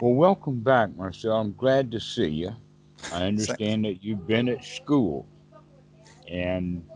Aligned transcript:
Well, 0.00 0.12
welcome 0.12 0.60
back, 0.60 0.94
Marcel. 0.94 1.32
I'm 1.32 1.54
glad 1.54 1.90
to 1.92 2.00
see 2.00 2.28
you. 2.28 2.54
I 3.10 3.24
understand 3.24 3.86
that 3.86 4.04
you've 4.04 4.26
been 4.26 4.48
at 4.48 4.62
school 4.62 5.26
and 6.28 6.86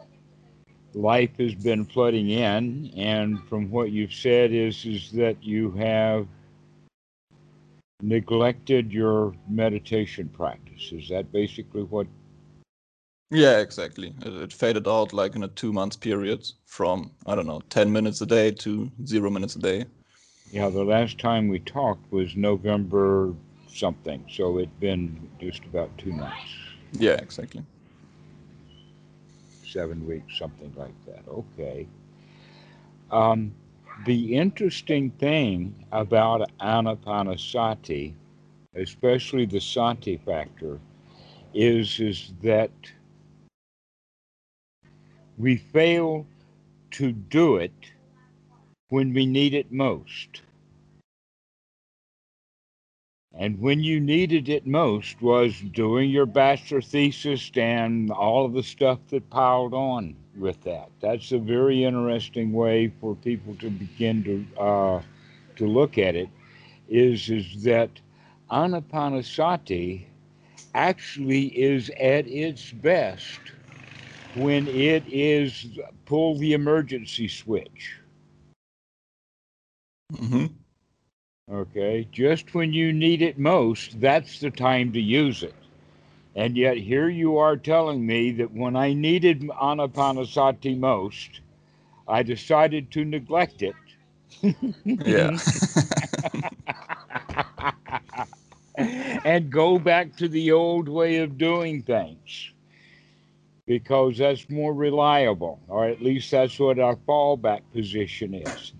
life 0.92 1.30
has 1.38 1.54
been 1.54 1.86
flooding 1.86 2.28
in. 2.28 2.92
And 2.96 3.42
from 3.48 3.70
what 3.70 3.90
you've 3.90 4.12
said 4.12 4.52
is, 4.52 4.84
is 4.84 5.10
that 5.12 5.42
you 5.42 5.70
have 5.72 6.26
neglected 8.02 8.92
your 8.92 9.34
meditation 9.48 10.28
practice. 10.28 10.92
Is 10.92 11.08
that 11.08 11.32
basically 11.32 11.84
what? 11.84 12.06
Yeah, 13.30 13.60
exactly. 13.60 14.12
It, 14.26 14.32
it 14.34 14.52
faded 14.52 14.88
out 14.88 15.14
like 15.14 15.36
in 15.36 15.44
a 15.44 15.48
two 15.48 15.72
months 15.72 15.96
period 15.96 16.46
from, 16.66 17.12
I 17.26 17.34
don't 17.34 17.46
know, 17.46 17.62
10 17.70 17.90
minutes 17.90 18.20
a 18.20 18.26
day 18.26 18.50
to 18.50 18.90
zero 19.06 19.30
minutes 19.30 19.56
a 19.56 19.60
day. 19.60 19.86
Yeah, 20.52 20.68
the 20.68 20.84
last 20.84 21.18
time 21.18 21.48
we 21.48 21.60
talked 21.60 22.10
was 22.12 22.34
November 22.34 23.34
something. 23.68 24.24
So 24.28 24.58
it's 24.58 24.72
been 24.80 25.30
just 25.40 25.64
about 25.64 25.96
two 25.96 26.12
months. 26.12 26.56
Yeah, 26.92 27.14
exactly. 27.14 27.64
Seven 29.64 30.04
weeks, 30.06 30.36
something 30.36 30.72
like 30.76 30.94
that. 31.06 31.22
Okay. 31.28 31.86
Um, 33.12 33.54
the 34.06 34.34
interesting 34.34 35.10
thing 35.10 35.86
about 35.92 36.50
anapanasati, 36.60 38.12
especially 38.74 39.46
the 39.46 39.60
sati 39.60 40.16
factor, 40.16 40.80
is 41.54 42.00
is 42.00 42.32
that 42.42 42.70
we 45.38 45.56
fail 45.56 46.26
to 46.90 47.12
do 47.12 47.56
it 47.56 47.92
when 48.88 49.14
we 49.14 49.26
need 49.26 49.54
it 49.54 49.70
most. 49.70 50.42
And 53.34 53.60
when 53.60 53.82
you 53.82 54.00
needed 54.00 54.48
it 54.48 54.66
most 54.66 55.22
was 55.22 55.60
doing 55.60 56.10
your 56.10 56.26
bachelor 56.26 56.82
thesis 56.82 57.50
and 57.54 58.10
all 58.10 58.44
of 58.44 58.52
the 58.52 58.62
stuff 58.62 58.98
that 59.10 59.30
piled 59.30 59.72
on 59.72 60.16
with 60.36 60.62
that. 60.64 60.90
That's 61.00 61.32
a 61.32 61.38
very 61.38 61.84
interesting 61.84 62.52
way 62.52 62.92
for 63.00 63.14
people 63.14 63.54
to 63.56 63.70
begin 63.70 64.24
to 64.24 64.60
uh, 64.60 65.02
to 65.56 65.66
look 65.66 65.96
at 65.98 66.16
it. 66.16 66.28
Is 66.88 67.30
is 67.30 67.62
that 67.62 67.90
anapanasati 68.50 70.04
actually 70.74 71.46
is 71.46 71.90
at 71.90 72.26
its 72.26 72.72
best 72.72 73.40
when 74.34 74.66
it 74.68 75.04
is 75.08 75.66
pull 76.04 76.36
the 76.36 76.52
emergency 76.52 77.28
switch. 77.28 77.96
Mm-hmm. 80.12 80.46
Okay, 81.52 82.06
just 82.12 82.54
when 82.54 82.72
you 82.72 82.92
need 82.92 83.22
it 83.22 83.36
most, 83.36 84.00
that's 84.00 84.38
the 84.38 84.50
time 84.50 84.92
to 84.92 85.00
use 85.00 85.42
it. 85.42 85.54
And 86.36 86.56
yet 86.56 86.76
here 86.76 87.08
you 87.08 87.38
are 87.38 87.56
telling 87.56 88.06
me 88.06 88.30
that 88.32 88.52
when 88.52 88.76
I 88.76 88.92
needed 88.92 89.40
anapanasati 89.40 90.78
most, 90.78 91.40
I 92.06 92.22
decided 92.22 92.92
to 92.92 93.04
neglect 93.04 93.62
it. 93.62 93.74
yeah. 94.84 95.36
and 99.24 99.50
go 99.50 99.80
back 99.80 100.14
to 100.18 100.28
the 100.28 100.52
old 100.52 100.88
way 100.88 101.16
of 101.16 101.36
doing 101.36 101.82
things 101.82 102.52
because 103.66 104.18
that's 104.18 104.48
more 104.48 104.72
reliable, 104.72 105.58
or 105.66 105.86
at 105.86 106.00
least 106.00 106.30
that's 106.30 106.60
what 106.60 106.78
our 106.78 106.94
fallback 106.94 107.62
position 107.72 108.34
is 108.34 108.72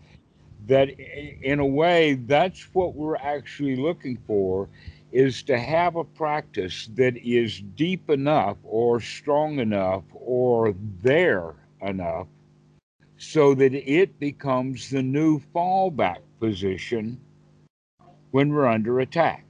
that 0.71 0.89
in 0.99 1.59
a 1.59 1.67
way 1.67 2.15
that's 2.15 2.63
what 2.73 2.95
we're 2.95 3.17
actually 3.17 3.75
looking 3.75 4.17
for 4.27 4.69
is 5.11 5.43
to 5.43 5.59
have 5.59 5.97
a 5.97 6.05
practice 6.05 6.89
that 6.95 7.17
is 7.17 7.61
deep 7.75 8.09
enough 8.09 8.57
or 8.63 9.01
strong 9.01 9.59
enough 9.59 10.05
or 10.15 10.73
there 11.03 11.57
enough 11.83 12.29
so 13.19 13.53
that 13.53 13.75
it 13.75 14.19
becomes 14.21 14.91
the 14.91 15.03
new 15.03 15.41
fallback 15.53 16.21
position 16.39 17.21
when 18.31 18.51
we're 18.51 18.67
under 18.67 19.01
attack. 19.01 19.45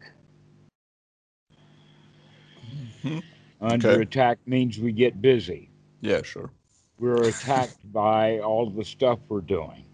Mm-hmm. 3.04 3.19
Under 3.60 3.91
okay. 3.91 4.03
attack 4.03 4.38
means 4.47 4.78
we 4.78 4.92
get 4.92 5.20
busy. 5.20 5.69
Yeah, 6.00 6.22
sure. 6.22 6.50
We're 6.98 7.22
attacked 7.25 7.92
by 7.92 8.38
all 8.38 8.70
the 8.70 8.84
stuff 8.84 9.19
we're 9.28 9.42
doing. 9.42 9.84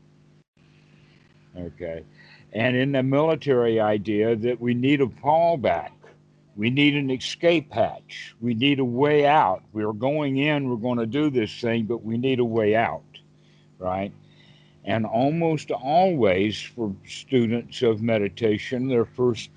Okay. 1.58 2.04
And 2.52 2.76
in 2.76 2.92
the 2.92 3.02
military 3.02 3.80
idea 3.80 4.36
that 4.36 4.60
we 4.60 4.74
need 4.74 5.00
a 5.00 5.06
fallback, 5.06 5.90
we 6.56 6.70
need 6.70 6.94
an 6.94 7.10
escape 7.10 7.72
hatch, 7.72 8.34
we 8.40 8.54
need 8.54 8.78
a 8.78 8.84
way 8.84 9.26
out. 9.26 9.62
We're 9.72 9.92
going 9.92 10.38
in, 10.38 10.68
we're 10.68 10.76
going 10.76 10.98
to 10.98 11.06
do 11.06 11.28
this 11.28 11.60
thing, 11.60 11.84
but 11.84 12.02
we 12.02 12.16
need 12.16 12.38
a 12.40 12.44
way 12.44 12.74
out, 12.74 13.04
right? 13.78 14.10
And 14.84 15.04
almost 15.04 15.70
always 15.70 16.60
for 16.60 16.94
students 17.06 17.82
of 17.82 18.00
meditation, 18.00 18.88
their 18.88 19.04
first 19.04 19.50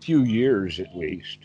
few 0.00 0.22
years 0.22 0.80
at 0.80 0.96
least, 0.96 1.40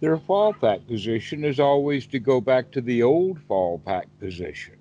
their 0.00 0.16
fallback 0.16 0.86
position 0.88 1.44
is 1.44 1.60
always 1.60 2.06
to 2.08 2.18
go 2.18 2.40
back 2.40 2.72
to 2.72 2.80
the 2.80 3.02
old 3.02 3.38
fallback 3.48 4.06
position. 4.18 4.74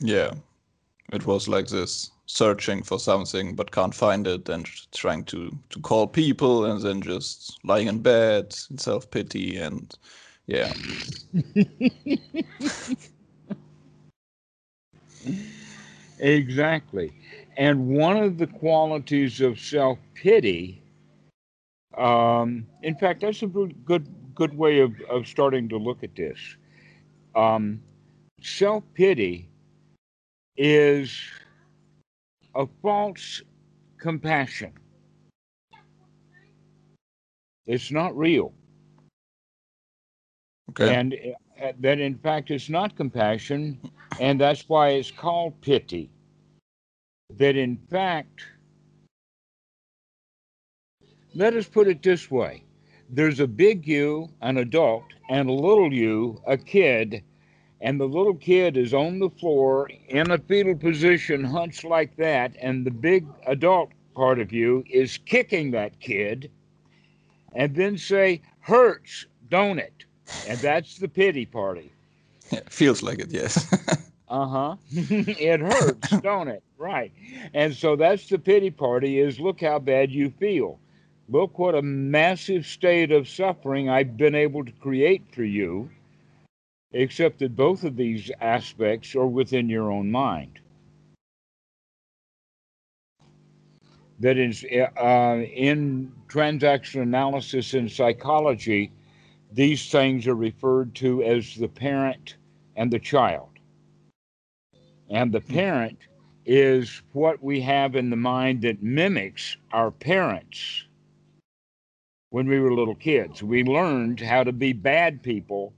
Yeah, 0.00 0.32
it 1.12 1.26
was 1.26 1.46
like 1.46 1.66
this 1.66 2.10
searching 2.26 2.82
for 2.82 2.98
something 2.98 3.54
but 3.54 3.70
can't 3.70 3.94
find 3.94 4.26
it 4.26 4.48
and 4.48 4.66
trying 4.92 5.22
to 5.24 5.56
to 5.68 5.80
call 5.80 6.06
people 6.06 6.64
and 6.64 6.80
then 6.80 7.02
just 7.02 7.58
lying 7.64 7.86
in 7.86 8.00
bed 8.00 8.54
in 8.70 8.78
self-pity 8.78 9.56
and 9.56 9.94
yeah. 10.46 10.72
Exactly. 16.20 17.12
And 17.56 17.88
one 17.88 18.16
of 18.16 18.38
the 18.38 18.46
qualities 18.46 19.40
of 19.40 19.58
self-pity 19.58 20.82
um, 21.96 22.66
in 22.82 22.94
fact 22.96 23.20
that's 23.20 23.42
a 23.42 23.46
good 23.46 24.06
good 24.34 24.56
way 24.56 24.80
of, 24.80 24.92
of 25.08 25.26
starting 25.28 25.68
to 25.68 25.76
look 25.76 26.02
at 26.02 26.16
this. 26.16 26.38
Um, 27.36 27.82
self-pity 28.40 29.48
is 30.56 31.16
a 32.54 32.66
false 32.82 33.42
compassion. 33.98 34.72
It's 37.66 37.90
not 37.90 38.16
real. 38.16 38.52
Okay. 40.70 40.94
And 40.94 41.14
uh, 41.62 41.72
that, 41.80 42.00
in 42.00 42.18
fact, 42.18 42.50
it's 42.50 42.68
not 42.68 42.96
compassion, 42.96 43.78
and 44.20 44.40
that's 44.40 44.68
why 44.68 44.90
it's 44.90 45.10
called 45.10 45.60
pity. 45.60 46.10
That, 47.36 47.56
in 47.56 47.76
fact, 47.90 48.42
let 51.34 51.54
us 51.54 51.66
put 51.66 51.88
it 51.88 52.02
this 52.02 52.30
way 52.30 52.64
there's 53.10 53.40
a 53.40 53.46
big 53.46 53.86
you, 53.86 54.28
an 54.40 54.58
adult, 54.58 55.04
and 55.30 55.48
a 55.48 55.52
little 55.52 55.92
you, 55.92 56.40
a 56.46 56.56
kid, 56.56 57.22
and 57.80 58.00
the 58.00 58.06
little 58.06 58.34
kid 58.34 58.76
is 58.76 58.94
on 58.94 59.18
the 59.18 59.30
floor 59.30 59.88
in 60.08 60.30
a 60.30 60.38
fetal 60.38 60.74
position, 60.74 61.44
hunched 61.44 61.84
like 61.84 62.16
that, 62.16 62.54
and 62.60 62.86
the 62.86 62.90
big 62.90 63.26
adult 63.46 63.90
part 64.14 64.38
of 64.38 64.52
you 64.52 64.84
is 64.88 65.18
kicking 65.18 65.70
that 65.72 66.00
kid, 66.00 66.50
and 67.54 67.74
then 67.74 67.98
say, 67.98 68.40
hurts, 68.60 69.26
don't 69.50 69.78
it? 69.78 70.04
And 70.48 70.58
that's 70.60 70.98
the 70.98 71.08
pity 71.08 71.46
party. 71.46 71.92
Feels 72.70 73.02
like 73.02 73.18
it, 73.18 73.30
yes. 73.30 73.72
uh 74.28 74.46
huh. 74.46 74.76
it 74.90 75.60
hurts, 75.60 76.10
don't 76.20 76.48
it? 76.48 76.62
Right. 76.78 77.12
And 77.52 77.74
so 77.74 77.96
that's 77.96 78.28
the 78.28 78.38
pity 78.38 78.70
party 78.70 79.18
is 79.18 79.38
look 79.38 79.60
how 79.60 79.78
bad 79.78 80.10
you 80.10 80.30
feel. 80.30 80.78
Look 81.28 81.58
what 81.58 81.74
a 81.74 81.82
massive 81.82 82.66
state 82.66 83.10
of 83.10 83.28
suffering 83.28 83.88
I've 83.88 84.16
been 84.16 84.34
able 84.34 84.64
to 84.64 84.72
create 84.72 85.22
for 85.34 85.44
you 85.44 85.90
except 86.94 87.40
that 87.40 87.56
both 87.56 87.82
of 87.82 87.96
these 87.96 88.30
aspects 88.40 89.16
are 89.16 89.26
within 89.26 89.68
your 89.68 89.90
own 89.90 90.10
mind. 90.10 90.60
That 94.20 94.38
is, 94.38 94.64
uh, 94.64 95.42
in 95.54 96.12
transaction 96.28 97.02
analysis 97.02 97.74
and 97.74 97.90
psychology, 97.90 98.92
these 99.52 99.90
things 99.90 100.28
are 100.28 100.36
referred 100.36 100.94
to 100.96 101.22
as 101.24 101.56
the 101.56 101.68
parent 101.68 102.36
and 102.76 102.92
the 102.92 103.00
child. 103.00 103.48
And 105.10 105.32
the 105.32 105.40
parent 105.40 105.98
is 106.46 107.02
what 107.12 107.42
we 107.42 107.60
have 107.60 107.96
in 107.96 108.08
the 108.08 108.16
mind 108.16 108.62
that 108.62 108.82
mimics 108.82 109.56
our 109.72 109.90
parents 109.90 110.84
when 112.30 112.46
we 112.46 112.60
were 112.60 112.72
little 112.72 112.94
kids. 112.94 113.42
We 113.42 113.64
learned 113.64 114.20
how 114.20 114.44
to 114.44 114.52
be 114.52 114.72
bad 114.72 115.22
people 115.22 115.72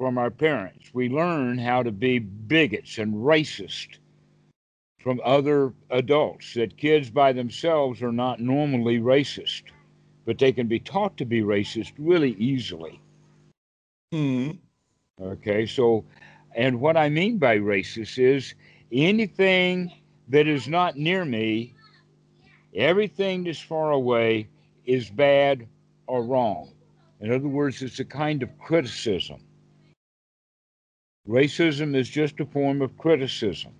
from 0.00 0.16
our 0.16 0.30
parents. 0.30 0.94
We 0.94 1.10
learn 1.10 1.58
how 1.58 1.82
to 1.82 1.92
be 1.92 2.20
bigots 2.20 2.96
and 2.96 3.12
racist 3.16 3.98
from 4.98 5.20
other 5.22 5.74
adults 5.90 6.54
that 6.54 6.78
kids 6.78 7.10
by 7.10 7.34
themselves 7.34 8.02
are 8.02 8.10
not 8.10 8.40
normally 8.40 8.98
racist, 8.98 9.64
but 10.24 10.38
they 10.38 10.52
can 10.52 10.68
be 10.68 10.80
taught 10.80 11.18
to 11.18 11.26
be 11.26 11.42
racist 11.42 11.92
really 11.98 12.30
easily. 12.38 12.98
Hmm. 14.10 14.52
Okay, 15.20 15.66
so, 15.66 16.06
and 16.56 16.80
what 16.80 16.96
I 16.96 17.10
mean 17.10 17.36
by 17.36 17.58
racist 17.58 18.18
is 18.18 18.54
anything 18.90 19.92
that 20.28 20.46
is 20.46 20.66
not 20.66 20.96
near 20.96 21.26
me, 21.26 21.74
everything 22.74 23.44
that's 23.44 23.60
far 23.60 23.90
away 23.90 24.48
is 24.86 25.10
bad 25.10 25.68
or 26.06 26.24
wrong. 26.24 26.72
In 27.20 27.30
other 27.30 27.48
words, 27.48 27.82
it's 27.82 28.00
a 28.00 28.04
kind 28.06 28.42
of 28.42 28.58
criticism. 28.58 29.42
Racism 31.28 31.94
is 31.94 32.08
just 32.08 32.40
a 32.40 32.46
form 32.46 32.82
of 32.82 32.96
criticism. 32.98 33.72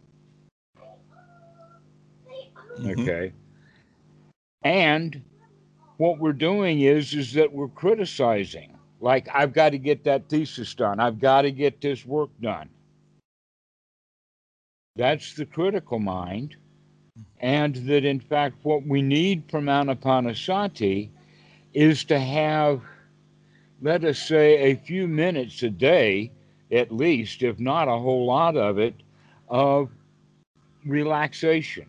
Mhm. 2.78 2.98
Okay. 3.00 3.32
And 4.62 5.22
what 5.98 6.18
we're 6.18 6.32
doing 6.32 6.80
is 6.80 7.14
is 7.14 7.32
that 7.34 7.52
we're 7.52 7.68
criticizing. 7.68 8.76
Like 9.00 9.28
I've 9.34 9.52
got 9.52 9.70
to 9.70 9.78
get 9.78 10.04
that 10.04 10.28
thesis 10.28 10.74
done. 10.74 11.00
I've 11.00 11.18
got 11.18 11.42
to 11.42 11.50
get 11.50 11.80
this 11.80 12.04
work 12.06 12.30
done. 12.40 12.68
That's 14.96 15.34
the 15.34 15.46
critical 15.46 15.98
mind. 15.98 16.56
And 17.40 17.74
that 17.76 18.04
in 18.04 18.20
fact 18.20 18.56
what 18.62 18.86
we 18.86 19.02
need 19.02 19.44
from 19.50 19.66
Anapanasati 19.66 21.10
is 21.74 22.04
to 22.04 22.18
have 22.18 22.82
let 23.82 24.04
us 24.04 24.18
say 24.18 24.72
a 24.72 24.74
few 24.76 25.08
minutes 25.08 25.62
a 25.62 25.70
day 25.70 26.32
at 26.72 26.92
least, 26.92 27.42
if 27.42 27.58
not 27.58 27.88
a 27.88 27.98
whole 27.98 28.26
lot 28.26 28.56
of 28.56 28.78
it, 28.78 28.94
of 29.48 29.90
relaxation 30.84 31.86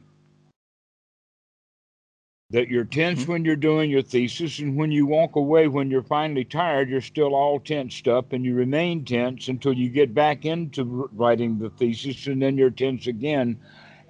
that 2.50 2.68
you're 2.68 2.83
tense 2.83 3.24
Mhm. 3.24 3.28
when 3.28 3.45
you're 3.45 3.56
doing 3.56 3.89
your 3.89 4.01
thesis, 4.01 4.60
and 4.60 4.75
when 4.75 4.92
you 4.92 5.06
walk 5.06 5.38
away, 5.38 5.69
when 5.69 5.89
you're 5.89 6.04
finally 6.04 6.44
tired, 6.44 6.89
you're 6.89 7.00
still 7.00 7.33
all 7.33 7.60
tensed 7.62 8.10
up, 8.10 8.33
and 8.33 8.44
you 8.44 8.54
remain 8.54 9.06
tense 9.06 9.48
until 9.48 9.72
you 9.72 9.88
get 9.88 10.13
back 10.13 10.44
into 10.44 11.10
writing 11.13 11.57
the 11.57 11.69
thesis, 11.69 12.27
and 12.27 12.42
then 12.42 12.57
you're 12.57 12.69
tense 12.69 13.07
again, 13.07 13.57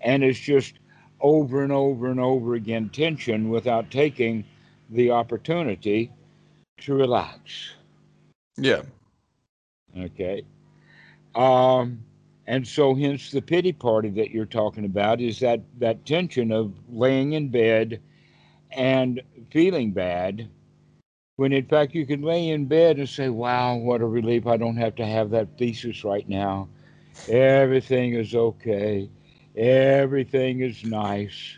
and 0.01 0.23
it's 0.23 0.39
just 0.39 0.79
over 1.19 1.61
and 1.63 1.71
over 1.71 2.09
and 2.09 2.19
over 2.19 2.55
again 2.55 2.89
tension 2.89 3.49
without 3.49 3.91
taking 3.91 4.43
the 4.89 5.11
opportunity 5.11 6.09
to 6.77 6.95
relax. 6.95 7.75
Yeah. 8.57 8.81
Okay. 9.95 10.43
Um, 11.35 12.03
and 12.47 12.67
so 12.67 12.95
hence 12.95 13.31
the 13.31 13.41
pity 13.41 13.71
party 13.71 14.09
that 14.09 14.31
you're 14.31 14.45
talking 14.45 14.85
about 14.85 15.21
is 15.21 15.39
that 15.39 15.61
that 15.79 16.05
tension 16.05 16.51
of 16.51 16.73
laying 16.89 17.33
in 17.33 17.49
bed 17.49 18.01
and 18.71 19.21
feeling 19.51 19.91
bad 19.91 20.49
when 21.37 21.53
in 21.53 21.65
fact 21.65 21.95
you 21.95 22.05
can 22.05 22.21
lay 22.21 22.49
in 22.49 22.65
bed 22.65 22.97
and 22.97 23.09
say, 23.09 23.29
Wow, 23.29 23.75
what 23.75 24.01
a 24.01 24.05
relief. 24.05 24.47
I 24.47 24.57
don't 24.57 24.77
have 24.77 24.95
to 24.95 25.05
have 25.05 25.29
that 25.31 25.57
thesis 25.57 26.03
right 26.03 26.27
now. 26.27 26.69
Everything 27.27 28.13
is 28.13 28.35
okay. 28.35 29.09
Everything 29.55 30.61
is 30.61 30.83
nice. 30.83 31.57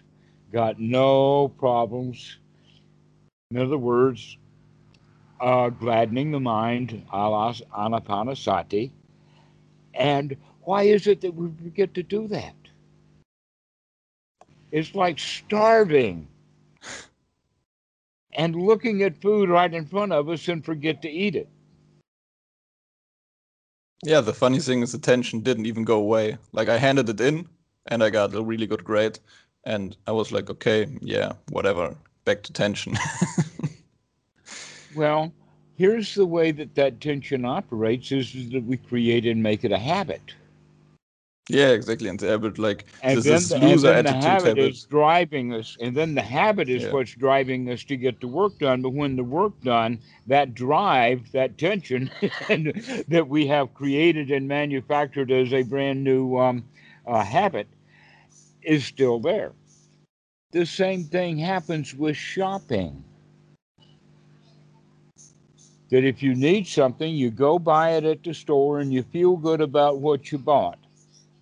Got 0.52 0.80
no 0.80 1.50
problems. 1.50 2.38
In 3.52 3.58
other 3.58 3.78
words, 3.78 4.38
uh, 5.40 5.69
gladdening 5.69 6.31
the 6.31 6.40
mind, 6.40 7.06
alas, 7.12 7.62
anapanasati. 7.76 8.92
And 9.94 10.36
why 10.62 10.84
is 10.84 11.07
it 11.07 11.22
that 11.22 11.36
we 11.36 11.50
forget 11.63 11.94
to 11.95 12.04
do 12.04 12.28
that? 12.30 12.56
It's 14.72 14.95
like 14.95 15.19
starving 15.19 16.28
and 18.34 18.56
looking 18.56 19.04
at 19.04 19.22
food 19.22 19.50
right 19.50 19.72
in 19.74 19.86
front 19.86 20.12
of 20.12 20.30
us 20.30 20.48
and 20.48 20.66
forget 20.66 21.01
to 21.04 21.10
eat 21.10 21.36
it. 21.36 21.48
Yeah, 24.04 24.22
the 24.22 24.34
funny 24.34 24.60
thing 24.60 24.81
is 24.81 24.92
the 24.92 24.98
tension 24.98 25.40
didn't 25.40 25.66
even 25.66 25.84
go 25.84 25.98
away. 25.98 26.38
Like 26.51 26.69
I 26.69 26.78
handed 26.78 27.07
it 27.10 27.22
in 27.22 27.48
and 27.88 28.04
I 28.04 28.10
got 28.10 28.34
a 28.34 28.42
really 28.42 28.68
good 28.68 28.84
grade. 28.84 29.19
And 29.66 29.95
I 30.07 30.12
was 30.12 30.31
like, 30.31 30.50
okay, 30.50 30.88
yeah, 31.01 31.34
whatever. 31.51 31.95
Back 32.25 32.44
to 32.44 32.54
tension. 32.54 32.98
Well, 34.95 35.34
here's 35.75 36.16
the 36.16 36.25
way 36.25 36.52
that 36.52 36.75
that 36.75 37.02
tension 37.02 37.46
operates 37.46 38.12
is, 38.12 38.34
is 38.36 38.52
that 38.52 38.64
we 38.66 38.78
create 38.78 39.25
and 39.25 39.42
make 39.44 39.64
it 39.64 39.72
a 39.72 39.80
habit. 39.80 40.36
yeah, 41.50 41.70
exactly. 41.70 42.10
And 42.10 42.20
the 42.20 42.28
habit, 42.30 42.58
like, 42.60 42.86
And 43.02 43.24
this 43.24 43.25
then, 43.25 43.44
is 43.44 43.50
the, 43.50 43.58
and 43.62 43.84
loser 43.84 43.88
then 43.88 44.04
the 44.04 44.14
habit 44.14 44.58
habit. 44.58 44.58
is 44.58 44.84
driving 44.86 45.54
us, 45.54 45.78
and 45.80 45.96
then 45.96 46.16
the 46.16 46.22
habit 46.22 46.70
is 46.70 46.84
Yeah. 46.84 46.92
what's 46.92 47.16
driving 47.16 47.70
us 47.70 47.84
to 47.86 47.98
get 47.98 48.20
the 48.20 48.28
work 48.28 48.58
done. 48.60 48.81
But 48.81 48.94
when 48.94 49.16
the 49.16 49.24
work 49.24 49.60
done, 49.62 50.00
that 50.28 50.54
drive, 50.56 51.31
that 51.34 51.58
tension 51.58 52.10
and, 52.50 52.74
that 53.08 53.28
we 53.28 53.48
have 53.48 53.74
created 53.74 54.31
and 54.31 54.48
manufactured 54.48 55.31
as 55.31 55.54
a 55.54 55.64
brand 55.64 56.04
new 56.04 56.38
um, 56.38 56.66
uh, 57.06 57.24
habit 57.24 57.68
is 58.64 58.86
still 58.86 59.19
there. 59.19 59.54
The 60.52 60.66
same 60.66 61.04
thing 61.06 61.38
happens 61.40 61.94
with 61.94 62.18
shopping. 62.18 63.04
That 65.94 66.04
if 66.04 66.24
you 66.24 66.36
need 66.36 66.68
something, 66.68 67.13
you 67.13 67.30
go 67.30 67.60
buy 67.60 67.92
it 67.92 68.04
at 68.04 68.24
the 68.24 68.34
store 68.34 68.80
and 68.80 68.92
you 68.92 69.04
feel 69.04 69.38
good 69.38 69.62
about 69.62 70.00
what 70.00 70.31
you 70.31 70.40
bought 70.40 70.80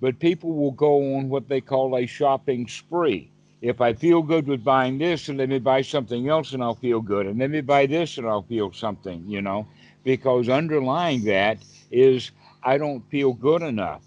but 0.02 0.20
people 0.20 0.54
will 0.54 0.72
go 0.72 1.16
on 1.16 1.30
what 1.30 1.48
they 1.48 1.62
call 1.62 1.96
a 1.96 2.06
shopping 2.08 2.68
spree. 2.68 3.32
If 3.62 3.80
I 3.80 3.94
feel 3.94 4.24
good 4.24 4.48
with 4.48 4.64
buying 4.64 4.98
this, 4.98 5.30
and 5.30 5.38
let 5.38 5.48
me 5.48 5.60
buy 5.60 5.84
something 5.84 6.28
else 6.28 6.54
and 6.54 6.64
I'll 6.64 6.76
feel 6.76 7.00
good, 7.00 7.28
and 7.28 7.40
let 7.40 7.52
me 7.52 7.62
buy 7.62 7.86
this 7.86 8.18
and 8.18 8.28
I'll 8.28 8.42
feel 8.42 8.74
something, 8.74 9.24
you 9.28 9.42
know, 9.42 9.68
because 10.04 10.50
underlying 10.50 11.24
that 11.26 11.60
is 11.92 12.32
I 12.64 12.80
don't 12.80 13.08
feel 13.12 13.34
good 13.34 13.62
enough. 13.62 14.02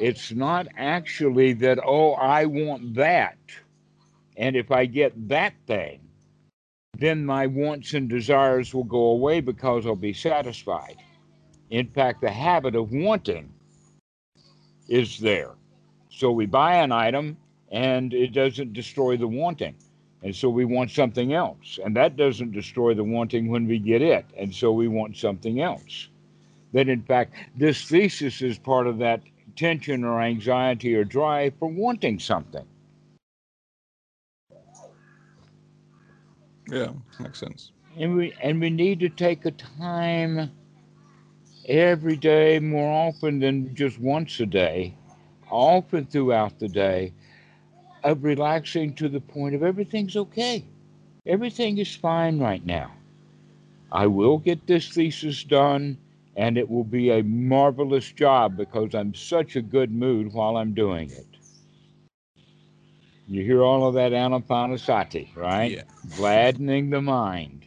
It's 0.00 0.32
not 0.32 0.68
actually 0.78 1.52
that, 1.54 1.78
oh, 1.84 2.12
I 2.14 2.46
want 2.46 2.94
that. 2.94 3.36
And 4.38 4.56
if 4.56 4.70
I 4.70 4.86
get 4.86 5.28
that 5.28 5.52
thing, 5.66 6.00
then 6.96 7.24
my 7.24 7.46
wants 7.46 7.94
and 7.94 8.08
desires 8.08 8.74
will 8.74 8.84
go 8.84 9.10
away 9.10 9.40
because 9.40 9.86
I'll 9.86 9.94
be 9.94 10.12
satisfied. 10.12 10.96
In 11.70 11.86
fact, 11.88 12.20
the 12.20 12.30
habit 12.30 12.74
of 12.74 12.92
wanting 12.92 13.52
is 14.88 15.18
there. 15.18 15.54
So 16.10 16.32
we 16.32 16.46
buy 16.46 16.76
an 16.76 16.90
item 16.90 17.36
and 17.70 18.14
it 18.14 18.32
doesn't 18.32 18.72
destroy 18.72 19.16
the 19.16 19.28
wanting. 19.28 19.74
And 20.22 20.34
so 20.34 20.48
we 20.48 20.64
want 20.64 20.90
something 20.90 21.32
else. 21.32 21.78
And 21.84 21.94
that 21.94 22.16
doesn't 22.16 22.52
destroy 22.52 22.94
the 22.94 23.04
wanting 23.04 23.48
when 23.48 23.68
we 23.68 23.78
get 23.78 24.02
it. 24.02 24.24
And 24.36 24.52
so 24.52 24.72
we 24.72 24.88
want 24.88 25.16
something 25.16 25.60
else. 25.60 26.08
That 26.72 26.88
in 26.88 27.02
fact, 27.02 27.34
this 27.56 27.84
thesis 27.84 28.42
is 28.42 28.58
part 28.58 28.86
of 28.86 28.98
that 28.98 29.20
tension 29.54 30.04
or 30.04 30.20
anxiety 30.20 30.94
or 30.96 31.04
drive 31.04 31.54
for 31.58 31.68
wanting 31.68 32.18
something. 32.18 32.66
Yeah, 36.70 36.92
makes 37.18 37.40
sense. 37.40 37.72
And 37.98 38.16
we 38.16 38.34
and 38.42 38.60
we 38.60 38.70
need 38.70 39.00
to 39.00 39.08
take 39.10 39.44
a 39.46 39.52
time 39.52 40.52
every 41.68 42.16
day 42.16 42.58
more 42.60 42.90
often 42.92 43.40
than 43.40 43.74
just 43.74 43.98
once 43.98 44.40
a 44.40 44.46
day, 44.46 44.94
often 45.50 46.06
throughout 46.06 46.58
the 46.58 46.68
day, 46.68 47.14
of 48.04 48.24
relaxing 48.24 48.94
to 48.94 49.08
the 49.08 49.20
point 49.20 49.54
of 49.54 49.62
everything's 49.62 50.16
okay. 50.16 50.64
Everything 51.26 51.78
is 51.78 51.94
fine 51.94 52.38
right 52.38 52.64
now. 52.64 52.92
I 53.92 54.06
will 54.06 54.38
get 54.38 54.66
this 54.66 54.90
thesis 54.90 55.44
done 55.44 55.98
and 56.36 56.58
it 56.58 56.70
will 56.70 56.84
be 56.84 57.10
a 57.10 57.22
marvelous 57.24 58.12
job 58.12 58.56
because 58.56 58.94
I'm 58.94 59.14
such 59.14 59.56
a 59.56 59.62
good 59.62 59.92
mood 59.92 60.34
while 60.34 60.56
I'm 60.56 60.74
doing 60.74 61.10
it. 61.10 61.37
You 63.28 63.44
hear 63.44 63.62
all 63.62 63.86
of 63.86 63.94
that 63.94 64.12
anapanasati, 64.12 65.36
right? 65.36 65.72
Yeah. 65.72 65.82
Gladdening 66.16 66.88
the 66.88 67.02
mind. 67.02 67.66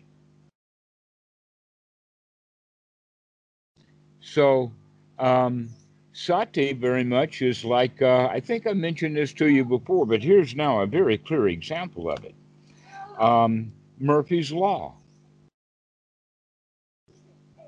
So, 4.21 4.71
um, 5.19 5.69
sati 6.13 6.73
very 6.73 7.03
much 7.03 7.43
is 7.43 7.63
like, 7.63 8.01
uh, 8.01 8.27
I 8.31 8.39
think 8.39 8.65
I 8.65 8.73
mentioned 8.73 9.15
this 9.15 9.33
to 9.33 9.47
you 9.47 9.63
before, 9.63 10.05
but 10.07 10.23
here's 10.23 10.55
now 10.55 10.81
a 10.81 10.87
very 10.87 11.17
clear 11.17 11.47
example 11.47 12.09
of 12.09 12.23
it 12.25 12.33
um, 13.19 13.71
Murphy's 13.99 14.51
Law. 14.51 14.95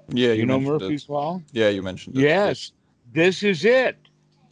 Yeah, 0.10 0.30
you, 0.30 0.42
you 0.42 0.46
know 0.46 0.60
Murphy's 0.60 1.04
it. 1.04 1.10
Law? 1.10 1.42
Yeah, 1.52 1.70
you 1.70 1.84
mentioned 1.84 2.18
it. 2.18 2.22
Yes, 2.22 2.72
this 3.14 3.44
is 3.44 3.66
it. 3.66 3.98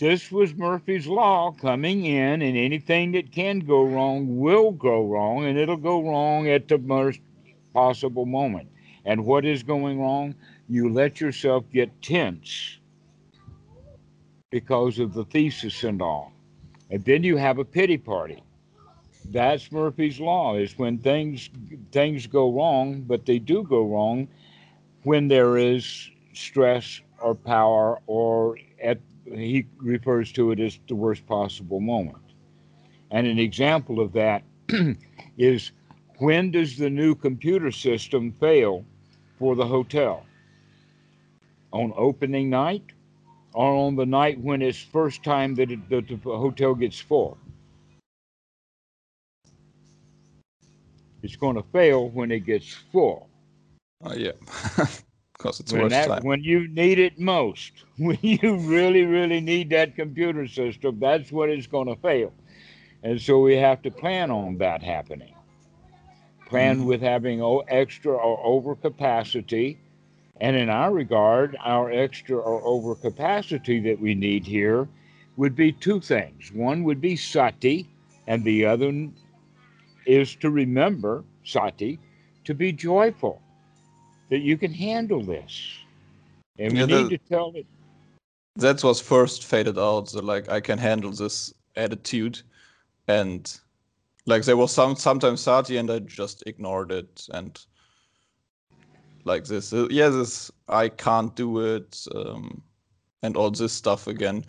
This 0.02 0.32
was 0.32 0.56
Murphy's 0.56 1.06
Law 1.06 1.52
coming 1.52 2.06
in, 2.06 2.42
and 2.42 2.58
anything 2.58 3.12
that 3.12 3.32
can 3.32 3.60
go 3.60 3.86
wrong 3.86 4.40
will 4.40 4.72
go 4.72 5.06
wrong, 5.06 5.46
and 5.46 5.60
it'll 5.60 5.78
go 5.78 6.02
wrong 6.02 6.48
at 6.50 6.68
the 6.68 6.80
most 6.80 7.20
possible 7.72 8.26
moment. 8.26 8.68
And 9.06 9.24
what 9.28 9.46
is 9.46 9.62
going 9.62 10.02
wrong? 10.02 10.34
You 10.68 10.90
let 10.90 11.22
yourself 11.22 11.66
get 11.72 12.02
tense 12.02 12.80
because 14.50 14.98
of 14.98 15.14
the 15.14 15.24
thesis 15.26 15.84
and 15.84 16.02
all. 16.02 16.34
And 16.90 17.06
then 17.06 17.24
you 17.24 17.38
have 17.38 17.60
a 17.60 17.64
pity 17.64 18.00
party. 18.00 18.42
That's 19.26 19.72
Murphy's 19.72 20.20
law 20.20 20.56
is 20.56 20.80
when 20.80 20.98
things 20.98 21.52
things 21.92 22.26
go 22.26 22.52
wrong, 22.52 23.02
but 23.02 23.28
they 23.28 23.38
do 23.38 23.62
go 23.62 23.86
wrong 23.86 24.28
when 25.04 25.28
there 25.28 25.58
is 25.58 26.10
stress 26.34 27.02
or 27.22 27.36
power 27.36 28.02
or 28.08 28.58
at 28.82 28.98
he 29.34 29.68
refers 29.78 30.32
to 30.34 30.52
it 30.52 30.60
as 30.60 30.80
the 30.88 30.96
worst 30.96 31.26
possible 31.26 31.80
moment. 31.80 32.18
And 33.12 33.28
an 33.28 33.40
example 33.40 34.00
of 34.00 34.14
that 34.14 34.44
is 35.38 35.72
when 36.18 36.52
does 36.52 36.78
the 36.78 36.90
new 36.90 37.16
computer 37.16 37.72
system 37.72 38.32
fail 38.32 38.86
for 39.38 39.56
the 39.56 39.66
hotel? 39.66 40.26
On 41.74 41.94
opening 41.96 42.50
night 42.50 42.84
or 43.54 43.74
on 43.88 43.96
the 43.96 44.06
night 44.06 44.40
when 44.40 44.62
it's 44.62 44.82
first 44.82 45.24
time 45.24 45.56
that, 45.56 45.72
it, 45.72 45.90
that 45.90 46.08
the 46.08 46.18
hotel 46.24 46.76
gets 46.76 47.00
full? 47.00 47.38
It's 51.24 51.36
going 51.36 51.56
to 51.56 51.64
fail 51.72 52.10
when 52.10 52.32
it 52.32 52.46
gets 52.46 52.74
full. 52.92 53.30
Oh, 54.04 54.14
yeah. 54.14 54.32
Because 55.42 55.60
it's 55.60 55.74
when, 55.74 55.90
worth 55.90 55.90
that, 55.90 56.14
time. 56.14 56.22
when 56.22 56.44
you 56.44 56.68
need 56.68 57.00
it 57.00 57.20
most, 57.20 57.86
when 57.98 58.18
you 58.22 58.58
really, 58.58 59.04
really 59.04 59.42
need 59.42 59.70
that 59.72 59.96
computer 59.96 60.48
system, 60.48 61.00
that's 61.00 61.32
when 61.32 61.50
it's 61.50 61.68
going 61.68 61.88
to 61.88 61.96
fail. 61.96 62.34
And 63.04 63.22
so 63.22 63.40
we 63.42 63.56
have 63.58 63.82
to 63.84 63.92
plan 63.92 64.32
on 64.32 64.58
that 64.58 64.84
happening. 64.84 65.36
Plan 66.46 66.84
Mhm. 66.84 66.86
with 66.86 67.02
having 67.02 67.42
o- 67.42 67.64
extra 67.68 68.14
or 68.14 68.40
over 68.46 68.76
capacity. 68.76 69.78
And 70.40 70.56
in 70.56 70.70
our 70.70 70.92
regard, 70.94 71.58
our 71.64 71.92
extra 71.92 72.38
or 72.38 72.62
over 72.66 72.96
capacity 72.96 73.80
that 73.82 74.00
we 74.00 74.16
need 74.16 74.46
here 74.48 74.88
would 75.38 75.56
be 75.56 75.72
two 75.72 76.00
things. 76.00 76.52
One 76.54 76.84
would 76.84 77.02
be 77.02 77.16
sati, 77.16 77.88
and 78.28 78.44
the 78.44 78.66
other 78.66 79.10
is 80.06 80.36
to 80.38 80.50
remember, 80.50 81.24
sati, 81.44 82.00
to 82.46 82.54
be 82.54 82.72
joyful, 82.72 83.42
that 84.32 84.40
you 84.40 84.58
can 84.58 84.74
handle 84.74 85.22
this. 85.22 85.78
And 86.58 86.74
we 86.74 86.80
need 86.80 86.88
the- 86.88 87.10
to 87.10 87.18
tell 87.30 87.52
it. 87.56 87.68
that 88.56 88.84
was 88.84 89.00
first 89.00 89.46
faded 89.46 89.78
out. 89.78 90.10
So 90.10 90.22
like 90.22 90.50
I 90.50 90.60
can 90.62 90.78
handle 90.80 91.12
this 91.12 91.54
attitude, 91.76 92.42
and 93.08 93.60
like 94.26 94.44
there 94.44 94.58
was 94.58 94.74
some 94.74 94.96
sometimes 94.96 95.42
sati, 95.42 95.78
and 95.78 95.92
I 95.92 96.00
just 96.00 96.44
ignored 96.48 96.92
it 96.92 97.28
and 97.34 97.60
like 99.24 99.46
this. 99.46 99.74
uh, 99.74 99.88
yeah, 99.90 100.10
this 100.10 100.52
I 100.68 100.90
can't 100.90 101.36
do 101.36 101.76
it, 101.76 102.08
um, 102.16 102.62
and 103.22 103.38
all 103.38 103.52
this 103.52 103.74
stuff 103.74 104.08
again, 104.08 104.46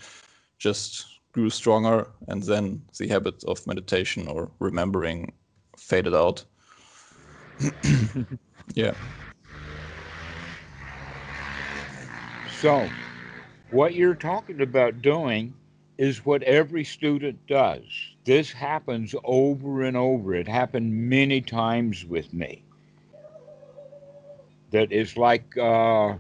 just 0.59 1.07
grew 1.33 1.51
stronger, 1.51 2.07
and 2.29 2.43
then 2.43 2.83
the 2.99 3.09
habit 3.09 3.45
of 3.45 3.67
meditation 3.67 4.29
or 4.29 4.51
remembering 4.59 5.33
faded 5.77 6.15
out. 6.15 6.45
yeah. 8.75 8.95
So, 12.63 12.89
what 13.73 13.95
you're 13.95 14.15
talking 14.15 14.61
about 14.61 15.03
doing 15.03 15.53
is 15.99 16.25
what 16.25 16.45
every 16.45 16.85
student 16.85 17.45
does. 17.49 17.83
This 18.25 18.53
happens 18.53 19.17
over 19.25 19.83
and 19.83 19.97
over. 19.97 20.33
It 20.33 20.47
happened 20.47 20.95
many 21.11 21.41
times 21.41 22.05
with 22.05 22.33
me. 22.33 22.63
That 24.71 24.93
is 24.93 25.17
like 25.17 25.59
uh, 25.59 26.15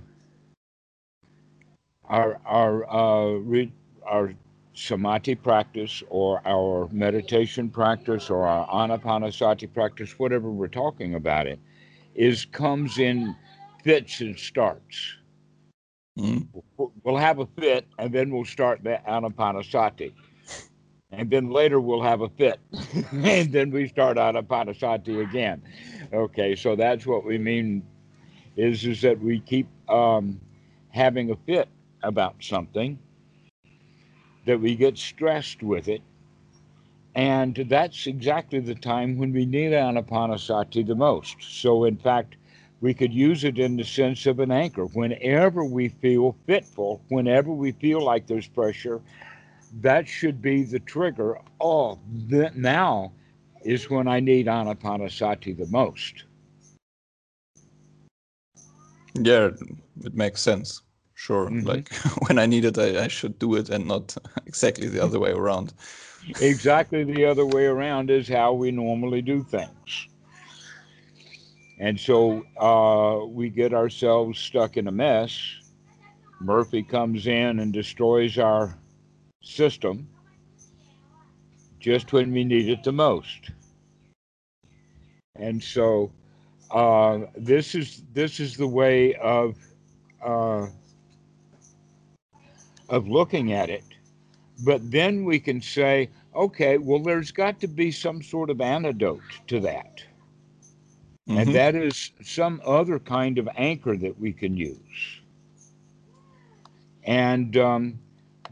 our 2.06 2.40
our 2.44 2.90
uh, 2.90 3.34
re- 3.34 3.72
our 4.04 4.34
samadhi 4.74 5.36
practice, 5.36 6.02
or 6.10 6.42
our 6.44 6.88
meditation 6.90 7.70
practice, 7.70 8.30
or 8.30 8.48
our 8.48 8.66
anapanasati 8.66 9.72
practice, 9.72 10.18
whatever 10.18 10.50
we're 10.50 10.66
talking 10.66 11.14
about 11.14 11.46
it, 11.46 11.60
is 12.16 12.46
comes 12.46 12.98
in 12.98 13.36
fits 13.84 14.20
and 14.20 14.36
starts 14.36 15.14
Mm. 16.18 16.46
we'll 17.04 17.16
have 17.16 17.38
a 17.38 17.46
fit 17.58 17.86
and 17.98 18.12
then 18.12 18.30
we'll 18.30 18.44
start 18.44 18.82
the 18.84 19.00
anapanasati. 19.08 20.12
And 21.10 21.30
then 21.30 21.50
later 21.50 21.80
we'll 21.80 22.02
have 22.02 22.20
a 22.20 22.28
fit 22.28 22.60
and 23.12 23.52
then 23.52 23.70
we 23.70 23.88
start 23.88 24.18
anapanasati 24.18 25.22
again. 25.22 25.62
Okay 26.12 26.54
so 26.54 26.76
that's 26.76 27.06
what 27.06 27.24
we 27.24 27.38
mean 27.38 27.82
is 28.56 28.84
is 28.84 29.00
that 29.02 29.18
we 29.20 29.40
keep 29.40 29.68
um, 29.88 30.40
having 30.90 31.30
a 31.30 31.36
fit 31.36 31.68
about 32.02 32.36
something 32.40 32.98
that 34.46 34.60
we 34.60 34.74
get 34.74 34.98
stressed 34.98 35.62
with 35.62 35.88
it 35.88 36.02
and 37.14 37.54
that's 37.68 38.06
exactly 38.06 38.60
the 38.60 38.74
time 38.74 39.18
when 39.18 39.32
we 39.32 39.46
need 39.46 39.72
anapanasati 39.72 40.86
the 40.86 40.94
most. 40.94 41.36
So 41.40 41.84
in 41.84 41.96
fact 41.96 42.36
we 42.82 42.92
could 42.92 43.14
use 43.14 43.44
it 43.44 43.58
in 43.58 43.76
the 43.76 43.84
sense 43.84 44.26
of 44.26 44.40
an 44.40 44.50
anchor. 44.50 44.86
Whenever 44.86 45.64
we 45.64 45.88
feel 45.88 46.36
fitful, 46.46 47.00
whenever 47.08 47.52
we 47.52 47.72
feel 47.72 48.02
like 48.02 48.26
there's 48.26 48.48
pressure, 48.48 49.00
that 49.80 50.08
should 50.08 50.42
be 50.42 50.64
the 50.64 50.80
trigger. 50.80 51.38
Oh, 51.60 51.98
th- 52.28 52.54
now 52.54 53.12
is 53.64 53.88
when 53.88 54.08
I 54.08 54.20
need 54.20 54.46
anapanasati 54.46 55.56
the 55.56 55.66
most. 55.68 56.24
Yeah, 59.14 59.50
it 60.04 60.14
makes 60.14 60.40
sense. 60.42 60.82
Sure. 61.14 61.50
Mhm. 61.50 61.64
Like 61.64 61.92
when 62.28 62.38
I 62.38 62.46
need 62.46 62.64
it, 62.64 62.78
I, 62.78 63.04
I 63.04 63.08
should 63.08 63.38
do 63.38 63.54
it 63.54 63.70
and 63.70 63.86
not 63.86 64.16
exactly 64.46 64.88
the 64.88 65.02
other 65.02 65.20
way 65.20 65.30
around. 65.30 65.72
exactly 66.40 67.04
the 67.04 67.24
other 67.24 67.46
way 67.46 67.64
around 67.66 68.10
is 68.10 68.28
how 68.28 68.52
we 68.52 68.70
normally 68.70 69.22
do 69.22 69.42
things. 69.42 70.08
And 71.78 71.98
so 71.98 72.44
uh, 72.58 73.26
we 73.26 73.48
get 73.48 73.74
ourselves 73.74 74.38
stuck 74.38 74.76
in 74.76 74.86
a 74.86 74.92
mess. 74.92 75.38
Murphy 76.40 76.82
comes 76.82 77.26
in 77.26 77.60
and 77.60 77.72
destroys 77.72 78.38
our 78.38 78.78
system 79.42 80.08
just 81.80 82.12
when 82.12 82.32
we 82.32 82.44
need 82.44 82.68
it 82.68 82.84
the 82.84 82.92
most. 82.92 83.50
And 85.36 85.62
so 85.62 86.12
uh, 86.70 87.20
this 87.36 87.74
is 87.74 88.02
this 88.12 88.38
is 88.38 88.56
the 88.56 88.66
way 88.66 89.14
of 89.16 89.56
uh, 90.24 90.68
of 92.88 93.08
looking 93.08 93.52
at 93.52 93.70
it. 93.70 93.84
But 94.64 94.88
then 94.90 95.24
we 95.24 95.40
can 95.40 95.60
say, 95.60 96.10
okay, 96.36 96.78
well, 96.78 97.02
there's 97.02 97.32
got 97.32 97.58
to 97.60 97.66
be 97.66 97.90
some 97.90 98.22
sort 98.22 98.50
of 98.50 98.60
antidote 98.60 99.22
to 99.48 99.58
that. 99.60 100.04
Mhm. 101.28 101.38
And 101.40 101.54
that 101.54 101.74
is 101.74 102.10
some 102.22 102.60
other 102.64 102.98
kind 102.98 103.38
of 103.38 103.48
anchor 103.56 103.96
that 103.96 104.18
we 104.18 104.32
can 104.32 104.56
use. 104.56 105.20
And 107.04 107.56
um, 107.56 107.98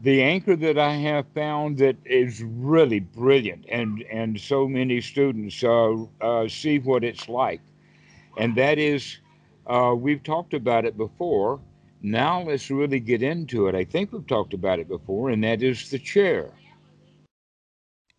the 0.01 0.21
anchor 0.23 0.55
that 0.55 0.77
I 0.77 0.93
have 0.95 1.27
found 1.33 1.77
that 1.79 1.97
is 2.05 2.43
really 2.43 2.99
brilliant, 2.99 3.65
and, 3.69 4.03
and 4.11 4.39
so 4.39 4.67
many 4.67 5.01
students 5.01 5.63
uh, 5.63 5.95
uh, 6.21 6.47
see 6.47 6.79
what 6.79 7.03
it's 7.03 7.29
like. 7.29 7.61
And 8.37 8.55
that 8.55 8.77
is, 8.79 9.19
uh, 9.67 9.93
we've 9.97 10.23
talked 10.23 10.53
about 10.53 10.85
it 10.85 10.97
before. 10.97 11.59
Now 12.01 12.41
let's 12.41 12.69
really 12.71 12.99
get 12.99 13.21
into 13.21 13.67
it. 13.67 13.75
I 13.75 13.83
think 13.83 14.11
we've 14.11 14.25
talked 14.27 14.53
about 14.53 14.79
it 14.79 14.87
before, 14.87 15.29
and 15.29 15.43
that 15.43 15.61
is 15.61 15.89
the 15.89 15.99
chair. 15.99 16.51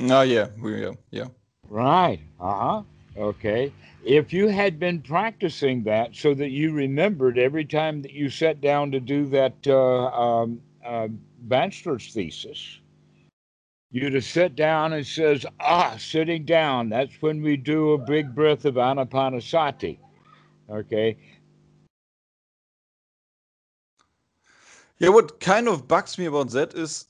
Oh 0.01 0.23
yeah, 0.23 0.49
we 0.61 0.83
yeah, 0.83 0.93
yeah. 1.11 1.27
Right. 1.69 2.21
Uh 2.41 2.55
huh. 2.55 2.83
Okay. 3.17 3.73
If 4.05 4.33
you 4.33 4.49
had 4.49 4.79
been 4.79 5.01
practicing 5.03 5.83
that 5.85 6.15
so 6.17 6.35
that 6.35 6.51
you 6.51 6.73
remembered 6.73 7.39
every 7.39 7.65
time 7.65 8.03
that 8.03 8.13
you 8.13 8.31
sat 8.31 8.61
down 8.61 8.91
to 8.93 9.01
do 9.01 9.27
that 9.27 9.55
uh, 9.67 10.07
um, 10.07 10.61
uh, 10.85 11.09
bachelor's 11.43 12.13
thesis, 12.13 12.81
you'd 13.91 14.15
have 14.15 14.25
sat 14.25 14.57
down 14.57 14.95
and 14.95 15.07
says, 15.07 15.45
ah, 15.61 15.97
sitting 15.99 16.45
down. 16.45 16.89
That's 16.89 17.21
when 17.21 17.43
we 17.43 17.57
do 17.57 17.93
a 17.93 17.99
big 17.99 18.35
breath 18.35 18.65
of 18.65 18.75
anapanasati. 18.75 19.99
Okay. 20.71 21.17
Yeah, 24.99 25.11
what 25.11 25.41
kind 25.41 25.69
of 25.69 25.87
bugs 25.87 26.19
me 26.19 26.27
about 26.27 26.51
that 26.51 26.75
is 26.75 27.07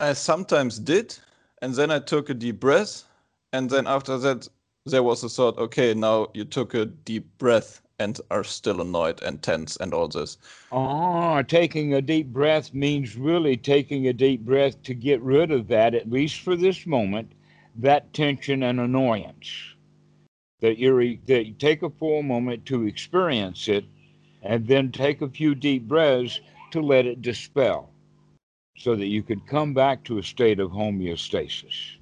I 0.00 0.14
sometimes 0.14 0.78
did, 0.78 1.16
and 1.62 1.74
then 1.74 1.90
I 1.90 2.00
took 2.00 2.28
a 2.28 2.34
deep 2.34 2.58
breath, 2.58 3.04
and 3.52 3.70
then 3.70 3.86
after 3.86 4.18
that 4.18 4.48
there 4.86 5.02
was 5.02 5.24
a 5.24 5.28
thought, 5.28 5.56
okay, 5.58 5.94
now 5.94 6.28
you 6.34 6.44
took 6.44 6.74
a 6.74 6.84
deep 6.84 7.26
breath 7.38 7.80
and 7.98 8.20
are 8.30 8.44
still 8.44 8.80
annoyed 8.80 9.22
and 9.22 9.42
tense 9.42 9.76
and 9.76 9.94
all 9.94 10.08
this. 10.08 10.36
Ah, 10.72 11.42
taking 11.42 11.94
a 11.94 12.02
deep 12.02 12.26
breath 12.28 12.74
means 12.74 13.16
really 13.16 13.56
taking 13.56 14.06
a 14.08 14.12
deep 14.12 14.40
breath 14.44 14.82
to 14.82 14.94
get 14.94 15.22
rid 15.22 15.50
of 15.50 15.68
that, 15.68 15.94
at 15.94 16.10
least 16.10 16.40
for 16.40 16.56
this 16.56 16.86
moment, 16.86 17.32
that 17.76 18.12
tension 18.12 18.62
and 18.62 18.80
annoyance. 18.80 19.48
That 20.60 20.78
you're 20.78 21.16
that 21.26 21.46
you 21.46 21.54
take 21.54 21.82
a 21.82 21.90
full 21.90 22.22
moment 22.22 22.66
to 22.66 22.86
experience 22.86 23.68
it, 23.68 23.84
and 24.42 24.66
then 24.66 24.92
take 24.92 25.22
a 25.22 25.28
few 25.28 25.54
deep 25.54 25.88
breaths 25.88 26.40
to 26.72 26.80
let 26.82 27.06
it 27.06 27.22
dispel. 27.22 27.90
so 28.76 28.96
that 28.96 29.06
you 29.06 29.22
could 29.22 29.46
come 29.46 29.72
back 29.74 30.04
to 30.04 30.18
a 30.18 30.22
state 30.22 30.60
of 30.60 30.70
homeostasis. 30.70 31.96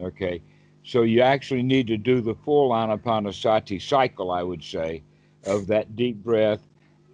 Okay, 0.00 0.42
so 0.86 1.02
you 1.02 1.20
actually 1.20 1.64
need 1.64 1.88
to 1.88 1.96
do 1.96 2.20
the 2.20 2.36
full 2.36 2.70
anapanasati 2.70 3.82
cycle, 3.82 4.30
I 4.30 4.44
would 4.44 4.62
say, 4.62 5.02
of 5.44 5.66
that 5.66 5.96
deep 5.96 6.22
breath 6.22 6.60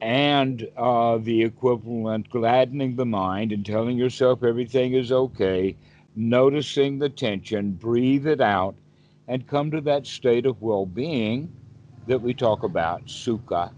and 0.03 0.69
uh, 0.77 1.17
the 1.17 1.43
equivalent 1.43 2.29
gladdening 2.29 2.97
the 2.97 3.07
mind 3.07 3.51
and 3.51 3.65
telling 3.65 3.97
yourself 3.97 4.43
everything 4.43 4.93
is 4.93 5.11
okay, 5.11 5.75
noticing 6.15 6.99
the 6.99 7.09
tension, 7.09 7.73
breathe 7.73 8.27
it 8.27 8.43
out, 8.43 8.75
and 9.27 9.47
come 9.47 9.71
to 9.71 9.81
that 9.81 10.07
state 10.07 10.45
of 10.45 10.61
well 10.61 10.85
being 10.85 11.51
that 12.07 12.21
we 12.21 12.35
talk 12.35 12.65
about, 12.65 13.07
sukha 13.07 13.73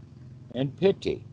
and 0.57 0.77
piti. 0.77 1.25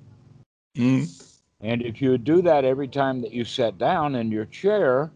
Mm. 0.78 1.34
And 1.62 1.82
if 1.82 2.00
you 2.00 2.16
do 2.20 2.44
that 2.44 2.64
every 2.64 2.88
time 2.88 3.22
that 3.22 3.32
you 3.32 3.44
sit 3.44 3.80
down 3.80 4.14
in 4.14 4.32
your 4.32 4.46
chair, 4.46 5.10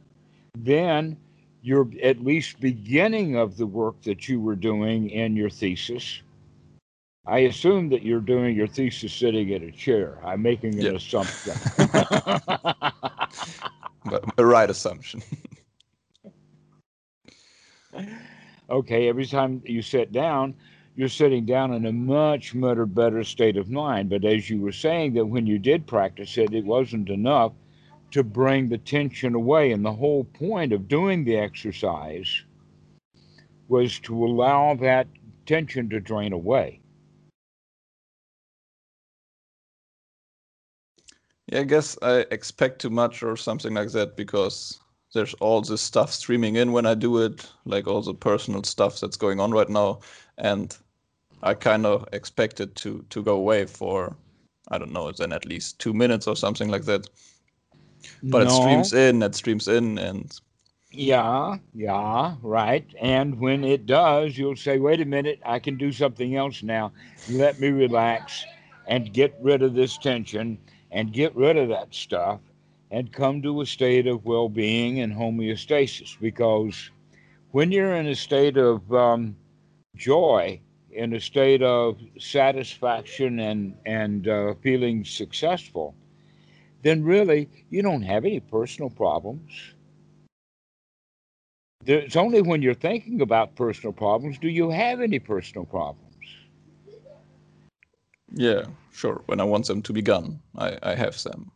then 0.57 1.17
you're 1.65 1.89
at 2.03 2.23
least 2.23 2.59
beginning 2.59 3.35
of 3.37 3.57
the 3.57 3.65
work 3.65 3.99
that 4.03 4.29
you 4.29 4.39
were 4.39 4.55
doing 4.55 5.09
in 5.09 5.35
your 5.35 5.49
thesis. 5.49 6.21
I 7.25 7.39
assume 7.39 7.89
that 7.89 8.03
you're 8.03 8.19
doing 8.19 8.55
your 8.55 8.67
thesis 8.67 9.11
sitting 9.11 9.49
in 9.49 9.63
a 9.63 9.71
chair. 9.71 10.19
I'm 10.23 10.43
making 10.43 10.79
an 10.79 10.95
assumption. 10.95 11.55
but 14.05 14.23
a 14.37 14.45
right 14.45 14.69
assumption. 14.69 15.23
okay, 18.69 19.09
every 19.09 19.25
time 19.25 19.63
you 19.65 19.81
sit 19.81 20.11
down, 20.11 20.53
you're 20.95 21.09
sitting 21.09 21.47
down 21.47 21.73
in 21.73 21.87
a 21.87 21.91
much, 21.91 22.53
much 22.53 22.77
better 22.93 23.23
state 23.23 23.57
of 23.57 23.71
mind. 23.71 24.11
But 24.11 24.23
as 24.23 24.51
you 24.51 24.61
were 24.61 24.71
saying, 24.71 25.15
that 25.15 25.25
when 25.25 25.47
you 25.47 25.57
did 25.57 25.87
practice 25.87 26.37
it, 26.37 26.53
it 26.53 26.63
wasn't 26.63 27.09
enough 27.09 27.53
to 28.11 28.23
bring 28.23 28.69
the 28.69 28.77
tension 28.77 29.35
away. 29.35 29.71
And 29.71 29.85
the 29.85 29.93
whole 29.93 30.23
point 30.23 30.73
of 30.73 30.87
doing 30.87 31.23
the 31.23 31.37
exercise 31.37 32.43
was 33.67 33.99
to 33.99 34.25
allow 34.25 34.75
that 34.75 35.07
tension 35.45 35.89
to 35.89 35.99
drain 35.99 36.33
away. 36.33 36.81
Yeah, 41.47 41.59
I 41.59 41.63
guess 41.63 41.97
I 42.01 42.25
expect 42.31 42.81
too 42.81 42.89
much 42.89 43.21
or 43.21 43.37
something 43.37 43.73
like 43.73 43.91
that 43.91 44.17
because 44.17 44.79
there's 45.13 45.33
all 45.35 45.61
this 45.61 45.81
stuff 45.81 46.11
streaming 46.11 46.55
in 46.55 46.71
when 46.71 46.85
I 46.85 46.95
do 46.95 47.19
it, 47.19 47.47
like 47.65 47.87
all 47.87 48.01
the 48.01 48.13
personal 48.13 48.63
stuff 48.63 48.99
that's 48.99 49.17
going 49.17 49.39
on 49.39 49.51
right 49.51 49.69
now. 49.69 49.99
And 50.37 50.75
I 51.43 51.53
kind 51.53 51.85
of 51.85 52.07
expect 52.11 52.59
it 52.59 52.75
to 52.77 53.05
to 53.09 53.23
go 53.23 53.35
away 53.35 53.65
for 53.65 54.15
I 54.69 54.79
don't 54.79 54.91
know, 54.91 55.11
then 55.11 55.31
at 55.31 55.45
least 55.45 55.79
two 55.79 55.93
minutes 55.93 56.27
or 56.27 56.35
something 56.35 56.69
like 56.69 56.85
that. 56.85 57.07
But 58.23 58.45
no. 58.45 58.49
it 58.49 58.51
streams 58.51 58.93
in, 58.93 59.23
it 59.23 59.35
streams 59.35 59.67
in, 59.67 59.97
and 59.97 60.39
yeah, 60.91 61.57
yeah, 61.73 62.35
right. 62.41 62.85
And 63.01 63.39
when 63.39 63.63
it 63.63 63.85
does, 63.85 64.37
you'll 64.37 64.55
say, 64.55 64.79
"Wait 64.79 65.01
a 65.01 65.05
minute, 65.05 65.39
I 65.45 65.59
can 65.59 65.77
do 65.77 65.91
something 65.91 66.35
else 66.35 66.63
now. 66.63 66.91
Let 67.29 67.59
me 67.59 67.69
relax 67.69 68.45
and 68.87 69.11
get 69.13 69.35
rid 69.41 69.61
of 69.61 69.73
this 69.73 69.97
tension 69.97 70.57
and 70.91 71.11
get 71.11 71.35
rid 71.35 71.57
of 71.57 71.69
that 71.69 71.93
stuff." 71.93 72.39
and 72.91 73.11
come 73.11 73.41
to 73.41 73.61
a 73.61 73.65
state 73.65 74.07
of 74.07 74.25
well 74.25 74.47
being 74.49 75.01
and 75.01 75.13
homeostasis. 75.13 76.17
Because 76.19 76.91
when 77.51 77.71
you're 77.71 77.95
in 77.95 78.07
a 78.07 78.15
state 78.15 78.57
of 78.57 78.91
um, 78.93 79.35
joy, 79.95 80.59
in 80.91 81.13
a 81.13 81.19
state 81.19 81.61
of 81.61 81.97
satisfaction 82.17 83.39
and 83.39 83.75
and 83.85 84.27
uh, 84.27 84.53
feeling 84.61 85.03
successful, 85.03 85.95
then 86.85 87.03
really 87.03 87.49
you 87.71 87.81
don't 87.81 88.03
have 88.03 88.25
any 88.25 88.39
personal 88.39 88.91
problems. 88.91 89.51
It's 91.83 92.15
only 92.15 92.43
when 92.43 92.61
you're 92.61 92.75
thinking 92.75 93.21
about 93.21 93.55
personal 93.55 93.91
problems 93.91 94.37
do 94.37 94.49
you 94.49 94.69
have 94.69 95.01
any 95.01 95.17
personal 95.17 95.65
problems. 95.65 96.05
Yeah, 98.31 98.65
sure. 98.93 99.23
When 99.25 99.39
I 99.39 99.43
want 99.45 99.65
them 99.65 99.81
to 99.81 99.93
be 99.93 100.03
gone, 100.03 100.39
I, 100.55 100.77
I 100.83 100.95
have 100.95 101.21
them. 101.23 101.51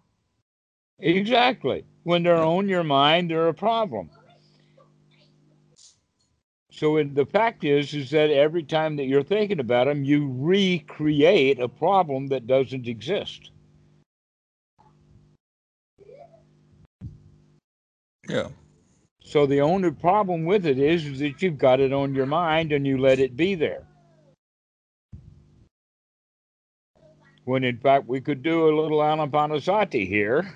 Exactly. 0.97 1.85
When 2.03 2.23
they're 2.23 2.43
on 2.43 2.67
your 2.67 2.83
mind, 2.83 3.29
they're 3.29 3.49
a 3.49 3.53
problem. 3.53 4.09
So 6.71 7.03
the 7.03 7.25
fact 7.25 7.63
is, 7.63 7.93
is 7.93 8.09
that 8.11 8.31
every 8.31 8.63
time 8.63 8.95
that 8.95 9.05
you're 9.05 9.21
thinking 9.21 9.59
about 9.59 9.85
them, 9.85 10.03
you 10.03 10.33
recreate 10.39 11.59
a 11.59 11.67
problem 11.67 12.27
that 12.29 12.47
doesn't 12.47 12.87
exist. 12.87 13.51
Yeah. 18.29 18.49
So 19.21 19.45
the 19.45 19.61
only 19.61 19.91
problem 19.91 20.45
with 20.45 20.65
it 20.65 20.79
is, 20.79 21.05
is 21.05 21.19
that 21.19 21.41
you've 21.41 21.57
got 21.57 21.79
it 21.79 21.91
on 21.91 22.13
your 22.13 22.25
mind 22.25 22.71
and 22.71 22.85
you 22.85 22.97
let 22.97 23.19
it 23.19 23.35
be 23.35 23.55
there. 23.55 23.85
When 27.45 27.63
in 27.63 27.77
fact 27.77 28.07
we 28.07 28.21
could 28.21 28.43
do 28.43 28.69
a 28.69 28.75
little 28.79 28.99
anapanasati 28.99 30.07
here. 30.07 30.47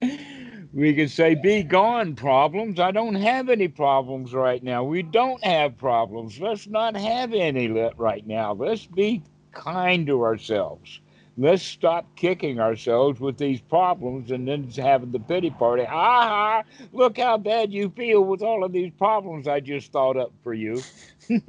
we 0.72 0.94
could 0.94 1.10
say, 1.10 1.34
Be 1.34 1.62
gone, 1.62 2.14
problems. 2.14 2.80
I 2.80 2.90
don't 2.90 3.14
have 3.14 3.50
any 3.50 3.68
problems 3.68 4.32
right 4.32 4.62
now. 4.62 4.82
We 4.82 5.02
don't 5.02 5.44
have 5.44 5.76
problems. 5.76 6.40
Let's 6.40 6.66
not 6.66 6.96
have 6.96 7.34
any 7.34 7.68
right 7.68 8.26
now. 8.26 8.54
Let's 8.54 8.86
be 8.86 9.22
kind 9.52 10.06
to 10.06 10.22
ourselves. 10.22 11.00
Let's 11.38 11.62
stop 11.62 12.14
kicking 12.14 12.60
ourselves 12.60 13.18
with 13.18 13.38
these 13.38 13.60
problems 13.60 14.30
and 14.30 14.46
then 14.46 14.68
having 14.70 15.12
the 15.12 15.20
pity 15.20 15.50
party. 15.50 15.84
Ah, 15.88 16.28
ha, 16.28 16.62
look 16.92 17.16
how 17.18 17.38
bad 17.38 17.72
you 17.72 17.88
feel 17.90 18.22
with 18.22 18.42
all 18.42 18.64
of 18.64 18.72
these 18.72 18.92
problems 18.98 19.48
I 19.48 19.60
just 19.60 19.92
thought 19.92 20.16
up 20.16 20.32
for 20.42 20.52
you. 20.52 20.82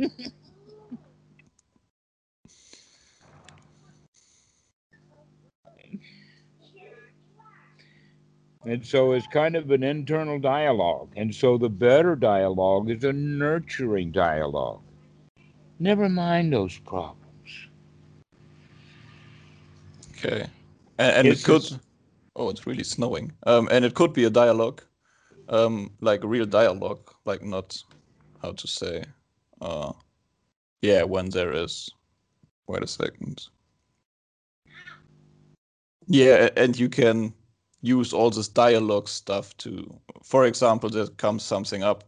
And 8.65 8.85
so 8.85 9.11
it's 9.11 9.27
kind 9.27 9.55
of 9.57 9.71
an 9.71 9.83
internal 9.83 10.39
dialogue. 10.39 11.09
And 11.17 11.35
so 11.35 11.57
the 11.57 11.69
better 11.69 12.15
dialogue 12.15 12.89
is 12.89 13.03
a 13.03 13.11
nurturing 13.11 14.11
dialogue. 14.11 14.81
Never 15.79 16.07
mind 16.07 16.53
those 16.53 16.77
problems. 16.79 17.22
Okay. 20.23 20.47
And, 20.97 21.15
and 21.15 21.27
it 21.27 21.43
could. 21.43 21.63
Oh, 22.35 22.49
it's 22.49 22.65
really 22.65 22.83
snowing. 22.83 23.31
Um, 23.45 23.67
and 23.71 23.85
it 23.85 23.93
could 23.93 24.13
be 24.13 24.23
a 24.23 24.29
dialogue, 24.29 24.81
um, 25.49 25.91
like 26.01 26.23
a 26.23 26.27
real 26.27 26.45
dialogue, 26.45 27.11
like 27.25 27.43
not 27.43 27.77
how 28.41 28.53
to 28.53 28.67
say. 28.67 29.03
Uh, 29.61 29.93
yeah, 30.81 31.03
when 31.03 31.29
there 31.29 31.53
is. 31.53 31.89
Wait 32.67 32.83
a 32.83 32.87
second. 32.87 33.47
Yeah, 36.07 36.49
and 36.57 36.77
you 36.77 36.89
can 36.89 37.33
use 37.81 38.13
all 38.13 38.29
this 38.29 38.47
dialogue 38.47 39.09
stuff 39.09 39.55
to 39.57 39.99
for 40.23 40.45
example 40.45 40.89
there 40.89 41.05
comes 41.17 41.43
something 41.43 41.83
up 41.83 42.05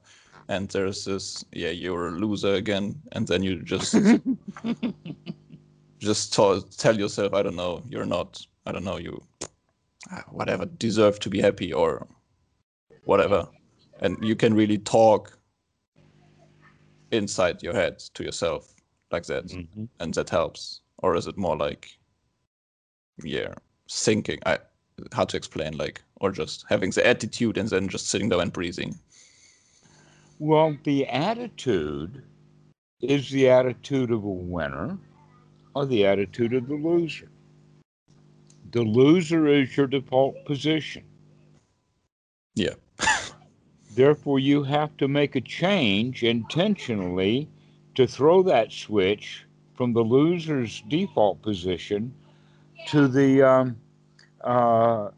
and 0.47 0.69
there's 0.69 1.03
this 1.03 1.43
yeah 1.51 1.69
you're 1.69 2.07
a 2.07 2.11
loser 2.11 2.53
again 2.53 2.95
and 3.11 3.27
then 3.27 3.43
you 3.43 3.61
just 3.61 3.93
just 6.05 6.33
t- 6.33 6.61
tell 6.77 6.97
yourself 6.97 7.33
i 7.33 7.41
don't 7.41 7.55
know 7.55 7.81
you're 7.89 8.05
not 8.05 8.45
i 8.65 8.71
don't 8.71 8.83
know 8.83 8.97
you 8.97 9.21
ah, 10.11 10.23
whatever 10.29 10.65
deserve 10.65 11.19
to 11.19 11.29
be 11.29 11.41
happy 11.41 11.73
or 11.73 12.07
whatever. 13.05 13.47
And 14.01 14.17
you 14.21 14.35
can 14.35 14.53
really 14.53 14.77
talk 14.77 15.37
inside 17.11 17.63
your 17.63 17.73
head 17.73 17.99
to 18.15 18.23
yourself 18.23 18.73
like 19.11 19.25
that 19.25 19.47
mm-hmm. 19.47 19.85
and 19.99 20.13
that 20.15 20.29
helps. 20.29 20.81
Or 20.99 21.15
is 21.15 21.27
it 21.27 21.37
more 21.37 21.55
like 21.55 21.89
yeah 23.23 23.53
thinking 23.89 24.37
i 24.45 24.57
how 25.13 25.23
to 25.23 25.37
explain 25.37 25.77
like 25.77 26.01
or 26.19 26.31
just 26.31 26.65
having 26.67 26.89
the 26.89 27.07
attitude 27.07 27.57
and 27.57 27.69
then 27.69 27.87
just 27.87 28.09
sitting 28.09 28.29
there 28.29 28.41
and 28.41 28.51
breathing? 28.51 28.97
Well 30.39 30.77
the 30.83 31.05
attitude 31.07 32.23
is 33.01 33.29
the 33.29 33.49
attitude 33.49 34.11
of 34.11 34.23
a 34.23 34.29
winner 34.29 34.97
or 35.75 35.85
the 35.85 36.05
attitude 36.05 36.53
of 36.53 36.67
the 36.67 36.75
loser. 36.75 37.29
The 38.71 38.81
loser 38.81 39.47
is 39.47 39.75
your 39.77 39.87
default 39.87 40.35
position. 40.45 41.03
Yeah. 42.55 42.73
Therefore 43.93 44.39
you 44.39 44.63
have 44.63 44.95
to 44.97 45.07
make 45.07 45.35
a 45.35 45.41
change 45.41 46.23
intentionally 46.23 47.49
to 47.95 48.07
throw 48.07 48.41
that 48.43 48.71
switch 48.71 49.45
from 49.75 49.93
the 49.93 50.03
loser's 50.03 50.81
default 50.87 51.41
position 51.41 52.13
to 52.87 53.07
the 53.07 53.41
um, 53.41 53.77
uh, 54.41 55.09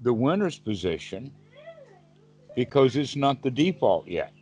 the 0.00 0.12
winner's 0.12 0.58
position 0.58 1.30
because 2.54 2.96
it's 2.96 3.16
not 3.16 3.42
the 3.42 3.50
default 3.50 4.06
yet. 4.06 4.32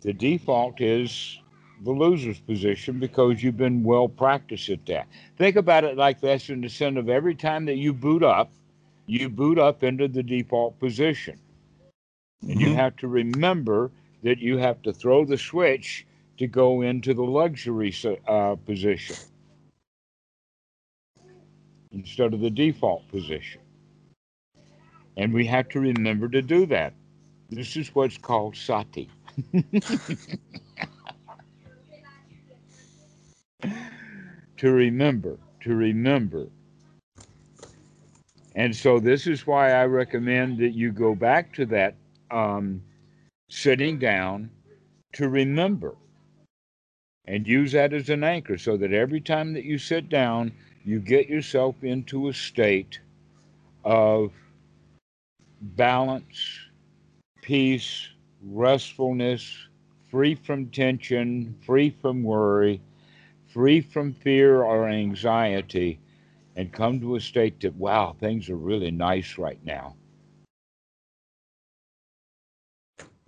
The 0.00 0.12
default 0.12 0.80
is 0.80 1.39
the 1.80 1.92
loser's 1.92 2.40
position 2.40 2.98
because 3.00 3.42
you've 3.42 3.56
been 3.58 3.84
well 3.84 4.08
practiced 4.08 4.68
at 4.70 4.86
that. 4.86 5.08
Think 5.38 5.56
about 5.56 5.84
it 5.84 5.96
like 5.96 6.20
this 6.20 6.50
in 6.50 6.60
the 6.62 6.68
sense 6.70 6.98
of 6.98 7.08
every 7.08 7.34
time 7.34 7.66
that 7.66 7.76
you 7.76 7.92
boot 7.94 8.22
up, 8.22 8.50
you 9.06 9.28
boot 9.28 9.58
up 9.58 9.82
into 9.84 10.08
the 10.08 10.22
default 10.22 10.78
position. 10.80 11.38
And 12.48 12.60
you 12.60 12.72
Mhm. 12.72 12.74
have 12.74 12.96
to 12.98 13.08
remember 13.08 13.92
that 14.22 14.38
you 14.38 14.58
have 14.58 14.82
to 14.82 14.92
throw 14.92 15.24
the 15.24 15.38
switch 15.38 16.06
to 16.38 16.46
go 16.46 16.82
into 16.82 17.14
the 17.14 17.24
luxury 17.24 17.94
uh, 18.28 18.56
position 18.56 19.16
instead 21.92 22.34
of 22.34 22.40
the 22.40 22.50
default 22.50 23.08
position. 23.08 23.62
And 25.16 25.32
we 25.34 25.46
have 25.46 25.68
to 25.70 25.80
remember 25.80 26.28
to 26.28 26.42
do 26.42 26.66
that. 26.66 26.94
This 27.50 27.76
is 27.76 27.94
what's 27.94 28.18
called 28.18 28.56
sati. 28.56 29.10
to 34.60 34.70
remember, 34.72 35.38
to 35.58 35.74
remember. 35.74 36.46
And 38.54 38.76
so 38.76 39.00
this 39.00 39.26
is 39.26 39.46
why 39.46 39.72
I 39.72 39.86
recommend 39.86 40.58
that 40.58 40.72
you 40.72 40.92
go 40.92 41.14
back 41.14 41.54
to 41.54 41.64
that 41.66 41.94
um, 42.30 42.82
sitting 43.48 43.98
down 43.98 44.50
to 45.14 45.30
remember 45.30 45.94
and 47.24 47.46
use 47.46 47.72
that 47.72 47.94
as 47.94 48.10
an 48.10 48.22
anchor 48.22 48.58
so 48.58 48.76
that 48.76 48.92
every 48.92 49.22
time 49.22 49.54
that 49.54 49.64
you 49.64 49.78
sit 49.78 50.10
down, 50.10 50.52
you 50.84 51.00
get 51.00 51.26
yourself 51.26 51.82
into 51.82 52.28
a 52.28 52.34
state 52.34 53.00
of 53.82 54.30
balance, 55.62 56.58
peace, 57.40 58.08
restfulness, 58.42 59.56
free 60.10 60.34
from 60.34 60.66
tension, 60.66 61.56
free 61.64 61.88
from 61.88 62.22
worry, 62.22 62.82
free 63.52 63.80
from 63.80 64.12
fear 64.12 64.62
or 64.62 64.88
anxiety, 64.88 66.00
and 66.56 66.72
come 66.72 67.00
to 67.00 67.16
a 67.16 67.20
state 67.20 67.60
that, 67.60 67.74
wow, 67.76 68.16
things 68.18 68.48
are 68.48 68.56
really 68.56 68.90
nice 68.90 69.38
right 69.38 69.62
now. 69.64 69.96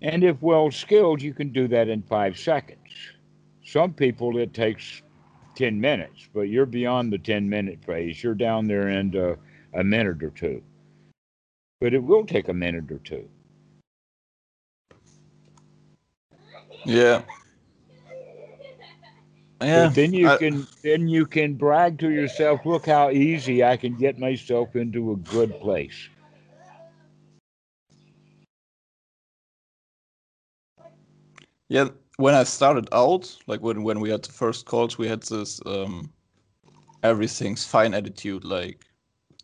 And 0.01 0.23
if 0.23 0.41
well 0.41 0.69
skilled, 0.69 1.21
you 1.21 1.33
can 1.33 1.49
do 1.49 1.67
that 1.69 1.87
in 1.87 2.01
five 2.03 2.37
seconds. 2.37 2.79
Some 3.65 3.93
people, 3.93 4.37
it 4.37 4.53
takes 4.53 5.01
10 5.55 5.79
minutes, 5.79 6.27
but 6.33 6.41
you're 6.41 6.65
beyond 6.65 7.13
the 7.13 7.17
10 7.17 7.47
minute 7.47 7.83
phase. 7.85 8.21
You're 8.21 8.35
down 8.35 8.67
there 8.67 8.89
in 8.89 9.15
uh, 9.15 9.35
a 9.73 9.83
minute 9.83 10.21
or 10.21 10.29
two. 10.31 10.61
But 11.79 11.93
it 11.93 12.03
will 12.03 12.25
take 12.25 12.49
a 12.49 12.53
minute 12.53 12.91
or 12.91 12.99
two. 12.99 13.29
Yeah. 16.85 17.21
Yeah. 19.63 19.89
But 19.89 19.95
then 19.95 20.13
you 20.13 20.29
I- 20.29 20.39
can 20.39 20.67
then 20.83 21.07
you 21.07 21.25
can 21.25 21.55
brag 21.55 21.99
to 21.99 22.09
yourself, 22.09 22.65
look 22.65 22.85
how 22.87 23.09
easy 23.11 23.63
I 23.63 23.77
can 23.77 23.95
get 23.95 24.19
myself 24.19 24.75
into 24.75 25.11
a 25.11 25.17
good 25.17 25.59
place. 25.59 26.09
Yeah, 31.69 31.89
when 32.17 32.35
I 32.35 32.43
started 32.43 32.87
out, 32.93 33.37
like 33.47 33.61
when 33.61 33.83
when 33.83 33.99
we 33.99 34.09
had 34.09 34.23
the 34.23 34.31
first 34.31 34.65
calls, 34.65 34.97
we 34.97 35.07
had 35.07 35.23
this 35.23 35.59
um 35.65 36.11
everything's 37.03 37.65
fine 37.65 37.93
attitude, 37.93 38.43
like 38.45 38.85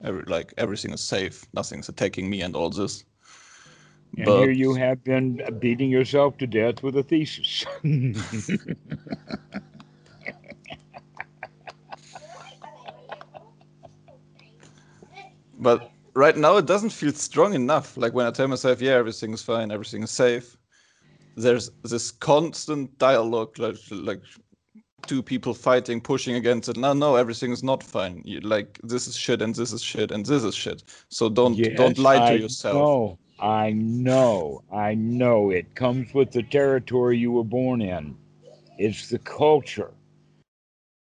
every 0.04 0.24
like 0.28 0.54
everything 0.58 0.92
is 0.94 1.02
safe, 1.02 1.46
nothing's 1.54 1.90
attacking 1.90 2.30
me 2.30 2.42
and 2.42 2.56
all 2.56 2.70
this. 2.70 3.04
And 4.18 4.32
But 4.32 4.36
here 4.36 4.52
you 4.52 4.76
have 4.76 5.04
been 5.04 5.42
beating 5.60 5.90
yourself 5.90 6.38
to 6.40 6.48
death 6.48 6.84
with 6.84 6.96
a 6.98 7.04
thesis. 7.04 7.66
but 15.60 15.92
right 16.16 16.36
now 16.38 16.58
it 16.58 16.66
doesn't 16.66 16.92
feel 16.92 17.12
strong 17.14 17.54
enough. 17.54 17.98
Like 17.98 18.14
when 18.14 18.26
I 18.26 18.32
tell 18.32 18.48
myself, 18.48 18.82
yeah, 18.82 18.94
everything 18.94 19.34
is 19.34 19.44
fine, 19.44 19.72
everything 19.72 20.04
is 20.04 20.12
safe. 20.12 20.58
There's 21.36 21.70
this 21.84 22.12
constant 22.12 22.98
dialogue, 22.98 23.60
like 23.60 23.78
like 23.92 24.22
two 25.08 25.24
people 25.24 25.54
fighting, 25.54 26.02
pushing 26.02 26.36
against 26.36 26.70
it. 26.70 26.78
No, 26.78 26.94
no, 26.94 27.16
everything 27.16 27.52
is 27.52 27.64
not 27.64 27.84
fine. 27.84 28.22
You, 28.26 28.40
like 28.42 28.80
this 28.84 29.08
is 29.08 29.16
shit, 29.16 29.42
and 29.42 29.56
this 29.56 29.72
is 29.74 29.82
shit, 29.82 30.12
and 30.12 30.26
this 30.26 30.44
is 30.44 30.56
shit. 30.56 30.84
So 31.10 31.30
don't 31.30 31.62
don't 31.76 31.98
Yes, 31.98 32.00
lie 32.00 32.20
to 32.20 32.36
I 32.36 32.36
yourself. 32.36 32.78
know, 32.78 33.18
I 33.40 33.72
know, 33.72 34.64
I 34.72 34.96
know. 34.96 35.52
It 35.52 35.76
comes 35.76 36.14
with 36.14 36.32
the 36.32 36.44
territory 36.44 37.18
you 37.18 37.32
were 37.32 37.44
born 37.44 37.82
in. 37.82 38.18
It's 38.78 39.10
the 39.10 39.20
culture. 39.20 39.92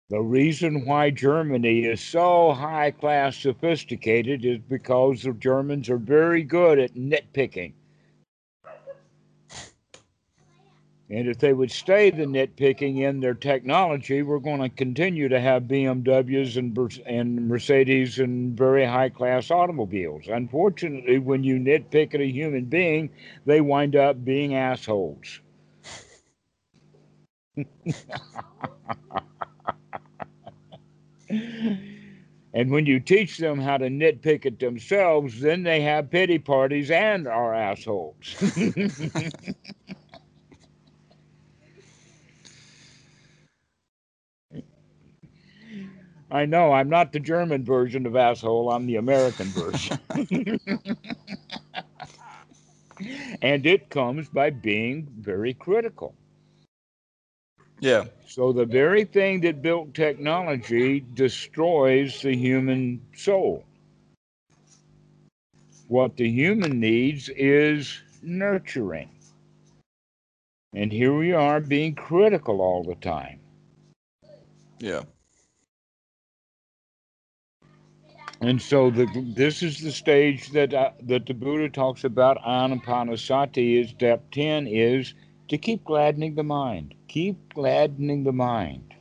The 0.10 0.22
reason 0.22 0.86
why 0.86 1.10
Germany 1.10 1.84
is 1.84 2.00
so 2.00 2.54
high 2.54 2.92
class 2.92 3.36
sophisticated 3.36 4.46
is 4.46 4.60
because 4.70 5.22
the 5.22 5.34
Germans 5.34 5.90
are 5.90 5.98
very 5.98 6.44
good 6.44 6.80
at 6.80 6.96
nitpicking. 6.96 7.74
And 11.10 11.28
if 11.28 11.40
they 11.40 11.52
would 11.52 11.72
stay 11.72 12.10
the 12.10 12.24
nitpicking 12.24 13.00
in 13.00 13.20
their 13.20 13.34
technology, 13.34 14.22
we're 14.22 14.40
going 14.40 14.62
to 14.62 14.70
continue 14.70 15.28
to 15.28 15.42
have 15.42 15.64
BMWs 15.64 16.58
and, 16.58 16.78
and 17.06 17.48
Mercedes 17.48 18.20
and 18.20 18.58
very 18.58 18.86
high 18.86 19.10
class 19.10 19.52
automobiles. 19.52 20.24
Unfortunately, 20.28 21.18
when 21.18 21.44
you 21.44 21.58
nitpick 21.60 22.14
at 22.14 22.22
a 22.22 22.26
human 22.26 22.66
being, 22.66 23.10
they 23.46 23.60
wind 23.60 23.98
up 23.98 24.24
being 24.24 24.56
assholes. 24.56 25.42
and 31.30 32.72
when 32.72 32.86
you 32.86 33.00
teach 33.00 33.38
them 33.38 33.60
how 33.60 33.78
to 33.78 33.88
nitpick 33.88 34.46
at 34.46 34.60
themselves, 34.60 35.40
then 35.42 35.64
they 35.64 35.82
have 35.82 36.12
pity 36.12 36.40
parties 36.40 36.92
and 36.92 37.28
are 37.28 37.54
assholes. 37.54 38.36
I 46.30 46.46
know 46.46 46.74
I'm 46.74 46.90
not 46.90 47.14
the 47.14 47.22
German 47.22 47.64
version 47.64 48.06
of 48.06 48.18
asshole, 48.18 48.70
I'm 48.70 48.86
the 48.86 48.98
American 48.98 49.48
version. 49.48 49.98
and 53.42 53.66
it 53.66 53.90
comes 53.90 54.30
by 54.30 54.50
being 54.50 55.08
very 55.20 55.54
critical. 55.54 56.16
Yeah, 57.80 58.06
So 58.28 58.52
the 58.54 58.66
very 58.66 59.06
thing 59.06 59.42
that 59.42 59.62
built 59.62 59.94
technology 59.94 61.06
destroys 61.14 62.22
the 62.22 62.36
human 62.36 63.02
soul. 63.16 63.66
What 65.88 66.18
the 66.18 66.30
human 66.30 66.80
needs 66.80 67.30
is 67.30 68.02
nurturing. 68.24 69.10
And 70.74 70.92
here 70.92 71.16
we 71.18 71.34
are 71.34 71.60
being 71.62 71.96
critical 71.96 72.62
all 72.62 72.84
the 72.84 72.96
time. 72.96 73.40
yeah, 74.80 75.02
And 78.42 78.62
so 78.62 78.90
the, 78.92 79.08
this 79.36 79.64
is 79.64 79.80
the 79.82 79.92
stage 79.92 80.50
that 80.52 80.74
uh, 80.74 80.92
that 81.04 81.26
the 81.26 81.34
Buddha 81.34 81.70
talks 81.70 82.04
about. 82.04 82.38
Anapanasati 82.44 83.82
is 83.82 83.90
step 83.90 84.32
ten 84.32 84.68
is 84.68 85.14
to 85.48 85.58
keep 85.58 85.84
gladdening 85.86 86.36
the 86.36 86.44
mind. 86.44 86.94
Keep 87.08 87.54
gladdening 87.54 88.24
the 88.24 88.34
mind. 88.34 88.94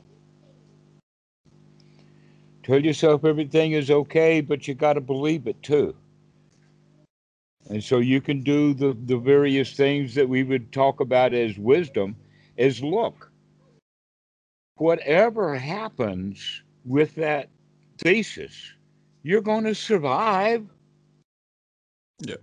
Tell 2.63 2.83
yourself 2.83 3.23
everything 3.23 3.71
is 3.71 3.89
okay, 3.89 4.41
but 4.41 4.67
you 4.67 4.73
got 4.73 4.93
to 4.93 5.01
believe 5.01 5.47
it 5.47 5.61
too. 5.63 5.95
And 7.69 7.83
so 7.83 7.99
you 7.99 8.21
can 8.21 8.41
do 8.41 8.73
the, 8.73 8.97
the 9.05 9.17
various 9.17 9.73
things 9.73 10.15
that 10.15 10.27
we 10.27 10.43
would 10.43 10.71
talk 10.71 10.99
about 10.99 11.33
as 11.33 11.57
wisdom 11.57 12.15
is 12.55 12.81
look, 12.81 13.31
whatever 14.75 15.55
happens 15.55 16.63
with 16.85 17.15
that 17.15 17.49
thesis, 17.97 18.73
you're 19.23 19.41
going 19.41 19.65
to 19.65 19.75
survive. 19.75 20.65
Yeah. 22.19 22.35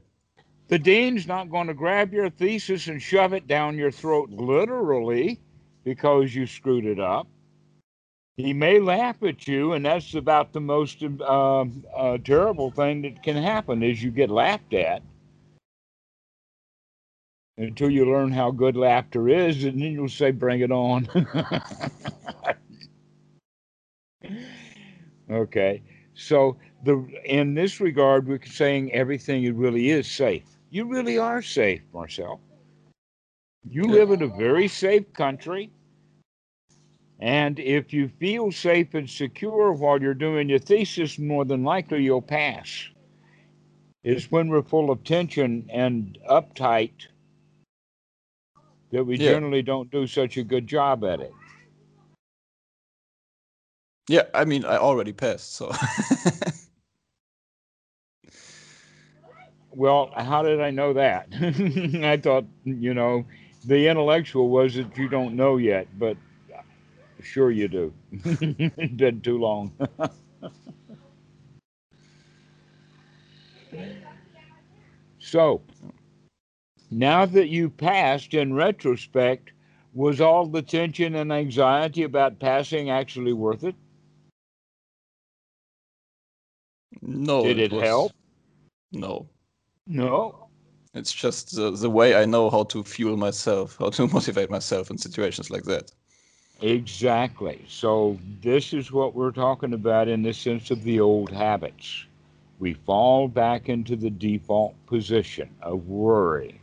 The 0.68 0.78
dean's 0.78 1.26
not 1.26 1.50
going 1.50 1.66
to 1.66 1.74
grab 1.74 2.12
your 2.12 2.30
thesis 2.30 2.86
and 2.86 3.00
shove 3.00 3.34
it 3.34 3.46
down 3.46 3.76
your 3.76 3.90
throat 3.90 4.30
literally 4.30 5.38
because 5.84 6.34
you 6.34 6.46
screwed 6.46 6.86
it 6.86 6.98
up. 6.98 7.26
He 8.36 8.52
may 8.52 8.80
laugh 8.80 9.22
at 9.22 9.46
you, 9.46 9.74
and 9.74 9.84
that's 9.84 10.14
about 10.14 10.52
the 10.52 10.60
most 10.60 11.02
um, 11.04 11.84
uh, 11.94 12.18
terrible 12.18 12.70
thing 12.70 13.02
that 13.02 13.22
can 13.22 13.36
happen 13.36 13.82
is 13.82 14.02
you 14.02 14.10
get 14.10 14.30
laughed 14.30 14.74
at 14.74 15.02
until 17.56 17.90
you 17.90 18.10
learn 18.10 18.32
how 18.32 18.50
good 18.50 18.76
laughter 18.76 19.28
is, 19.28 19.62
and 19.62 19.80
then 19.80 19.92
you'll 19.92 20.08
say, 20.08 20.32
"Bring 20.32 20.60
it 20.60 20.72
on." 20.72 21.08
okay, 25.30 25.80
so 26.14 26.56
the 26.82 27.06
in 27.24 27.54
this 27.54 27.80
regard, 27.80 28.26
we're 28.26 28.40
saying 28.44 28.92
everything 28.92 29.56
really 29.56 29.90
is 29.90 30.10
safe. 30.10 30.53
You 30.74 30.86
really 30.86 31.18
are 31.18 31.40
safe, 31.40 31.82
Marcel. 31.92 32.40
You 33.70 33.84
live 33.84 34.10
in 34.10 34.22
a 34.22 34.26
very 34.26 34.66
safe 34.66 35.12
country. 35.12 35.70
And 37.20 37.60
if 37.60 37.92
you 37.92 38.08
feel 38.08 38.50
safe 38.50 38.92
and 38.94 39.08
secure 39.08 39.72
while 39.72 40.02
you're 40.02 40.14
doing 40.14 40.48
your 40.48 40.58
thesis, 40.58 41.16
more 41.16 41.44
than 41.44 41.62
likely 41.62 42.02
you'll 42.02 42.20
pass. 42.20 42.88
It's 44.02 44.32
when 44.32 44.48
we're 44.48 44.64
full 44.64 44.90
of 44.90 45.04
tension 45.04 45.64
and 45.72 46.18
uptight 46.28 47.06
that 48.90 49.04
we 49.04 49.16
Yeah. 49.16 49.30
generally 49.30 49.62
don't 49.62 49.92
do 49.92 50.08
such 50.08 50.38
a 50.38 50.42
good 50.42 50.66
job 50.66 51.04
at 51.04 51.20
it. 51.20 51.32
Yeah, 54.08 54.24
I 54.34 54.44
mean, 54.44 54.64
I 54.64 54.78
already 54.78 55.12
passed, 55.12 55.52
so. 55.54 55.70
Well, 59.76 60.12
how 60.16 60.42
did 60.42 60.60
I 60.60 60.70
know 60.70 60.92
that? 60.92 61.28
I 62.04 62.16
thought, 62.16 62.44
you 62.64 62.94
know, 62.94 63.24
the 63.64 63.88
intellectual 63.88 64.48
was 64.48 64.74
that 64.74 64.96
you 64.96 65.08
don't 65.08 65.34
know 65.34 65.56
yet, 65.56 65.88
but 65.98 66.16
uh, 66.54 66.60
sure 67.22 67.50
you 67.50 67.68
do. 67.68 67.92
it 68.12 68.96
been 68.96 69.20
too 69.20 69.38
long. 69.38 69.72
so, 75.18 75.60
now 76.90 77.26
that 77.26 77.48
you 77.48 77.68
passed 77.68 78.34
in 78.34 78.54
retrospect, 78.54 79.50
was 79.92 80.20
all 80.20 80.46
the 80.46 80.62
tension 80.62 81.16
and 81.16 81.32
anxiety 81.32 82.04
about 82.04 82.38
passing 82.38 82.90
actually 82.90 83.32
worth 83.32 83.64
it? 83.64 83.74
no. 87.02 87.42
Did 87.42 87.58
it 87.58 87.72
was- 87.72 87.82
help? 87.82 88.12
No. 88.92 89.28
No. 89.86 90.48
It's 90.94 91.12
just 91.12 91.56
the, 91.56 91.72
the 91.72 91.90
way 91.90 92.14
I 92.14 92.24
know 92.24 92.50
how 92.50 92.64
to 92.64 92.84
fuel 92.84 93.16
myself, 93.16 93.76
how 93.78 93.90
to 93.90 94.06
motivate 94.12 94.50
myself 94.50 94.90
in 94.90 94.98
situations 94.98 95.50
like 95.50 95.64
that. 95.64 95.90
Exactly. 96.62 97.64
So, 97.68 98.18
this 98.40 98.72
is 98.72 98.92
what 98.92 99.14
we're 99.14 99.32
talking 99.32 99.72
about 99.72 100.08
in 100.08 100.22
the 100.22 100.32
sense 100.32 100.70
of 100.70 100.84
the 100.84 101.00
old 101.00 101.30
habits. 101.30 102.06
We 102.60 102.74
fall 102.74 103.26
back 103.26 103.68
into 103.68 103.96
the 103.96 104.10
default 104.10 104.74
position 104.86 105.50
of 105.60 105.88
worry. 105.88 106.60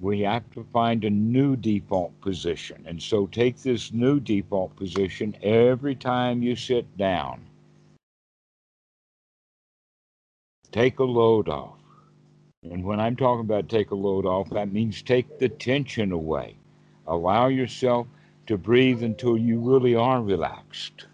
We 0.00 0.20
have 0.20 0.48
to 0.50 0.66
find 0.72 1.04
a 1.04 1.10
new 1.10 1.56
default 1.56 2.20
position. 2.20 2.84
And 2.86 3.02
so, 3.02 3.26
take 3.26 3.56
this 3.62 3.90
new 3.92 4.20
default 4.20 4.76
position 4.76 5.34
every 5.42 5.94
time 5.94 6.42
you 6.42 6.56
sit 6.56 6.96
down. 6.98 7.40
Take 10.72 11.00
a 11.00 11.04
load 11.04 11.50
off. 11.50 11.76
And 12.62 12.82
when 12.82 12.98
I'm 12.98 13.14
talking 13.14 13.42
about 13.42 13.68
take 13.68 13.90
a 13.90 13.94
load 13.94 14.24
off, 14.24 14.48
that 14.50 14.72
means 14.72 15.02
take 15.02 15.38
the 15.38 15.50
tension 15.50 16.12
away. 16.12 16.56
Allow 17.06 17.48
yourself 17.48 18.06
to 18.46 18.56
breathe 18.56 19.02
until 19.02 19.36
you 19.36 19.60
really 19.60 19.94
are 19.94 20.22
relaxed. 20.22 21.06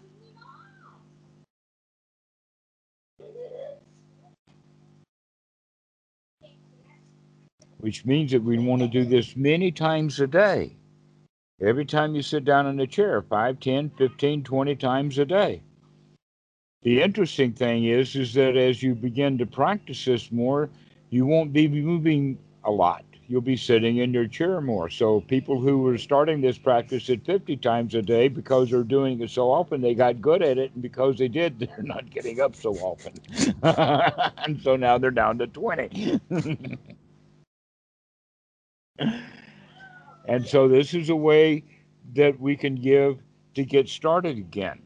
Which 7.79 8.05
means 8.05 8.31
that 8.31 8.43
we 8.43 8.59
want 8.59 8.81
to 8.81 8.87
do 8.87 9.03
this 9.03 9.35
many 9.35 9.71
times 9.71 10.21
a 10.21 10.27
day. 10.27 10.77
Every 11.61 11.85
time 11.85 12.15
you 12.15 12.21
sit 12.21 12.45
down 12.45 12.67
in 12.67 12.79
a 12.79 12.87
chair, 12.87 13.21
5, 13.21 13.59
10, 13.59 13.89
15, 13.97 14.43
20 14.43 14.75
times 14.77 15.17
a 15.17 15.25
day. 15.25 15.61
The 16.83 17.01
interesting 17.01 17.53
thing 17.53 17.85
is 17.85 18.15
is 18.15 18.33
that 18.35 18.55
as 18.55 18.81
you 18.81 18.95
begin 18.95 19.37
to 19.39 19.45
practice 19.45 20.05
this 20.05 20.31
more, 20.31 20.69
you 21.09 21.25
won't 21.25 21.51
be 21.53 21.67
moving 21.67 22.37
a 22.63 22.71
lot. 22.71 23.03
You'll 23.27 23.41
be 23.41 23.57
sitting 23.57 23.97
in 23.97 24.13
your 24.13 24.27
chair 24.27 24.61
more. 24.61 24.89
So 24.89 25.21
people 25.21 25.59
who 25.59 25.79
were 25.79 25.97
starting 25.97 26.41
this 26.41 26.57
practice 26.57 27.09
at 27.09 27.25
50 27.25 27.57
times 27.57 27.95
a 27.95 28.01
day 28.01 28.27
because 28.29 28.71
they're 28.71 28.83
doing 28.83 29.21
it 29.21 29.29
so 29.29 29.51
often, 29.51 29.81
they 29.81 29.93
got 29.93 30.21
good 30.21 30.41
at 30.41 30.57
it, 30.57 30.71
and 30.73 30.81
because 30.81 31.17
they 31.17 31.27
did, 31.27 31.59
they're 31.59 31.83
not 31.83 32.09
getting 32.09 32.39
up 32.41 32.55
so 32.55 32.73
often. 32.75 33.13
and 34.45 34.61
so 34.61 34.75
now 34.75 34.97
they're 34.97 35.11
down 35.11 35.37
to 35.39 35.47
20. 35.47 36.19
and 40.27 40.45
so 40.47 40.67
this 40.67 40.93
is 40.93 41.09
a 41.09 41.15
way 41.15 41.63
that 42.15 42.39
we 42.39 42.55
can 42.55 42.75
give 42.75 43.19
to 43.55 43.63
get 43.65 43.87
started 43.89 44.37
again 44.37 44.81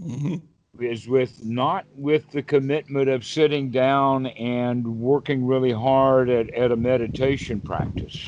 hmm 0.00 0.36
is 0.80 1.08
with 1.08 1.44
not 1.44 1.86
with 1.96 2.30
the 2.32 2.42
commitment 2.42 3.08
of 3.08 3.24
sitting 3.24 3.70
down 3.70 4.26
and 4.26 5.00
working 5.00 5.46
really 5.46 5.72
hard 5.72 6.28
at, 6.28 6.50
at 6.50 6.72
a 6.72 6.76
meditation 6.76 7.60
practice, 7.60 8.18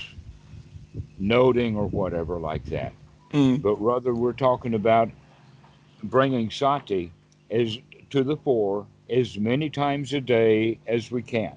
noting 1.18 1.76
or 1.76 1.86
whatever 1.88 2.38
like 2.40 2.66
that, 2.68 2.92
Mm. 3.32 3.62
but 3.62 3.76
rather 3.76 4.14
we're 4.14 4.32
talking 4.32 4.74
about 4.74 5.10
bringing 6.02 6.50
sati 6.50 7.12
as 7.50 7.78
to 8.10 8.24
the 8.24 8.36
fore 8.36 8.86
as 9.10 9.38
many 9.38 9.70
times 9.70 10.12
a 10.14 10.20
day 10.20 10.78
as 10.86 11.10
we 11.10 11.22
can. 11.22 11.56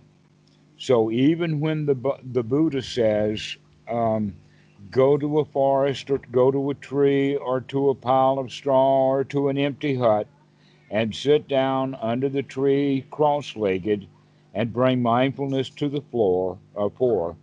So 0.78 1.12
even 1.12 1.60
when 1.60 1.86
the 1.86 1.95
the 2.23 2.43
Buddha 2.43 2.82
says, 2.82 3.58
um, 3.89 4.36
"Go 4.91 5.17
to 5.17 5.39
a 5.39 5.45
forest 5.45 6.10
or 6.12 6.19
go 6.32 6.52
to 6.52 6.69
a 6.71 6.75
tree 6.75 7.36
or 7.36 7.62
to 7.62 7.89
a 7.89 7.95
pile 7.95 8.39
of 8.39 8.52
straw 8.52 9.10
or 9.10 9.23
to 9.25 9.49
an 9.49 9.58
empty 9.58 9.95
hut." 9.95 10.28
And 10.91 11.15
sit 11.15 11.47
down 11.47 11.95
under 12.02 12.30
the 12.30 12.43
tree 12.43 13.06
cross-legged 13.12 14.08
and 14.54 14.73
bring 14.73 15.02
mindfulness 15.02 15.69
to 15.69 15.88
the 15.89 16.02
floor 16.02 16.58
or 16.73 16.89
floor 16.89 17.36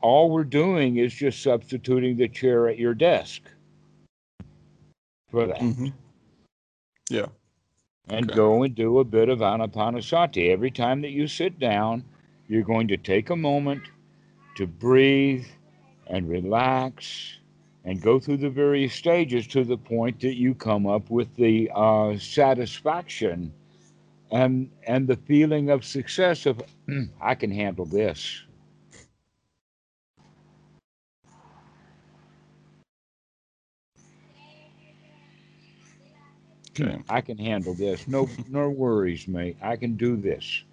all 0.00 0.30
we're 0.30 0.44
doing 0.44 0.96
is 0.96 1.12
just 1.14 1.42
substituting 1.42 2.16
the 2.16 2.28
chair 2.28 2.68
at 2.68 2.78
your 2.78 2.94
desk 2.94 3.42
for 5.30 5.46
that 5.46 5.58
hmm 5.58 5.88
Yeah. 7.10 7.26
and 8.08 8.26
okay. 8.26 8.34
go 8.34 8.62
and 8.62 8.74
do 8.74 8.98
a 8.98 9.04
bit 9.04 9.28
of 9.28 9.40
anapanasati 9.40 10.50
every 10.50 10.70
time 10.70 11.02
that 11.02 11.10
you 11.10 11.26
sit 11.26 11.58
down 11.58 12.04
you're 12.48 12.62
going 12.62 12.88
to 12.88 12.96
take 12.96 13.30
a 13.30 13.36
moment 13.36 13.82
to 14.56 14.66
breathe 14.66 15.46
and 16.08 16.28
relax 16.28 17.38
and 17.84 18.02
go 18.02 18.20
through 18.20 18.38
the 18.38 18.50
various 18.50 18.94
stages 18.94 19.46
to 19.48 19.64
the 19.64 19.78
point 19.78 20.20
that 20.20 20.36
you 20.36 20.54
come 20.54 20.86
up 20.86 21.10
with 21.10 21.34
the 21.36 21.70
uh, 21.74 22.16
satisfaction 22.18 23.52
and 24.32 24.70
and 24.86 25.08
the 25.08 25.16
feeling 25.16 25.70
of 25.70 25.84
success 25.84 26.46
of 26.46 26.62
"Hmm, 26.86 27.04
I 27.22 27.34
can 27.36 27.50
handle 27.52 27.86
this. 27.86 28.42
Okay. 36.70 36.98
I 37.08 37.20
can 37.22 37.38
handle 37.38 37.74
this. 37.74 38.08
No 38.08 38.28
no 38.48 38.70
worries, 38.70 39.28
mate. 39.28 39.56
I 39.62 39.76
can 39.76 39.96
do 39.96 40.16
this. 40.16 40.64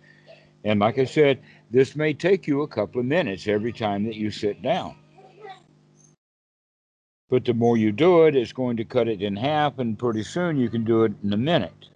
And 0.66 0.80
like 0.82 1.00
I 1.00 1.06
said, 1.06 1.40
this 1.72 1.96
may 1.96 2.14
take 2.14 2.48
you 2.48 2.64
a 2.64 2.68
couple 2.68 3.02
of 3.02 3.08
minutes 3.08 3.48
every 3.48 3.74
time 3.74 4.06
that 4.06 4.16
you 4.16 4.32
sit 4.32 4.62
down. 4.62 4.96
But 7.30 7.46
the 7.46 7.54
more 7.54 7.78
you 7.78 7.92
do 7.92 8.26
it, 8.26 8.36
it's 8.36 8.54
going 8.54 8.78
to 8.78 8.86
cut 8.86 9.08
it 9.08 9.22
in 9.22 9.36
half, 9.36 9.80
and 9.80 10.00
pretty 10.00 10.24
soon 10.24 10.58
you 10.58 10.70
can 10.70 10.84
do 10.84 11.04
it 11.04 11.14
in 11.24 11.34
a 11.34 11.38
minute. 11.38 11.90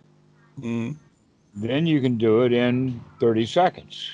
Mm. 0.59 0.97
Then 1.55 1.85
you 1.85 2.01
can 2.01 2.17
do 2.17 2.41
it 2.43 2.51
in 2.51 3.01
30 3.19 3.45
seconds. 3.45 4.09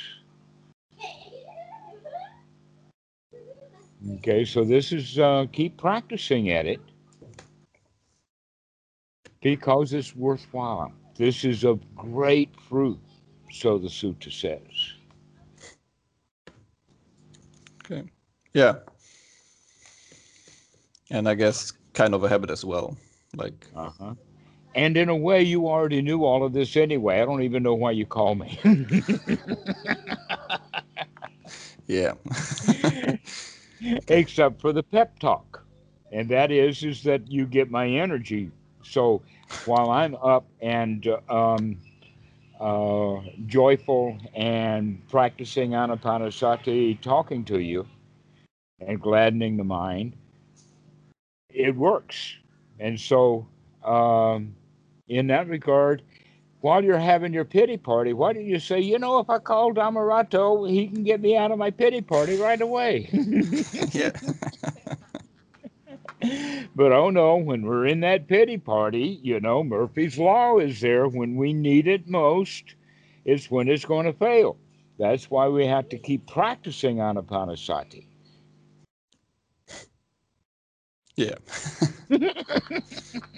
Okay, 4.16 4.46
so 4.46 4.64
this 4.64 4.92
is 4.92 5.18
uh, 5.18 5.48
keep 5.52 5.76
practicing 5.78 6.52
at 6.52 6.66
it 6.66 6.80
because 9.42 9.94
it's 9.94 10.16
worthwhile. 10.16 10.94
This 11.16 11.44
is 11.44 11.64
of 11.64 11.80
great 11.96 12.50
fruit, 12.70 13.00
so 13.52 13.78
the 13.78 13.88
sutta 13.88 14.32
says. 14.32 14.94
Okay. 17.84 18.08
Yeah. 18.54 18.76
And 21.10 21.28
I 21.28 21.36
guess 21.36 21.72
kind 21.94 22.14
of 22.14 22.24
a 22.24 22.30
habit 22.30 22.50
as 22.50 22.66
well. 22.66 22.98
Like, 23.36 23.68
Uh-huh. 23.76 24.14
And 24.76 24.96
in 24.96 25.10
a 25.10 25.16
way, 25.16 25.42
you 25.42 25.68
already 25.68 26.04
knew 26.04 26.24
all 26.24 26.44
of 26.44 26.54
this 26.54 26.78
anyway. 26.78 27.20
I 27.20 27.26
don't 27.26 27.42
even 27.42 27.64
know 27.64 27.74
why 27.74 27.92
you 27.92 28.06
call 28.06 28.36
me. 28.36 28.60
yeah. 31.88 32.14
except 34.08 34.62
for 34.62 34.74
the 34.74 34.84
pep 34.84 35.18
talk 35.20 35.64
and 36.12 36.30
that 36.30 36.52
is 36.52 36.84
is 36.84 37.04
that 37.04 37.30
you 37.30 37.46
get 37.46 37.70
my 37.70 37.88
energy 37.88 38.52
so 38.84 39.22
while 39.66 39.92
i'm 39.92 40.16
up 40.16 40.46
and 40.62 41.08
um, 41.30 41.78
uh, 42.60 43.18
joyful 43.46 44.18
and 44.36 45.02
practicing 45.10 45.72
anapanasati 45.72 47.00
talking 47.02 47.44
to 47.44 47.60
you 47.60 47.86
and 48.80 49.02
gladdening 49.02 49.58
the 49.58 49.64
mind 49.64 50.14
it 51.50 51.76
works 51.76 52.36
and 52.80 53.00
so 53.00 53.48
um, 53.84 54.56
in 55.08 55.28
that 55.28 55.48
regard 55.48 56.02
while 56.62 56.84
you're 56.84 56.98
having 56.98 57.34
your 57.34 57.46
pity 57.46 57.78
party, 57.78 58.14
why 58.14 58.34
don't 58.34 58.46
you 58.46 58.60
say, 58.60 58.80
you 58.80 58.98
know, 58.98 59.20
if 59.20 59.30
I 59.30 59.38
call 59.40 59.74
Dhammarato, 59.74 60.70
he 60.70 60.88
can 60.88 61.04
get 61.04 61.22
me 61.22 61.38
out 61.38 61.52
of 61.52 61.58
my 61.60 61.70
pity 61.70 62.02
party 62.02 62.36
right 62.36 62.62
away? 62.62 63.10
yeah. 63.92 64.12
But 66.76 66.92
oh 66.92 67.10
no, 67.10 67.36
when 67.38 67.66
we're 67.66 67.86
in 67.88 68.02
that 68.02 68.28
pity 68.28 68.58
party, 68.58 69.20
you 69.24 69.40
know, 69.40 69.64
Murphy's 69.64 70.18
Law 70.18 70.58
is 70.58 70.82
there 70.82 71.08
when 71.08 71.36
we 71.36 71.54
need 71.54 71.88
it 71.88 72.08
most, 72.08 72.76
it's 73.26 73.50
when 73.50 73.68
it's 73.68 73.86
going 73.86 74.06
to 74.06 74.14
fail. 74.14 74.58
That's 75.00 75.30
why 75.30 75.48
we 75.48 75.66
have 75.68 75.90
to 75.90 75.98
keep 75.98 76.28
practicing 76.28 76.98
Anapanasati. 76.98 78.06
Yeah. 81.18 81.34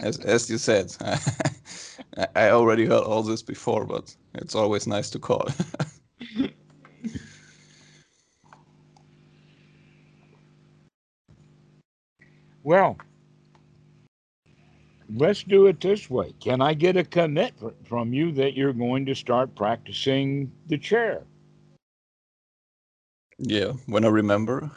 as, 0.02 0.20
as 0.20 0.50
you 0.50 0.58
said, 0.58 0.94
I 2.36 2.50
already 2.50 2.86
heard 2.86 3.04
all 3.04 3.24
this 3.24 3.42
before, 3.42 3.86
but 3.86 4.14
it's 4.34 4.54
always 4.54 4.86
nice 4.86 5.10
to 5.12 5.20
call. 5.20 5.48
well, 12.64 12.98
let's 15.16 15.44
do 15.44 15.68
it 15.68 15.80
this 15.80 16.10
way. 16.10 16.34
Can 16.42 16.62
I 16.62 16.74
get 16.74 16.98
a 16.98 17.04
commitment 17.06 17.88
from 17.88 18.14
you 18.14 18.34
that 18.34 18.56
you're 18.56 18.74
going 18.74 19.06
to 19.06 19.16
start 19.16 19.56
practicing 19.56 20.52
the 20.68 20.78
chair? 20.78 21.24
Yeah, 23.38 23.72
when 23.86 24.04
I 24.04 24.10
remember, 24.10 24.70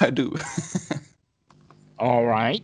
I 0.00 0.10
do. 0.10 0.36
All 2.00 2.24
right. 2.24 2.62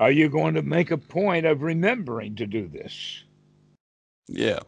Are 0.00 0.10
you 0.10 0.28
going 0.28 0.54
to 0.54 0.62
make 0.62 0.90
a 0.90 0.98
point 0.98 1.46
of 1.46 1.62
remembering 1.62 2.34
to 2.36 2.46
do 2.46 2.66
this? 2.66 3.22
Yeah. 4.26 4.58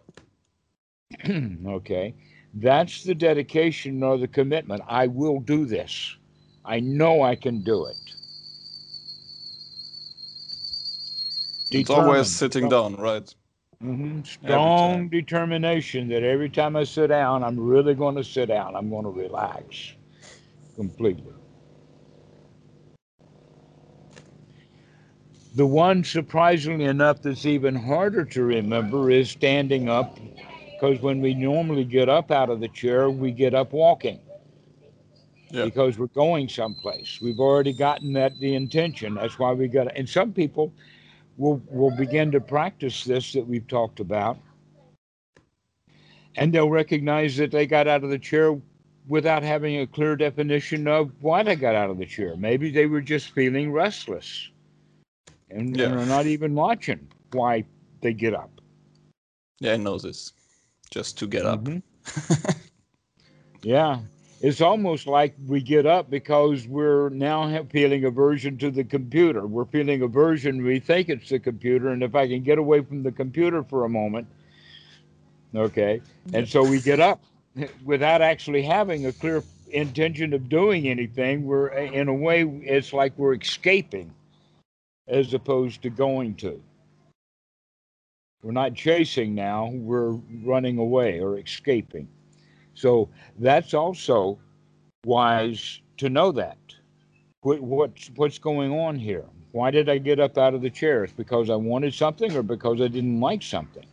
okay. 1.67 2.15
That's 2.55 3.03
the 3.03 3.17
dedication 3.17 4.01
or 4.05 4.17
the 4.17 4.29
commitment. 4.29 4.83
I 4.87 5.09
will 5.09 5.41
do 5.41 5.67
this. 5.67 6.17
I 6.65 6.79
know 6.79 7.23
I 7.23 7.35
can 7.35 7.63
do 7.63 7.87
it. 7.87 7.97
It's 11.73 11.91
always 11.91 12.31
sitting 12.31 12.69
down, 12.69 12.95
right? 12.95 13.35
Mm-hmm. 13.83 14.23
Strong 14.23 15.09
determination 15.09 16.07
that 16.09 16.23
every 16.23 16.49
time 16.49 16.77
I 16.77 16.85
sit 16.85 17.09
down, 17.09 17.43
I'm 17.43 17.59
really 17.59 17.95
going 17.95 18.15
to 18.15 18.23
sit 18.23 18.47
down. 18.47 18.77
I'm 18.77 18.89
going 18.89 19.03
to 19.03 19.11
relax 19.11 19.95
completely. 20.77 21.34
The 25.55 25.67
one, 25.67 26.03
surprisingly 26.03 26.87
enough, 26.87 27.23
that's 27.23 27.47
even 27.47 27.77
harder 27.77 28.25
to 28.25 28.43
remember 28.43 29.09
is 29.09 29.31
standing 29.31 29.89
up, 29.89 30.19
because 30.73 31.01
when 31.01 31.21
we 31.21 31.33
normally 31.33 31.85
get 31.85 32.09
up 32.09 32.33
out 32.33 32.51
of 32.51 32.59
the 32.59 32.67
chair, 32.67 33.09
we 33.09 33.31
get 33.31 33.55
up 33.55 33.73
walking. 33.73 34.19
Yeah. 35.51 35.67
Because 35.67 35.97
we're 35.97 36.09
going 36.09 36.49
someplace. 36.49 37.21
We've 37.23 37.39
already 37.39 37.73
gotten 37.73 38.13
that 38.15 38.37
the 38.41 38.57
intention. 38.57 39.15
That's 39.15 39.39
why 39.39 39.53
we 39.53 39.69
got. 39.69 39.97
And 39.97 40.09
some 40.09 40.33
people 40.33 40.73
will 41.37 41.63
will 41.71 41.97
begin 41.97 42.33
to 42.33 42.41
practice 42.41 43.05
this 43.05 43.33
that 43.35 43.47
we've 43.47 43.69
talked 43.69 44.01
about, 44.01 44.37
and 46.35 46.53
they'll 46.53 46.71
recognize 46.71 47.37
that 47.37 47.53
they 47.53 47.67
got 47.67 47.87
out 47.87 48.03
of 48.03 48.11
the 48.11 48.19
chair 48.19 48.61
without 49.07 49.45
having 49.45 49.79
a 49.79 49.87
clear 49.87 50.17
definition 50.17 50.89
of 50.89 51.13
why 51.21 51.45
they 51.45 51.55
got 51.55 51.77
out 51.77 51.91
of 51.91 51.99
the 51.99 52.07
chair. 52.07 52.35
Maybe 52.37 52.73
they 52.73 52.87
were 52.87 53.03
just 53.03 53.31
feeling 53.31 53.71
restless 53.71 54.51
and, 55.55 55.77
yeah. 55.77 55.87
and 55.87 55.95
are 55.95 56.07
not 56.07 56.27
even 56.27 56.55
watching 56.55 57.09
why 57.33 57.65
they 58.01 58.13
get 58.13 58.35
up. 58.35 58.61
Yeah, 59.61 59.75
I 59.75 59.77
know 59.77 59.99
this. 59.99 60.33
Just 60.91 61.19
to 61.19 61.27
get 61.27 61.45
mm-hmm. 61.45 61.79
up. 62.49 62.55
yeah. 63.63 64.01
It's 64.41 64.61
almost 64.61 65.07
like 65.07 65.35
we 65.47 65.63
get 65.63 65.87
up 65.87 66.11
because 66.11 66.69
we're 66.69 67.09
now 67.09 67.65
feeling 67.71 68.05
aversion 68.05 68.59
to 68.59 68.71
the 68.71 68.85
computer. 68.85 69.47
We're 69.47 69.65
feeling 69.65 70.03
aversion. 70.03 70.63
We 70.63 70.81
think 70.81 71.09
it's 71.09 71.31
the 71.31 71.39
computer. 71.39 71.89
And 71.89 72.03
if 72.03 72.15
I 72.15 72.29
can 72.29 72.43
get 72.43 72.59
away 72.59 72.83
from 72.83 73.03
the 73.03 73.13
computer 73.13 73.63
for 73.63 73.85
a 73.85 73.89
moment, 73.89 74.27
okay. 75.55 76.03
And 76.35 76.47
so 76.47 76.63
we 76.63 76.81
get 76.81 77.01
up 77.01 77.25
without 77.85 78.21
actually 78.21 78.63
having 78.63 79.07
a 79.07 79.13
clear 79.13 79.43
intention 79.71 80.35
of 80.35 80.51
doing 80.51 80.89
anything. 80.89 81.47
We're, 81.47 81.69
in 81.69 82.09
a 82.09 82.15
way, 82.15 82.43
it's 82.43 82.93
like 82.93 83.17
we're 83.17 83.35
escaping 83.35 84.13
as 85.09 85.35
opposed 85.35 85.83
to 85.83 85.91
going 85.91 86.35
to. 86.37 86.61
We're 88.43 88.53
not 88.53 88.75
chasing 88.75 89.35
now, 89.35 89.71
we're 89.73 90.13
running 90.43 90.79
away 90.79 91.21
or 91.21 91.39
escaping. 91.39 92.09
So 92.75 93.09
that's 93.39 93.73
also 93.73 94.39
wise 95.07 95.81
to 95.99 96.11
know 96.11 96.33
that. 96.33 96.59
What, 97.43 97.61
what's, 97.61 98.11
what's 98.17 98.39
going 98.39 98.73
on 98.73 98.99
here? 98.99 99.25
Why 99.53 99.71
did 99.71 99.89
I 99.89 99.99
get 99.99 100.19
up 100.19 100.37
out 100.37 100.55
of 100.55 100.63
the 100.63 100.71
chair? 100.71 101.05
It's 101.05 101.13
because 101.13 101.49
I 101.49 101.55
wanted 101.55 101.95
something 101.95 102.35
or 102.37 102.43
because 102.43 102.81
I 102.81 102.89
didn't 102.89 103.21
like 103.21 103.43
something? 103.43 103.87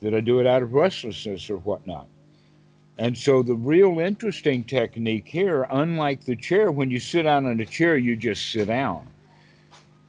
Did 0.00 0.14
I 0.14 0.20
do 0.20 0.40
it 0.40 0.46
out 0.46 0.62
of 0.62 0.72
restlessness 0.72 1.50
or 1.50 1.58
whatnot? 1.58 2.06
And 2.98 3.16
so 3.16 3.42
the 3.42 3.54
real 3.54 3.98
interesting 3.98 4.64
technique 4.64 5.26
here, 5.26 5.66
unlike 5.70 6.24
the 6.24 6.36
chair, 6.36 6.72
when 6.72 6.90
you 6.90 6.98
sit 6.98 7.24
down 7.24 7.46
in 7.46 7.60
a 7.60 7.66
chair, 7.66 7.98
you 7.98 8.16
just 8.16 8.50
sit 8.50 8.68
down 8.68 9.06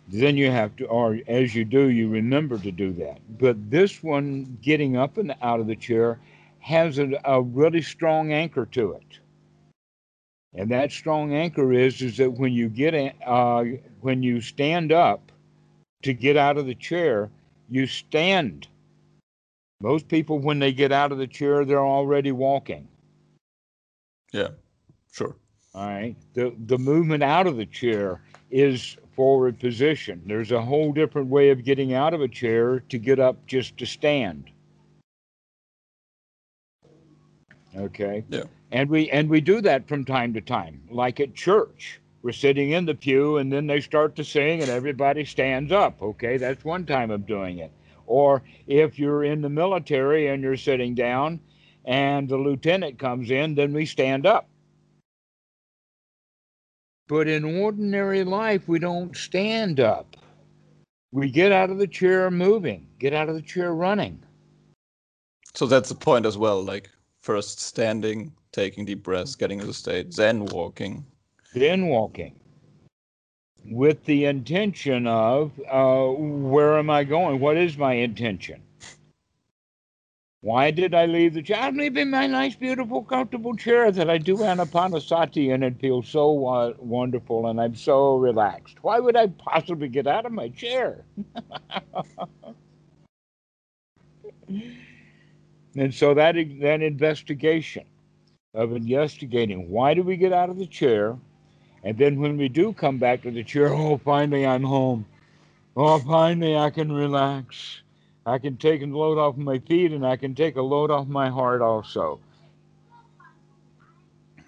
then 0.07 0.37
you 0.37 0.49
have 0.49 0.75
to, 0.77 0.85
or 0.85 1.19
as 1.27 1.53
you 1.53 1.65
do, 1.65 1.89
you 1.89 2.09
remember 2.09 2.57
to 2.59 2.71
do 2.71 2.93
that. 2.93 3.19
But 3.37 3.69
this 3.69 4.01
one, 4.01 4.57
getting 4.61 4.95
up 4.95 5.17
and 5.17 5.35
out 5.41 5.59
of 5.59 5.67
the 5.67 5.75
chair, 5.75 6.19
has 6.59 6.97
a, 6.97 7.11
a 7.25 7.41
really 7.41 7.81
strong 7.81 8.31
anchor 8.31 8.65
to 8.67 8.93
it. 8.93 9.19
And 10.53 10.71
that 10.71 10.91
strong 10.91 11.33
anchor 11.33 11.71
is 11.73 12.01
is 12.01 12.17
that 12.17 12.31
when 12.31 12.53
you 12.53 12.69
get 12.69 12.93
uh, 13.25 13.63
when 14.01 14.23
you 14.23 14.41
stand 14.41 14.91
up 14.91 15.31
to 16.03 16.13
get 16.13 16.37
out 16.37 16.57
of 16.57 16.65
the 16.65 16.75
chair, 16.75 17.29
you 17.69 17.85
stand. 17.85 18.67
Most 19.81 20.07
people, 20.07 20.39
when 20.39 20.57
they 20.57 20.73
get 20.73 20.91
out 20.91 21.11
of 21.11 21.19
the 21.19 21.27
chair, 21.27 21.63
they're 21.63 21.85
already 21.85 22.31
walking. 22.31 22.87
Yeah, 24.33 24.49
sure. 25.11 25.35
All 25.75 25.87
right. 25.87 26.15
The 26.33 26.55
the 26.65 26.77
movement 26.77 27.23
out 27.23 27.45
of 27.45 27.57
the 27.57 27.65
chair 27.65 28.21
is 28.49 28.97
forward 29.17 29.59
position. 29.59 30.21
There's 30.27 30.51
a 30.51 30.61
whole 30.61 30.93
different 30.93 31.27
way 31.27 31.49
of 31.49 31.65
getting 31.65 31.93
out 31.93 32.13
of 32.13 32.21
a 32.21 32.27
chair 32.27 32.81
to 32.87 32.97
get 32.99 33.19
up 33.19 33.35
just 33.47 33.75
to 33.77 33.85
stand. 33.85 34.51
Okay. 37.75 38.23
Yeah. 38.29 38.43
And 38.71 38.89
we 38.89 39.09
and 39.09 39.27
we 39.29 39.41
do 39.41 39.59
that 39.61 39.87
from 39.87 40.05
time 40.05 40.33
to 40.35 40.41
time, 40.41 40.81
like 40.89 41.19
at 41.19 41.33
church. 41.33 41.99
We're 42.21 42.31
sitting 42.31 42.71
in 42.71 42.85
the 42.85 42.93
pew 42.93 43.37
and 43.37 43.51
then 43.51 43.67
they 43.67 43.81
start 43.81 44.15
to 44.17 44.23
sing 44.23 44.61
and 44.61 44.69
everybody 44.69 45.25
stands 45.25 45.71
up. 45.71 46.01
Okay, 46.01 46.37
that's 46.37 46.63
one 46.63 46.85
time 46.85 47.09
of 47.09 47.25
doing 47.25 47.59
it. 47.59 47.71
Or 48.05 48.43
if 48.67 48.99
you're 48.99 49.23
in 49.23 49.41
the 49.41 49.49
military 49.49 50.27
and 50.27 50.43
you're 50.43 50.57
sitting 50.57 50.93
down 50.93 51.39
and 51.85 52.27
the 52.29 52.37
lieutenant 52.37 52.99
comes 52.99 53.31
in, 53.31 53.55
then 53.55 53.73
we 53.73 53.85
stand 53.85 54.25
up. 54.25 54.47
But 57.07 57.27
in 57.27 57.43
ordinary 57.45 58.23
life, 58.23 58.67
we 58.67 58.79
don't 58.79 59.15
stand 59.15 59.79
up. 59.79 60.17
We 61.11 61.31
get 61.31 61.51
out 61.51 61.69
of 61.69 61.77
the 61.77 61.87
chair 61.87 62.29
moving, 62.29 62.87
get 62.99 63.13
out 63.13 63.29
of 63.29 63.35
the 63.35 63.41
chair 63.41 63.73
running. 63.73 64.21
So 65.53 65.65
that's 65.65 65.89
the 65.89 65.95
point 65.95 66.25
as 66.25 66.37
well. 66.37 66.61
Like 66.61 66.89
first 67.21 67.61
standing, 67.61 68.33
taking 68.51 68.85
deep 68.85 69.03
breaths, 69.03 69.35
getting 69.35 69.59
into 69.59 69.67
the 69.67 69.73
state, 69.73 70.15
then 70.15 70.45
walking. 70.45 71.05
Then 71.53 71.87
walking. 71.87 72.39
With 73.63 74.03
the 74.05 74.25
intention 74.25 75.07
of 75.07 75.51
uh, 75.69 76.07
where 76.07 76.77
am 76.77 76.89
I 76.89 77.03
going? 77.03 77.39
What 77.39 77.57
is 77.57 77.77
my 77.77 77.93
intention? 77.93 78.61
Why 80.41 80.69
did 80.69 80.93
I 80.93 81.07
leave 81.07 81.33
the 81.33 81.41
chair? 81.41 81.57
I'm 81.59 81.77
leaving 81.77 82.11
my 82.11 82.27
nice, 82.27 82.55
beautiful, 82.55 83.03
comfortable 83.03 83.55
chair 83.55 83.91
that 83.91 84.09
I 84.09 84.19
do 84.19 84.37
anapanasati 84.37 85.51
and 85.53 85.63
it 85.63 85.79
feels 85.79 86.07
so 86.07 86.47
uh, 86.47 86.73
wonderful 86.77 87.47
and 87.47 87.59
I'm 87.59 87.73
so 87.75 88.17
relaxed. 88.17 88.77
Why 88.83 88.99
would 88.99 89.15
I 89.15 89.27
possibly 89.27 89.87
get 89.87 90.05
out 90.05 90.27
of 90.27 90.31
my 90.31 90.49
chair? 90.49 91.03
and 95.75 95.93
so 95.93 96.13
that 96.13 96.35
that 96.61 96.81
investigation 96.83 97.85
of 98.53 98.73
investigating 98.73 99.69
why 99.69 99.93
do 99.93 100.03
we 100.03 100.17
get 100.17 100.33
out 100.33 100.49
of 100.49 100.57
the 100.57 100.67
chair, 100.67 101.17
and 101.83 101.97
then 101.97 102.19
when 102.19 102.37
we 102.37 102.47
do 102.47 102.73
come 102.73 102.97
back 102.99 103.23
to 103.23 103.31
the 103.31 103.43
chair, 103.43 103.73
oh, 103.73 103.97
finally 103.97 104.45
I'm 104.45 104.63
home. 104.63 105.05
Oh, 105.75 105.99
finally 105.99 106.55
I 106.55 106.69
can 106.69 106.91
relax. 106.91 107.81
I 108.27 108.39
can 108.39 108.57
take 108.57 108.81
a 108.81 108.85
load 108.85 109.17
off 109.17 109.37
my 109.37 109.57
feet 109.59 109.93
and 109.93 110.05
I 110.05 110.17
can 110.17 110.35
take 110.35 110.57
a 110.57 110.61
load 110.61 110.91
off 110.91 111.07
my 111.07 111.29
heart 111.29 111.61
also. 111.61 112.19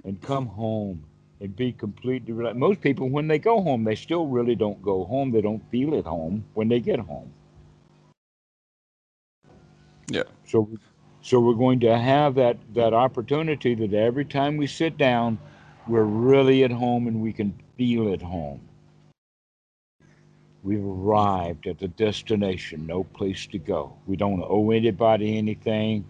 And 0.03 0.21
come 0.21 0.47
home 0.47 1.05
and 1.39 1.55
be 1.55 1.71
completely 1.71 2.33
relaxed. 2.33 2.59
Most 2.59 2.81
people, 2.81 3.07
when 3.09 3.29
they 3.29 3.39
go 3.39 3.61
home, 3.61 3.85
they 3.85 3.95
still 3.95 4.27
really 4.27 4.55
don't 4.55 4.81
go 4.81 5.05
home. 5.05 5.31
They 5.31 5.39
don't 5.39 5.63
feel 5.71 5.97
at 5.97 6.03
home 6.03 6.43
when 6.55 6.67
they 6.67 6.81
get 6.81 6.99
home. 6.99 7.31
Yeah. 10.09 10.23
So, 10.45 10.69
so 11.21 11.39
we're 11.39 11.53
going 11.53 11.79
to 11.81 11.97
have 11.97 12.35
that 12.35 12.57
that 12.73 12.93
opportunity 12.93 13.75
that 13.75 13.93
every 13.93 14.25
time 14.25 14.57
we 14.57 14.67
sit 14.67 14.97
down, 14.97 15.37
we're 15.87 16.03
really 16.03 16.65
at 16.65 16.71
home 16.71 17.07
and 17.07 17.21
we 17.21 17.31
can 17.31 17.57
feel 17.77 18.11
at 18.11 18.21
home. 18.21 18.59
We've 20.63 20.85
arrived 20.85 21.67
at 21.67 21.79
the 21.79 21.87
destination, 21.87 22.85
no 22.85 23.03
place 23.03 23.47
to 23.47 23.57
go. 23.57 23.95
We 24.05 24.17
don't 24.17 24.43
owe 24.43 24.71
anybody 24.71 25.37
anything. 25.37 26.05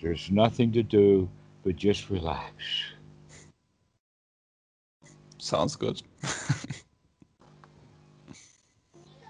There's 0.00 0.30
nothing 0.30 0.72
to 0.72 0.82
do 0.82 1.28
but 1.62 1.76
just 1.76 2.10
relax. 2.10 2.52
Sounds 5.38 5.76
good. 5.76 6.02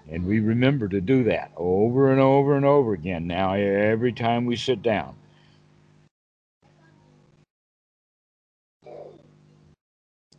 and 0.09 0.25
we 0.25 0.39
remember 0.39 0.87
to 0.87 1.01
do 1.01 1.23
that 1.25 1.51
over 1.55 2.11
and 2.11 2.19
over 2.19 2.55
and 2.55 2.65
over 2.65 2.93
again 2.93 3.27
now, 3.27 3.53
every 3.53 4.13
time 4.13 4.45
we 4.45 4.55
sit 4.55 4.81
down. 4.81 5.15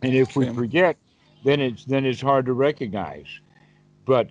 And 0.03 0.15
if 0.15 0.37
we 0.37 0.53
forget, 0.53 0.97
then 1.45 1.61
it's 1.61 1.85
then 1.85 2.05
it's 2.05 2.21
hard 2.21 2.47
to 2.47 2.53
recognize. 2.53 3.41
But 4.05 4.31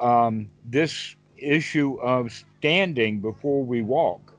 um, 0.00 0.48
this 0.64 1.16
issue 1.36 1.98
of 2.00 2.32
standing 2.58 3.20
before 3.20 3.64
we 3.64 3.82
walk, 3.82 4.34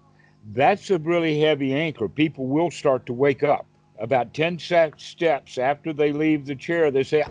that's 0.54 0.90
a 0.90 0.98
really 0.98 1.40
heavy 1.40 1.74
anchor. 1.74 2.08
People 2.08 2.48
will 2.48 2.72
start 2.72 3.06
to 3.08 3.14
wake 3.14 3.44
up. 3.44 3.66
About 4.00 4.34
10 4.34 4.60
steps 4.60 5.58
after 5.58 5.92
they 5.92 6.14
leave 6.14 6.46
the 6.46 6.56
chair, 6.56 6.90
they 6.90 7.04
say, 7.04 7.24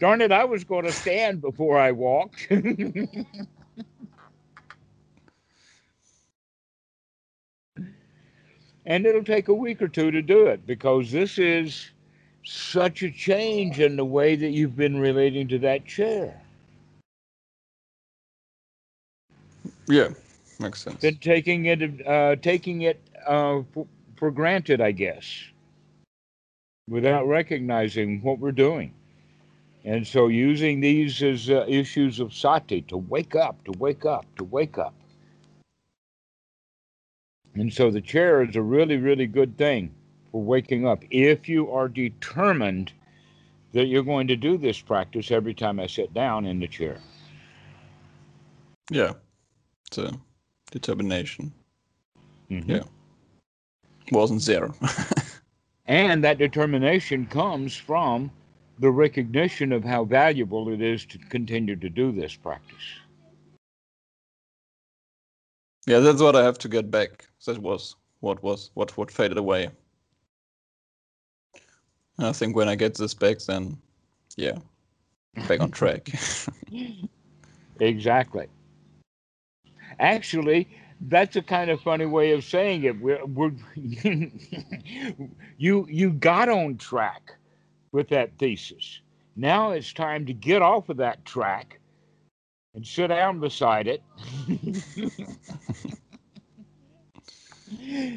Darn 0.00 0.22
it, 0.22 0.32
I 0.32 0.44
was 0.44 0.64
going 0.64 0.84
to 0.84 0.92
stand 0.92 1.40
before 1.40 1.78
I 1.78 1.92
walked. 1.92 2.46
and 2.50 3.16
it'll 9.06 9.24
take 9.24 9.48
a 9.48 9.54
week 9.54 9.82
or 9.82 9.88
two 9.88 10.10
to 10.10 10.22
do 10.22 10.46
it 10.46 10.66
because 10.66 11.12
this 11.12 11.38
is 11.38 11.90
such 12.44 13.02
a 13.02 13.10
change 13.10 13.80
in 13.80 13.96
the 13.96 14.04
way 14.04 14.36
that 14.36 14.50
you've 14.50 14.76
been 14.76 14.98
relating 14.98 15.48
to 15.48 15.58
that 15.60 15.86
chair. 15.86 16.43
Yeah, 19.86 20.08
makes 20.58 20.82
sense. 20.82 21.00
Then 21.00 21.16
taking 21.16 21.66
it, 21.66 22.06
uh, 22.06 22.36
taking 22.36 22.82
it 22.82 23.00
uh, 23.26 23.62
for, 23.72 23.86
for 24.16 24.30
granted, 24.30 24.80
I 24.80 24.92
guess, 24.92 25.26
without 26.88 27.26
recognizing 27.26 28.22
what 28.22 28.38
we're 28.38 28.52
doing. 28.52 28.94
And 29.84 30.06
so 30.06 30.28
using 30.28 30.80
these 30.80 31.22
as 31.22 31.50
uh, 31.50 31.66
issues 31.68 32.18
of 32.18 32.32
sati 32.32 32.82
to 32.82 32.96
wake 32.96 33.34
up, 33.34 33.62
to 33.64 33.72
wake 33.78 34.06
up, 34.06 34.24
to 34.36 34.44
wake 34.44 34.78
up. 34.78 34.94
And 37.54 37.72
so 37.72 37.90
the 37.90 38.00
chair 38.00 38.42
is 38.42 38.56
a 38.56 38.62
really, 38.62 38.96
really 38.96 39.26
good 39.26 39.56
thing 39.58 39.94
for 40.32 40.42
waking 40.42 40.86
up 40.86 41.04
if 41.10 41.48
you 41.48 41.70
are 41.70 41.88
determined 41.88 42.92
that 43.72 43.86
you're 43.86 44.02
going 44.02 44.26
to 44.28 44.36
do 44.36 44.56
this 44.56 44.80
practice 44.80 45.30
every 45.30 45.54
time 45.54 45.78
I 45.78 45.86
sit 45.86 46.14
down 46.14 46.46
in 46.46 46.60
the 46.60 46.66
chair. 46.66 46.98
Yeah, 48.90 49.12
it's 49.98 50.12
a 50.12 50.18
determination. 50.70 51.52
Mm-hmm. 52.50 52.70
Yeah, 52.70 52.82
wasn't 54.12 54.44
there. 54.44 54.70
and 55.86 56.22
that 56.24 56.38
determination 56.38 57.26
comes 57.26 57.76
from 57.76 58.30
the 58.78 58.90
recognition 58.90 59.72
of 59.72 59.84
how 59.84 60.04
valuable 60.04 60.68
it 60.68 60.82
is 60.82 61.04
to 61.06 61.18
continue 61.18 61.76
to 61.76 61.88
do 61.88 62.12
this 62.12 62.34
practice. 62.34 62.98
Yeah, 65.86 66.00
that's 66.00 66.22
what 66.22 66.34
I 66.34 66.42
have 66.42 66.58
to 66.58 66.68
get 66.68 66.90
back. 66.90 67.26
That 67.46 67.58
was 67.58 67.96
what 68.20 68.42
was 68.42 68.70
what 68.74 68.96
what 68.96 69.10
faded 69.10 69.38
away. 69.38 69.70
And 72.18 72.26
I 72.28 72.32
think 72.32 72.56
when 72.56 72.68
I 72.68 72.74
get 72.74 72.94
this 72.94 73.14
back, 73.14 73.38
then 73.40 73.76
yeah, 74.36 74.58
back 75.46 75.60
on 75.60 75.70
track. 75.70 76.10
exactly. 77.80 78.48
Actually, 79.98 80.68
that's 81.00 81.36
a 81.36 81.42
kind 81.42 81.70
of 81.70 81.80
funny 81.80 82.06
way 82.06 82.32
of 82.32 82.44
saying 82.44 82.84
it. 82.84 83.00
We're, 83.00 83.24
we're 83.26 83.52
you 85.58 85.86
you 85.88 86.10
got 86.10 86.48
on 86.48 86.76
track 86.76 87.34
with 87.92 88.08
that 88.08 88.30
thesis. 88.38 89.00
Now 89.36 89.72
it's 89.72 89.92
time 89.92 90.26
to 90.26 90.32
get 90.32 90.62
off 90.62 90.88
of 90.88 90.96
that 90.98 91.24
track 91.24 91.80
and 92.74 92.86
sit 92.86 93.08
down 93.08 93.40
beside 93.40 93.86
it 93.86 94.02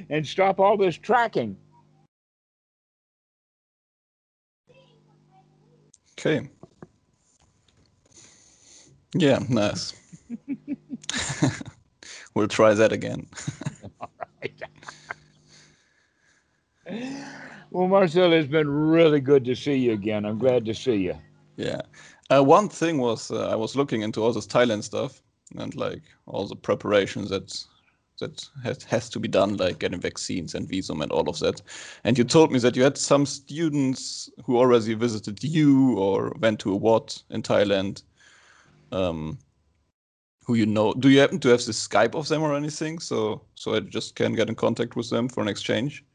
and 0.10 0.26
stop 0.26 0.60
all 0.60 0.78
this 0.78 0.98
tracking. 0.98 1.58
Okay. 6.20 6.50
Yeah, 9.14 9.40
nice. 9.50 9.94
we'll 12.38 12.48
try 12.48 12.74
that 12.74 12.92
again. 12.92 13.28
all 14.00 14.10
right. 14.42 14.62
Well, 17.72 17.88
Marcel, 17.88 18.32
it's 18.32 18.48
been 18.48 18.70
really 18.70 19.20
good 19.20 19.44
to 19.46 19.56
see 19.56 19.76
you 19.76 19.92
again. 19.92 20.26
I'm 20.26 20.40
glad 20.40 20.66
to 20.66 20.74
see 20.74 20.96
you. 20.96 21.16
Yeah. 21.58 21.82
Uh, 22.30 22.42
one 22.42 22.70
thing 22.70 22.98
was 22.98 23.30
uh, 23.30 23.50
I 23.50 23.56
was 23.56 23.76
looking 23.76 24.04
into 24.04 24.24
all 24.24 24.32
this 24.32 24.48
Thailand 24.48 24.84
stuff 24.84 25.22
and 25.58 25.76
like 25.76 26.02
all 26.26 26.48
the 26.48 26.56
preparations 26.56 27.30
that 27.30 27.66
that 28.20 28.44
has, 28.64 28.84
has 28.84 29.10
to 29.10 29.20
be 29.20 29.28
done, 29.28 29.58
like 29.58 29.78
getting 29.78 30.00
vaccines 30.00 30.56
and 30.56 30.68
visum 30.68 31.04
and 31.04 31.12
all 31.12 31.30
of 31.30 31.38
that. 31.40 31.62
And 32.04 32.18
you 32.18 32.24
told 32.24 32.52
me 32.52 32.58
that 32.60 32.76
you 32.76 32.84
had 32.84 32.98
some 32.98 33.28
students 33.28 34.30
who 34.44 34.58
already 34.58 34.96
visited 34.96 35.44
you 35.44 36.00
or 36.00 36.34
went 36.40 36.60
to 36.62 36.72
a 36.72 36.76
wat 36.76 37.22
in 37.30 37.44
Thailand. 37.44 38.02
Um, 38.92 39.38
who 40.48 40.56
you 40.56 40.66
know? 40.66 40.94
Do 40.94 41.10
you 41.10 41.20
happen 41.20 41.40
to 41.42 41.50
have 41.50 41.66
the 41.66 41.74
Skype 41.74 42.16
of 42.16 42.30
them 42.30 42.42
or 42.42 42.56
anything? 42.56 43.00
So 43.00 43.42
so 43.56 43.76
I 43.76 43.82
just 43.82 44.16
can 44.16 44.34
get 44.34 44.48
in 44.48 44.56
contact 44.56 44.96
with 44.96 45.10
them 45.10 45.28
for 45.28 45.42
an 45.42 45.50
exchange. 45.50 46.06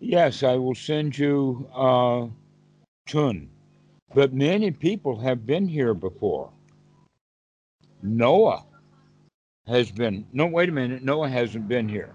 Yes, 0.00 0.42
I 0.42 0.56
will 0.56 0.74
send 0.74 1.16
you 1.16 1.68
uh, 1.74 2.26
Tun. 3.06 3.48
But 4.14 4.32
many 4.32 4.70
people 4.70 5.18
have 5.20 5.46
been 5.46 5.68
here 5.68 5.94
before. 5.94 6.50
Noah 8.02 8.64
has 9.66 9.90
been, 9.90 10.24
no, 10.32 10.46
wait 10.46 10.68
a 10.68 10.72
minute. 10.72 11.02
Noah 11.02 11.28
hasn't 11.28 11.68
been 11.68 11.88
here. 11.88 12.14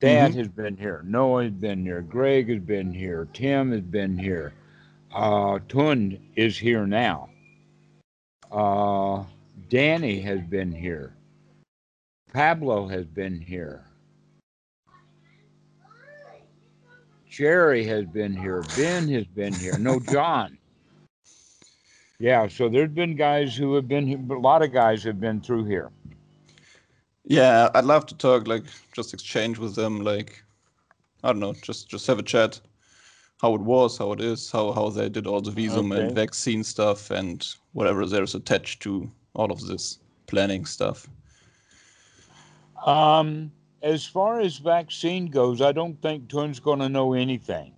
Dad 0.00 0.30
mm-hmm. 0.30 0.38
has 0.38 0.48
been 0.48 0.76
here. 0.76 1.02
Noah 1.06 1.44
has 1.44 1.52
been 1.52 1.82
here. 1.82 2.00
Greg 2.00 2.48
has 2.48 2.60
been 2.60 2.92
here. 2.92 3.28
Tim 3.34 3.72
has 3.72 3.82
been 3.82 4.16
here. 4.18 4.52
Uh, 5.14 5.58
Tun 5.68 6.18
is 6.34 6.56
here 6.58 6.86
now. 6.86 7.28
Uh, 8.50 9.24
Danny 9.68 10.20
has 10.20 10.40
been 10.40 10.72
here. 10.72 11.14
Pablo 12.32 12.86
has 12.88 13.06
been 13.06 13.40
here. 13.40 13.84
Jerry 17.28 17.84
has 17.86 18.04
been 18.06 18.34
here. 18.34 18.64
Ben 18.76 19.08
has 19.08 19.26
been 19.26 19.52
here. 19.52 19.78
No, 19.78 20.00
John. 20.12 20.58
Yeah, 22.18 22.48
so 22.48 22.68
there's 22.68 22.90
been 22.90 23.14
guys 23.14 23.56
who 23.56 23.74
have 23.74 23.86
been 23.86 24.06
here, 24.06 24.18
a 24.30 24.38
lot 24.40 24.62
of 24.62 24.72
guys 24.72 25.04
have 25.04 25.20
been 25.20 25.40
through 25.40 25.66
here. 25.66 25.90
Yeah, 27.24 27.68
I'd 27.74 27.84
love 27.84 28.06
to 28.06 28.16
talk, 28.16 28.48
like, 28.48 28.64
just 28.92 29.14
exchange 29.14 29.58
with 29.58 29.76
them, 29.76 30.00
like, 30.00 30.42
I 31.22 31.28
don't 31.28 31.40
know, 31.40 31.52
just 31.52 31.88
just 31.88 32.06
have 32.06 32.18
a 32.18 32.22
chat, 32.22 32.60
how 33.40 33.54
it 33.54 33.60
was, 33.60 33.96
how 33.96 34.12
it 34.12 34.20
is, 34.20 34.50
how 34.50 34.72
how 34.72 34.90
they 34.90 35.08
did 35.08 35.26
all 35.26 35.40
the 35.40 35.50
visum 35.50 35.92
okay. 35.92 36.06
and 36.06 36.14
vaccine 36.14 36.64
stuff, 36.64 37.10
and 37.10 37.46
whatever 37.72 38.06
there's 38.06 38.34
attached 38.34 38.82
to 38.82 39.10
all 39.34 39.50
of 39.52 39.66
this 39.66 39.98
planning 40.26 40.64
stuff. 40.64 41.08
Um, 42.84 43.50
as 43.82 44.04
far 44.04 44.40
as 44.40 44.58
vaccine 44.58 45.26
goes, 45.26 45.60
I 45.60 45.72
don't 45.72 46.00
think 46.02 46.28
Tun's 46.28 46.60
going 46.60 46.78
to 46.80 46.88
know 46.88 47.14
anything. 47.14 47.72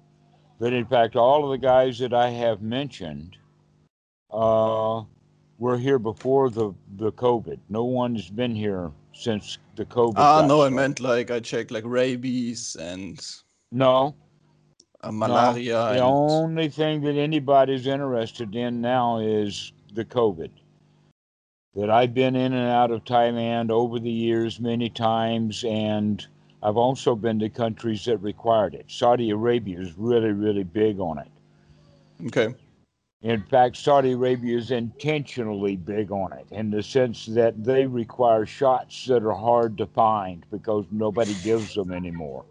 But 0.58 0.72
in 0.72 0.84
fact, 0.84 1.16
all 1.16 1.44
of 1.44 1.50
the 1.50 1.66
guys 1.66 1.98
that 2.00 2.12
I 2.12 2.28
have 2.28 2.60
mentioned 2.60 3.36
uh, 4.30 5.02
were 5.58 5.78
here 5.78 5.98
before 5.98 6.50
the, 6.50 6.74
the 6.96 7.12
COVID. 7.12 7.58
No 7.70 7.84
one's 7.84 8.28
been 8.28 8.54
here 8.54 8.92
since 9.14 9.58
the 9.76 9.86
COVID. 9.86 10.14
Ah, 10.16 10.42
no, 10.42 10.58
started. 10.58 10.74
I 10.74 10.76
meant 10.76 11.00
like 11.00 11.30
I 11.30 11.40
checked 11.40 11.70
like 11.70 11.84
rabies 11.86 12.76
and. 12.78 13.20
No. 13.72 14.14
Uh, 15.02 15.12
malaria. 15.12 15.72
No, 15.72 15.84
the 15.84 15.90
and... 15.92 16.00
only 16.00 16.68
thing 16.68 17.00
that 17.02 17.16
anybody's 17.16 17.86
interested 17.86 18.54
in 18.54 18.80
now 18.80 19.18
is 19.18 19.72
the 19.94 20.04
COVID 20.04 20.50
that 21.74 21.90
I've 21.90 22.14
been 22.14 22.34
in 22.34 22.52
and 22.52 22.68
out 22.68 22.90
of 22.90 23.04
Thailand 23.04 23.70
over 23.70 23.98
the 23.98 24.10
years 24.10 24.58
many 24.58 24.90
times, 24.90 25.64
and 25.64 26.26
I've 26.62 26.76
also 26.76 27.14
been 27.14 27.38
to 27.38 27.48
countries 27.48 28.04
that 28.06 28.18
required 28.18 28.74
it. 28.74 28.86
Saudi 28.88 29.30
Arabia 29.30 29.80
is 29.80 29.96
really, 29.96 30.32
really 30.32 30.64
big 30.64 30.98
on 30.98 31.18
it. 31.18 31.28
Okay. 32.26 32.54
In 33.22 33.42
fact, 33.42 33.76
Saudi 33.76 34.12
Arabia 34.12 34.56
is 34.56 34.70
intentionally 34.70 35.76
big 35.76 36.10
on 36.10 36.32
it 36.32 36.46
in 36.50 36.70
the 36.70 36.82
sense 36.82 37.26
that 37.26 37.62
they 37.62 37.86
require 37.86 38.46
shots 38.46 39.06
that 39.06 39.22
are 39.22 39.32
hard 39.32 39.76
to 39.78 39.86
find 39.86 40.44
because 40.50 40.86
nobody 40.90 41.34
gives 41.44 41.74
them 41.74 41.92
anymore. 41.92 42.44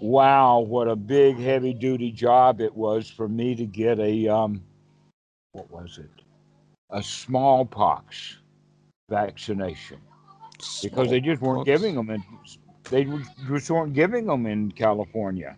Wow, 0.00 0.60
what 0.60 0.88
a 0.88 0.96
big, 0.96 1.38
heavy 1.38 1.72
duty 1.74 2.12
job 2.12 2.60
it 2.60 2.74
was 2.74 3.10
for 3.10 3.28
me 3.28 3.54
to 3.56 3.64
get 3.66 3.98
a 3.98 4.28
um, 4.28 4.62
what 5.52 5.70
was 5.70 5.98
it? 5.98 6.10
A 6.90 7.02
smallpox 7.02 8.36
vaccination 9.10 9.98
because 10.82 11.10
they 11.10 11.20
just 11.20 11.40
weren't 11.42 11.64
giving 11.64 11.94
them 11.94 12.10
in 12.10 12.22
they 12.90 13.04
just 13.48 13.70
weren't 13.70 13.92
giving 13.94 14.26
them 14.26 14.46
in 14.46 14.70
California. 14.72 15.56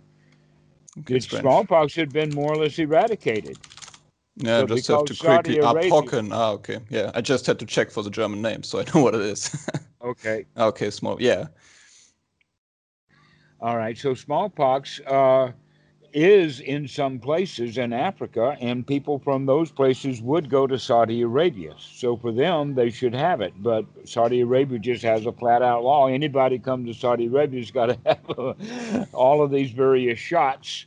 Okay, 1.01 1.15
smallpox 1.21 1.95
had 1.95 2.13
been 2.13 2.31
more 2.35 2.53
or 2.53 2.57
less 2.57 2.79
eradicated. 2.79 3.59
Yeah, 4.37 4.61
So 4.61 4.67
just 4.67 4.89
have 4.89 5.05
to 5.05 5.15
quickly. 5.15 5.59
Arabia- 5.59 6.29
Ah, 6.33 6.51
okay. 6.53 6.79
Yeah, 6.89 7.11
I 7.15 7.21
just 7.21 7.47
had 7.47 7.59
to 7.59 7.67
check 7.67 7.91
for 7.91 8.03
the 8.03 8.11
German 8.11 8.41
name, 8.43 8.63
so 8.63 8.81
I 8.81 8.85
know 8.95 9.03
what 9.03 9.15
it 9.15 9.21
is. 9.23 9.51
Okay. 10.03 10.47
okay, 10.57 10.89
small. 10.89 11.21
Yeah. 11.21 11.49
All 13.61 13.77
right. 13.77 13.97
So 13.97 14.15
smallpox 14.15 15.01
uh, 15.07 15.53
is 16.15 16.61
in 16.61 16.89
some 16.89 17.19
places 17.19 17.77
in 17.77 17.93
Africa, 17.93 18.57
and 18.59 18.87
people 18.87 19.19
from 19.19 19.45
those 19.45 19.71
places 19.71 20.23
would 20.23 20.49
go 20.49 20.67
to 20.67 20.79
Saudi 20.79 21.21
Arabia. 21.23 21.75
So 21.79 22.17
for 22.17 22.33
them, 22.33 22.75
they 22.75 22.91
should 22.91 23.15
have 23.15 23.43
it. 23.43 23.53
But 23.63 23.85
Saudi 24.05 24.41
Arabia 24.41 24.79
just 24.79 25.03
has 25.03 25.27
a 25.27 25.33
flat 25.33 25.61
out 25.63 25.85
law. 25.85 26.07
Anybody 26.07 26.59
come 26.59 26.87
to 26.87 26.95
Saudi 26.95 27.27
Arabia's 27.27 27.71
got 27.71 27.87
to 27.87 27.99
have 28.07 28.39
uh, 28.39 29.05
all 29.13 29.43
of 29.43 29.51
these 29.51 29.71
various 29.71 30.19
shots 30.19 30.87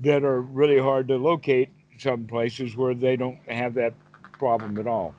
that 0.00 0.24
are 0.24 0.40
really 0.40 0.78
hard 0.78 1.08
to 1.08 1.16
locate. 1.16 1.70
Some 1.98 2.26
places 2.26 2.76
where 2.76 2.94
they 2.94 3.16
don't 3.16 3.38
have 3.48 3.74
that 3.74 3.92
problem 4.38 4.78
at 4.78 4.86
all. 4.86 5.14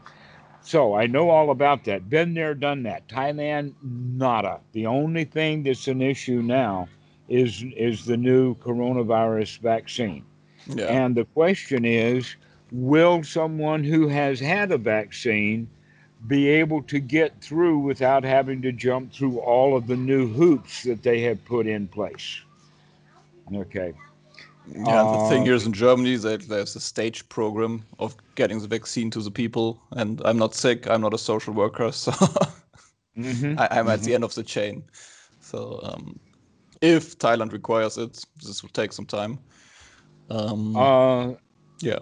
So 0.69 0.93
I 0.93 1.07
know 1.07 1.31
all 1.31 1.49
about 1.49 1.85
that. 1.85 2.11
Been 2.11 2.35
there, 2.35 2.53
done 2.53 2.83
that. 2.83 3.07
Thailand, 3.07 3.73
nada. 3.81 4.59
The 4.73 4.85
only 4.85 5.23
thing 5.23 5.63
that's 5.63 5.87
an 5.87 5.99
issue 5.99 6.43
now 6.43 6.87
is 7.27 7.63
is 7.75 8.05
the 8.05 8.17
new 8.17 8.53
coronavirus 8.57 9.61
vaccine. 9.61 10.23
Yeah. 10.67 10.85
And 10.85 11.15
the 11.15 11.25
question 11.25 11.85
is, 11.85 12.35
will 12.71 13.23
someone 13.23 13.83
who 13.83 14.09
has 14.09 14.39
had 14.39 14.71
a 14.71 14.77
vaccine 14.77 15.67
be 16.27 16.47
able 16.47 16.83
to 16.83 16.99
get 16.99 17.41
through 17.41 17.79
without 17.79 18.23
having 18.23 18.61
to 18.61 18.71
jump 18.71 19.11
through 19.11 19.39
all 19.39 19.75
of 19.75 19.87
the 19.87 19.97
new 19.97 20.27
hoops 20.27 20.83
that 20.83 21.01
they 21.01 21.21
have 21.21 21.43
put 21.45 21.65
in 21.65 21.87
place? 21.87 22.41
Okay. 23.55 23.95
Yeah, 24.75 25.03
the 25.03 25.17
thing 25.29 25.41
Uh, 25.41 25.45
here 25.45 25.55
is 25.55 25.65
in 25.65 25.73
Germany 25.73 26.17
that 26.17 26.47
there's 26.47 26.75
a 26.75 26.79
stage 26.79 27.27
program 27.29 27.83
of 27.99 28.15
getting 28.35 28.59
the 28.61 28.67
vaccine 28.67 29.09
to 29.11 29.21
the 29.21 29.31
people, 29.31 29.81
and 29.91 30.21
I'm 30.25 30.37
not 30.37 30.55
sick. 30.55 30.87
I'm 30.87 31.01
not 31.01 31.13
a 31.13 31.17
social 31.17 31.53
worker, 31.53 31.91
so 32.05 32.11
Mhm. 33.17 33.57
I, 33.59 33.67
I'm 33.79 33.87
at 33.89 34.01
the 34.03 34.13
end 34.13 34.23
of 34.23 34.33
the 34.35 34.43
chain. 34.43 34.83
So 35.41 35.79
um, 35.83 36.19
if 36.81 37.17
Thailand 37.17 37.51
requires 37.51 37.97
it, 37.97 38.25
this 38.43 38.61
will 38.61 38.69
take 38.69 38.93
some 38.93 39.05
time. 39.05 39.39
Um, 40.29 40.75
Uh, 40.75 41.35
yeah. 41.81 41.99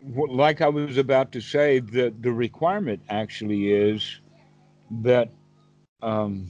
Well, 0.00 0.34
like 0.34 0.60
I 0.60 0.68
was 0.68 0.96
about 0.98 1.32
to 1.32 1.40
say, 1.40 1.80
the 1.80 2.12
the 2.20 2.32
requirement 2.32 3.02
actually 3.08 3.72
is 3.72 4.20
that 5.02 5.28
um, 6.02 6.46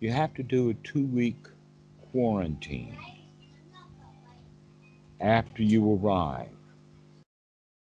you 0.00 0.10
have 0.10 0.34
to 0.34 0.42
do 0.42 0.70
a 0.70 0.74
two 0.74 1.04
week 1.06 1.36
quarantine 2.12 2.96
after 5.20 5.62
you 5.62 5.94
arrive, 5.94 6.48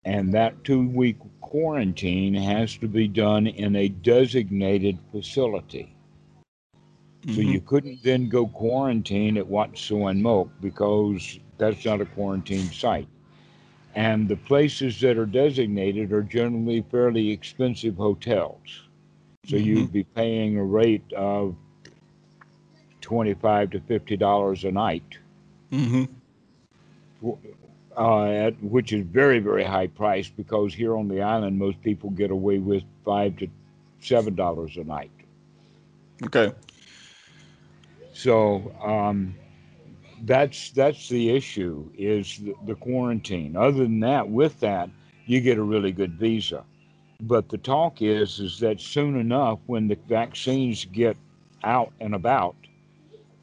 and 0.04 0.32
that 0.34 0.64
two 0.64 0.88
week 0.88 1.16
quarantine 1.40 2.34
has 2.34 2.76
to 2.78 2.88
be 2.88 3.08
done 3.08 3.46
in 3.46 3.76
a 3.76 3.88
designated 3.88 4.98
facility. 5.10 5.94
So 7.28 7.40
Mhm. 7.40 7.46
you 7.52 7.60
couldn't 7.60 8.02
then 8.02 8.28
go 8.28 8.46
quarantine 8.46 9.36
at 9.38 9.46
Wat 9.46 9.78
Suan 9.78 10.22
Mokkh 10.22 10.50
because 10.60 11.38
that's 11.58 11.84
not 11.84 12.00
a 12.00 12.06
quarantine 12.06 12.70
site. 12.70 13.08
And 13.94 14.28
the 14.28 14.36
places 14.36 15.00
that 15.00 15.18
are 15.18 15.26
designated 15.26 16.12
are 16.12 16.22
generally 16.22 16.82
fairly 16.82 17.30
expensive 17.30 17.96
hotels. 17.96 18.88
So 19.46 19.56
you'd 19.56 19.92
be 19.92 20.04
paying 20.04 20.56
a 20.56 20.64
rate 20.64 21.12
of 21.12 21.56
twenty-five 23.02 23.70
to 23.70 23.80
fifty 23.80 24.16
dollars 24.16 24.64
a 24.64 24.72
night, 24.72 25.18
Mhm. 25.70 26.08
uh, 27.96 28.24
at, 28.24 28.62
which 28.62 28.92
is 28.92 29.04
very 29.06 29.38
very 29.38 29.64
high 29.64 29.86
price 29.88 30.28
because 30.28 30.72
here 30.74 30.96
on 30.96 31.08
the 31.08 31.20
island 31.20 31.58
most 31.58 31.80
people 31.82 32.10
get 32.10 32.30
away 32.30 32.58
with 32.58 32.82
five 33.04 33.36
to 33.36 33.48
seven 34.00 34.34
dollars 34.34 34.76
a 34.76 34.84
night. 34.84 35.10
Okay. 36.24 36.52
So 38.14 38.72
um, 38.82 39.34
that's 40.22 40.70
that's 40.70 41.08
the 41.08 41.30
issue 41.30 41.88
is 41.96 42.38
the, 42.38 42.54
the 42.66 42.74
quarantine. 42.74 43.56
Other 43.56 43.78
than 43.84 44.00
that, 44.00 44.28
with 44.28 44.58
that, 44.60 44.88
you 45.26 45.40
get 45.40 45.58
a 45.58 45.62
really 45.62 45.92
good 45.92 46.12
visa. 46.14 46.64
But 47.20 47.48
the 47.48 47.58
talk 47.58 48.02
is 48.02 48.40
is 48.40 48.58
that 48.60 48.80
soon 48.80 49.16
enough, 49.16 49.58
when 49.66 49.88
the 49.88 49.96
vaccines 50.08 50.84
get 50.86 51.16
out 51.64 51.92
and 52.00 52.14
about, 52.14 52.56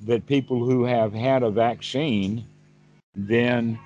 that 0.01 0.25
people 0.25 0.63
who 0.63 0.83
have 0.83 1.13
had 1.13 1.43
a 1.43 1.49
vaccine 1.49 2.45
then 3.15 3.79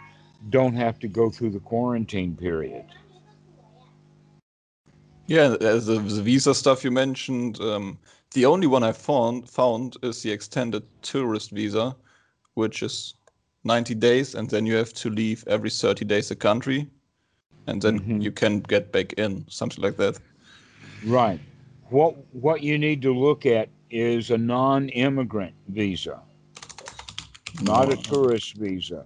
don't 0.49 0.75
have 0.75 0.99
to 0.99 1.07
go 1.07 1.29
through 1.29 1.49
the 1.49 1.59
quarantine 1.59 2.35
period. 2.35 2.85
Yeah, 5.27 5.55
as 5.61 5.85
the, 5.85 5.99
the 5.99 6.21
visa 6.21 6.53
stuff 6.53 6.83
you 6.83 6.91
mentioned, 6.91 7.59
um, 7.61 7.97
the 8.33 8.45
only 8.45 8.67
one 8.67 8.83
I 8.83 8.91
found 8.91 9.49
found 9.49 9.97
is 10.03 10.21
the 10.21 10.31
extended 10.31 10.83
tourist 11.01 11.51
visa, 11.51 11.95
which 12.55 12.83
is 12.83 13.13
90 13.63 13.95
days, 13.95 14.35
and 14.35 14.49
then 14.49 14.65
you 14.65 14.75
have 14.75 14.93
to 14.93 15.09
leave 15.09 15.43
every 15.47 15.69
30 15.69 16.05
days 16.05 16.29
a 16.31 16.35
country, 16.35 16.87
and 17.67 17.81
then 17.81 17.99
Mhm. 17.99 18.21
you 18.21 18.31
can 18.31 18.59
get 18.59 18.91
back 18.91 19.13
in, 19.13 19.45
something 19.47 19.81
like 19.81 19.95
that. 19.97 20.19
Right. 21.01 21.39
What 21.89 22.15
what 22.33 22.61
you 22.61 22.77
need 22.77 23.01
to 23.03 23.13
look 23.13 23.45
at 23.45 23.69
is 23.93 24.31
a 24.31 24.37
non-immigrant 24.37 25.53
visa, 25.67 26.19
not 27.61 27.93
a 27.93 27.95
tourist 27.95 28.55
visa. 28.55 29.05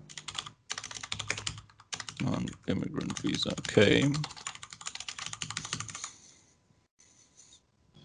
Non-immigrant 2.22 3.20
visa. 3.20 3.52
Okay. 3.60 4.06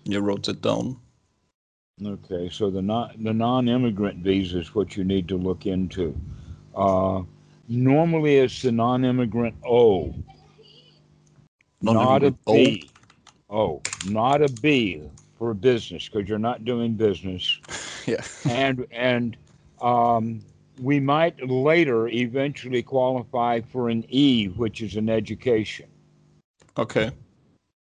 You 0.04 0.20
wrote 0.20 0.48
it 0.48 0.60
down. 0.60 0.98
Okay, 2.04 2.50
so 2.50 2.68
the 2.68 2.82
non 2.82 3.14
the 3.22 3.32
non-immigrant 3.32 4.18
visa 4.18 4.58
is 4.58 4.74
what 4.74 4.96
you 4.96 5.04
need 5.04 5.28
to 5.28 5.36
look 5.36 5.66
into. 5.66 6.20
Uh, 6.74 7.22
normally, 7.68 8.38
it's 8.38 8.60
the 8.60 8.72
non-immigrant 8.72 9.54
O, 9.64 10.12
not 11.80 12.24
a 12.24 12.34
O? 12.48 12.54
B. 12.54 12.90
O, 13.48 13.82
not 14.02 14.42
a 14.42 14.48
B 14.48 15.08
for 15.42 15.54
business 15.54 16.08
because 16.08 16.28
you're 16.28 16.38
not 16.38 16.64
doing 16.64 16.94
business. 16.94 17.58
Yeah. 18.04 18.24
and 18.50 18.84
and 18.90 19.36
um, 19.80 20.40
we 20.80 20.98
might 20.98 21.40
later 21.48 22.08
eventually 22.08 22.82
qualify 22.82 23.60
for 23.60 23.88
an 23.90 24.04
E, 24.08 24.46
which 24.46 24.82
is 24.82 24.96
an 24.96 25.08
education. 25.08 25.86
Okay. 26.76 27.12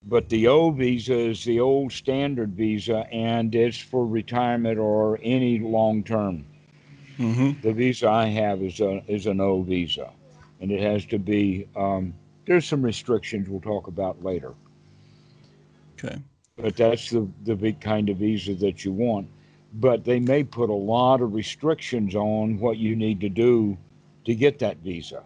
But 0.04 0.30
the 0.30 0.48
O 0.48 0.70
visa 0.70 1.18
is 1.18 1.44
the 1.44 1.60
old 1.60 1.92
standard 1.92 2.52
visa, 2.52 3.08
and 3.12 3.56
it's 3.56 3.80
for 3.80 4.06
retirement 4.06 4.78
or 4.78 5.20
any 5.24 5.58
long 5.58 6.04
term. 6.04 6.46
Mm-hmm. 7.18 7.62
The 7.62 7.74
visa 7.74 8.08
I 8.08 8.28
have 8.28 8.62
is 8.62 8.80
a 8.80 9.04
is 9.08 9.26
an 9.26 9.42
O 9.42 9.64
visa, 9.64 10.12
and 10.62 10.72
it 10.72 10.82
has 10.82 11.04
to 11.08 11.18
be. 11.18 11.68
Um, 11.76 12.14
there's 12.46 12.68
some 12.68 12.84
restrictions 12.84 13.50
we'll 13.50 13.62
talk 13.62 13.88
about 13.88 14.24
later, 14.24 14.54
Okay. 15.98 16.22
But 16.58 16.76
that's 16.76 17.10
the 17.10 17.28
the 17.44 17.56
big 17.56 17.80
kind 17.82 18.10
of 18.10 18.18
visa 18.18 18.54
that 18.56 18.84
you 18.86 18.92
want. 18.92 19.28
But 19.74 20.04
they 20.06 20.20
may 20.20 20.44
put 20.44 20.70
a 20.70 20.74
lot 20.74 21.22
of 21.22 21.34
restrictions 21.34 22.16
on 22.16 22.60
what 22.60 22.78
you 22.78 22.96
need 22.96 23.22
to 23.22 23.30
do 23.30 23.78
to 24.26 24.36
get 24.36 24.60
that 24.60 24.78
visa. 24.78 25.24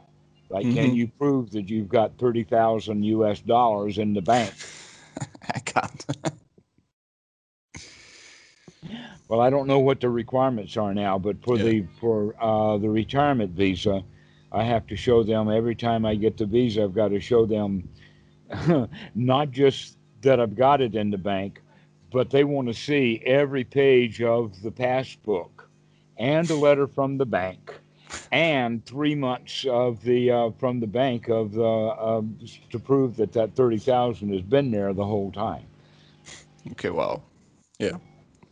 Like, 0.50 0.70
can 0.72 0.92
Mhm. 0.92 0.94
you 0.94 1.08
prove 1.08 1.52
that 1.52 1.70
you've 1.70 1.90
got 1.90 2.18
thirty 2.18 2.44
thousand 2.44 3.04
U.S. 3.04 3.42
dollars 3.42 3.98
in 3.98 4.14
the 4.14 4.22
bank? 4.22 4.56
I 5.56 5.60
can't. 5.60 6.06
Well, 9.28 9.42
I 9.42 9.50
don't 9.50 9.68
know 9.68 9.80
what 9.80 10.02
the 10.02 10.10
requirements 10.10 10.78
are 10.78 10.94
now, 10.94 11.18
but 11.20 11.42
for 11.44 11.58
Yeah. 11.58 11.60
the 11.60 11.84
for 12.00 12.36
uh, 12.42 12.78
the 12.78 12.90
retirement 12.90 13.52
visa, 13.52 14.04
I 14.52 14.64
have 14.64 14.88
to 14.88 14.98
show 14.98 15.24
them 15.24 15.50
every 15.50 15.76
time 15.76 16.06
I 16.06 16.16
get 16.16 16.38
the 16.38 16.46
visa. 16.46 16.84
I've 16.84 16.96
got 16.96 17.10
to 17.10 17.20
show 17.22 17.46
them 17.46 17.90
not 19.16 19.52
just 19.52 19.99
that 20.22 20.39
I've 20.39 20.55
got 20.55 20.82
it 20.82 20.95
in 20.95 21.11
the 21.11 21.17
bank, 21.20 21.61
but 22.11 22.32
they 22.32 22.43
want 22.45 22.67
to 22.70 22.76
see 22.76 23.22
every 23.26 23.65
page 23.65 24.22
of 24.22 24.61
the 24.63 24.72
passbook 24.72 25.70
and 26.17 26.49
a 26.51 26.55
letter 26.55 26.88
from 26.88 27.17
the 27.17 27.26
bank 27.28 27.74
and 28.32 28.86
three 28.86 29.15
months 29.15 29.65
of 29.70 30.01
the 30.03 30.32
uh, 30.32 30.51
from 30.59 30.80
the 30.82 30.88
bank 30.88 31.30
of 31.30 31.53
the 31.53 31.63
uh, 31.63 32.22
to 32.72 32.80
prove 32.80 33.17
that 33.17 33.34
that 33.34 33.55
thirty 33.55 33.80
thousand 33.80 34.32
has 34.34 34.43
been 34.43 34.72
there 34.72 34.93
the 34.93 35.05
whole 35.05 35.32
time. 35.32 35.67
okay. 36.74 36.91
Wow. 36.91 37.24
Yeah. 37.80 37.97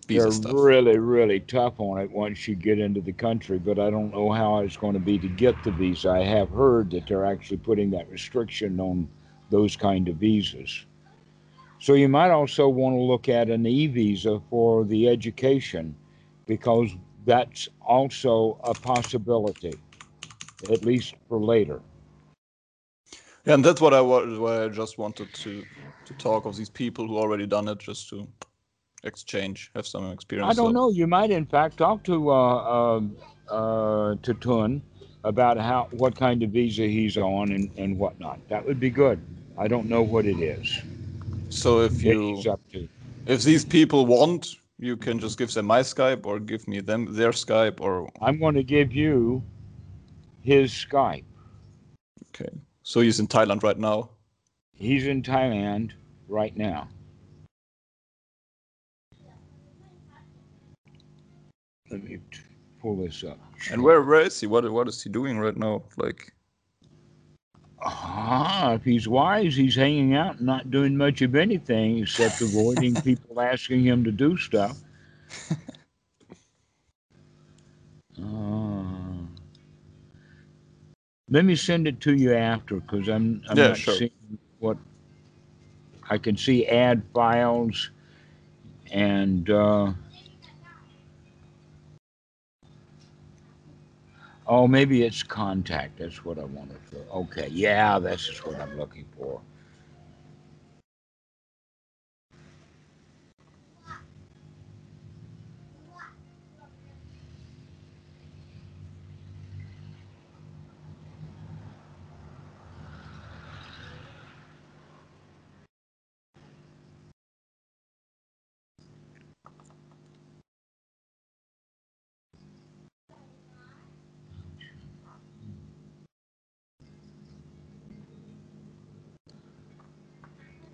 visa 0.07 0.31
They're 0.31 0.31
stuff. 0.31 0.59
really, 0.59 0.99
really 0.99 1.41
tough 1.41 1.79
on 1.79 1.99
it 2.01 2.11
once 2.11 2.47
you 2.47 2.55
get 2.55 2.79
into 2.79 3.01
the 3.01 3.13
country, 3.13 3.59
but 3.59 3.79
I 3.79 3.91
don't 3.91 4.13
know 4.13 4.31
how 4.31 4.59
it's 4.59 4.77
going 4.77 4.95
to 4.95 5.01
be 5.01 5.19
to 5.19 5.29
get 5.29 5.63
the 5.63 5.71
visa. 5.71 6.11
I 6.11 6.25
have 6.25 6.51
heard 6.51 6.91
that 6.93 7.07
they're 7.07 7.27
actually 7.27 7.59
putting 7.59 7.91
that 7.91 8.09
restriction 8.11 8.79
on 8.81 9.09
those 9.51 9.77
kind 9.77 10.09
of 10.09 10.17
visas. 10.17 10.86
So 11.79 11.93
you 11.95 12.09
might 12.09 12.31
also 12.31 12.69
want 12.69 12.95
to 12.95 13.01
look 13.01 13.29
at 13.29 13.49
an 13.49 13.65
e 13.67 13.87
visa 13.87 14.41
for 14.49 14.85
the 14.85 15.09
education 15.09 15.95
because 16.47 16.91
that's 17.25 17.69
also 17.81 18.59
a 18.63 18.75
possibility, 18.75 19.79
at 20.69 20.83
least 20.83 21.15
for 21.29 21.39
later. 21.39 21.81
Yeah, 23.45 23.55
and 23.55 23.65
that's 23.65 23.81
what 23.81 23.93
I 23.93 24.01
why 24.01 24.65
I 24.65 24.69
just 24.69 24.97
wanted 24.97 25.33
to 25.33 25.67
to 26.05 26.13
talk 26.15 26.45
of 26.45 26.55
these 26.57 26.69
people 26.69 27.07
who 27.07 27.17
already 27.17 27.47
done 27.47 27.67
it, 27.69 27.79
just 27.79 28.09
to 28.09 28.27
exchange, 29.03 29.71
have 29.75 29.87
some 29.87 30.11
experience. 30.11 30.51
I 30.51 30.55
don't 30.55 30.73
know. 30.73 30.91
You 30.91 31.07
might, 31.07 31.31
in 31.31 31.45
fact, 31.45 31.77
talk 31.77 32.03
to 32.05 32.31
uh, 32.31 32.95
um 32.97 33.17
uh, 33.49 34.15
to 34.23 34.33
Tun 34.35 34.83
about 35.23 35.57
how 35.57 35.87
what 35.91 36.15
kind 36.15 36.43
of 36.43 36.51
visa 36.51 36.83
he's 36.87 37.17
on 37.17 37.51
and, 37.51 37.71
and 37.77 37.97
whatnot. 37.99 38.39
That 38.49 38.65
would 38.65 38.79
be 38.79 38.89
good. 38.91 39.21
I 39.57 39.67
don't 39.67 39.87
know 39.87 40.03
what 40.03 40.25
it 40.25 40.39
is. 40.39 40.83
So 41.49 41.81
if 41.81 42.03
you 42.03 42.37
It's 42.37 42.47
up 42.47 42.59
to. 42.73 42.87
if 43.25 43.43
these 43.43 43.65
people 43.65 44.05
want, 44.05 44.55
you 44.79 44.95
can 44.97 45.19
just 45.19 45.37
give 45.37 45.51
them 45.53 45.65
my 45.65 45.79
Skype 45.81 46.25
or 46.25 46.39
give 46.39 46.67
me 46.67 46.81
them 46.81 47.13
their 47.15 47.31
Skype 47.31 47.79
or 47.81 48.09
I'm 48.21 48.39
going 48.39 48.55
to 48.55 48.63
give 48.63 48.93
you 48.93 49.43
his 50.41 50.71
Skype. 50.71 51.23
okay. 52.29 52.49
So 52.83 53.01
he's 53.01 53.19
in 53.19 53.27
Thailand 53.27 53.63
right 53.63 53.77
now. 53.77 54.09
He's 54.73 55.07
in 55.07 55.21
Thailand 55.23 55.91
right 56.27 56.55
now. 56.55 56.87
Let 61.89 62.03
me 62.03 62.19
pull 62.81 62.97
this 62.97 63.23
up. 63.23 63.39
And 63.71 63.81
where 63.81 64.01
where 64.03 64.21
is 64.21 64.39
he? 64.39 64.47
What 64.47 64.69
what 64.71 64.87
is 64.87 65.01
he 65.03 65.09
doing 65.09 65.39
right 65.39 65.55
now? 65.57 65.83
Like 65.97 66.33
Ah, 67.81 68.73
if 68.73 68.83
he's 68.83 69.07
wise, 69.07 69.55
he's 69.55 69.75
hanging 69.75 70.15
out 70.15 70.37
and 70.37 70.45
not 70.47 70.71
doing 70.71 70.97
much 70.97 71.21
of 71.21 71.35
anything 71.35 71.99
except 71.99 72.41
avoiding 72.41 72.97
people 72.99 73.41
asking 73.41 73.83
him 73.85 74.03
to 74.03 74.11
do 74.11 74.37
stuff. 74.37 74.77
Uh, 78.21 79.25
let 81.29 81.45
me 81.45 81.55
send 81.55 81.87
it 81.87 82.01
to 82.01 82.15
you 82.15 82.33
after 82.33 82.77
because 82.79 83.07
I'm, 83.09 83.43
I'm 83.49 83.61
Yeah, 83.61 83.67
not 83.67 83.85
sure. 83.85 83.87
seeing 83.87 84.11
what 84.59 84.77
I 86.09 86.17
can 86.17 86.37
see 86.37 86.67
add 86.67 87.03
files 87.13 87.91
and 88.91 89.49
uh, 89.49 89.93
oh 94.47 94.67
maybe 94.67 95.03
it's 95.03 95.23
contact. 95.23 95.99
That's 95.99 96.23
what 96.25 96.39
I 96.39 96.45
wanted 96.45 96.77
okay 97.13 97.47
yeah 97.51 97.99
this 97.99 98.29
is 98.29 98.39
what 98.45 98.59
I'm 98.59 98.77
looking 98.77 99.05
for 99.17 99.41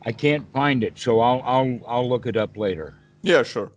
I 0.05 0.11
can't 0.11 0.51
find 0.53 0.83
it 0.83 0.97
so 0.99 1.19
I'll 1.21 1.41
I'll 1.43 1.79
I'll 1.87 2.09
look 2.09 2.25
it 2.27 2.37
up 2.37 2.57
later 2.57 2.95
yeah, 3.23 3.43
sure. 3.43 3.71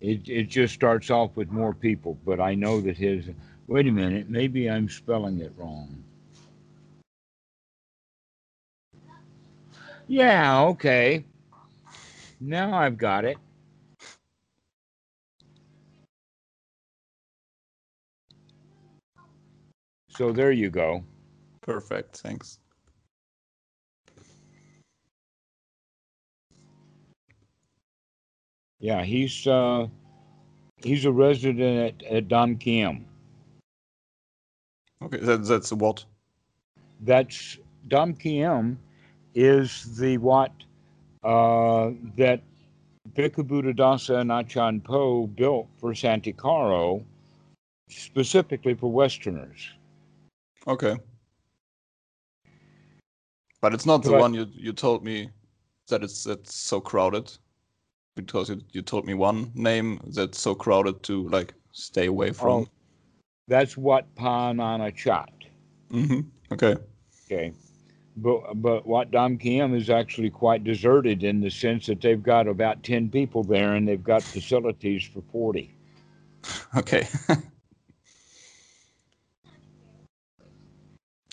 It 0.00 0.28
it 0.28 0.48
just 0.48 0.74
starts 0.74 1.10
off 1.10 1.36
with 1.36 1.50
more 1.52 1.72
people, 1.72 2.18
but 2.26 2.40
I 2.40 2.54
know 2.54 2.80
that 2.82 2.96
his. 2.96 3.30
Wait 3.68 3.86
a 3.86 3.92
minute, 3.92 4.28
maybe 4.28 4.68
I'm 4.68 4.88
spelling 4.88 5.40
it 5.40 5.52
wrong. 5.56 6.02
Yeah, 10.08 10.62
okay. 10.64 11.24
Now 12.40 12.74
I've 12.74 12.98
got 12.98 13.24
it. 13.24 13.38
So 20.10 20.32
there 20.32 20.52
you 20.52 20.70
go. 20.70 21.04
Perfect. 21.62 22.18
Thanks. 22.18 22.58
Yeah, 28.82 29.04
he's 29.04 29.46
uh 29.46 29.86
he's 30.82 31.04
a 31.04 31.12
resident 31.12 32.02
at, 32.02 32.12
at 32.12 32.28
Don 32.28 32.56
Kim. 32.56 33.06
Okay, 35.02 35.18
that, 35.18 35.44
that's 35.44 35.72
what. 35.72 36.04
that's 37.00 37.58
Dom 37.88 38.14
Kiem 38.14 38.76
is 39.34 39.96
the 39.96 40.18
what 40.18 40.52
uh, 41.22 41.90
that 42.16 42.42
Bhikkhu 43.14 44.20
and 44.20 44.32
Achan 44.32 44.80
Po 44.80 45.26
built 45.26 45.68
for 45.78 45.92
Santikaro, 45.92 47.04
specifically 47.88 48.74
for 48.74 48.90
Westerners. 48.90 49.70
Okay. 50.66 50.96
But 53.60 53.74
it's 53.74 53.86
not 53.86 54.02
the 54.02 54.12
one 54.12 54.34
you 54.34 54.46
you 54.52 54.72
told 54.72 55.04
me 55.04 55.30
that 55.88 56.02
it's 56.02 56.26
it's 56.26 56.54
so 56.54 56.80
crowded. 56.80 57.32
Because 58.14 58.50
you, 58.50 58.60
you 58.72 58.82
told 58.82 59.06
me 59.06 59.14
one 59.14 59.50
name 59.54 60.00
that's 60.08 60.38
so 60.38 60.54
crowded 60.54 61.02
to 61.04 61.28
like 61.28 61.54
stay 61.72 62.06
away 62.06 62.32
from. 62.32 62.50
Oh. 62.50 62.68
That's 63.48 63.76
Wat 63.76 64.06
Pah 64.14 64.52
Nanachat. 64.52 65.28
hmm 65.90 66.20
Okay. 66.52 66.76
Okay. 67.26 67.52
But 68.16 68.54
but 68.62 68.86
Wat 68.86 69.10
Dam 69.10 69.38
Kiem 69.38 69.74
is 69.74 69.88
actually 69.88 70.30
quite 70.30 70.64
deserted 70.64 71.24
in 71.24 71.40
the 71.40 71.50
sense 71.50 71.86
that 71.86 72.00
they've 72.02 72.22
got 72.22 72.46
about 72.46 72.82
ten 72.82 73.08
people 73.08 73.42
there 73.42 73.74
and 73.74 73.88
they've 73.88 74.02
got 74.02 74.22
facilities 74.22 75.04
for 75.04 75.22
forty. 75.32 75.74
Okay. 76.76 77.06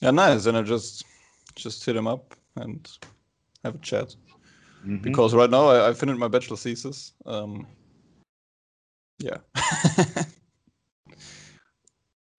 yeah, 0.02 0.12
nice. 0.12 0.46
And 0.46 0.56
I 0.56 0.62
just 0.62 1.04
just 1.56 1.84
hit 1.84 1.96
him 1.96 2.08
up 2.08 2.36
and 2.56 2.88
have 3.64 3.76
a 3.76 3.80
chat. 3.80 4.16
Mhm. 4.86 5.02
Because 5.02 5.34
right 5.34 5.50
now 5.50 5.68
I, 5.68 5.90
I 5.90 5.94
finished 5.94 6.20
my 6.20 6.28
bachelor 6.28 6.58
thesis. 6.58 7.14
Um, 7.26 7.68
yeah. 9.20 9.38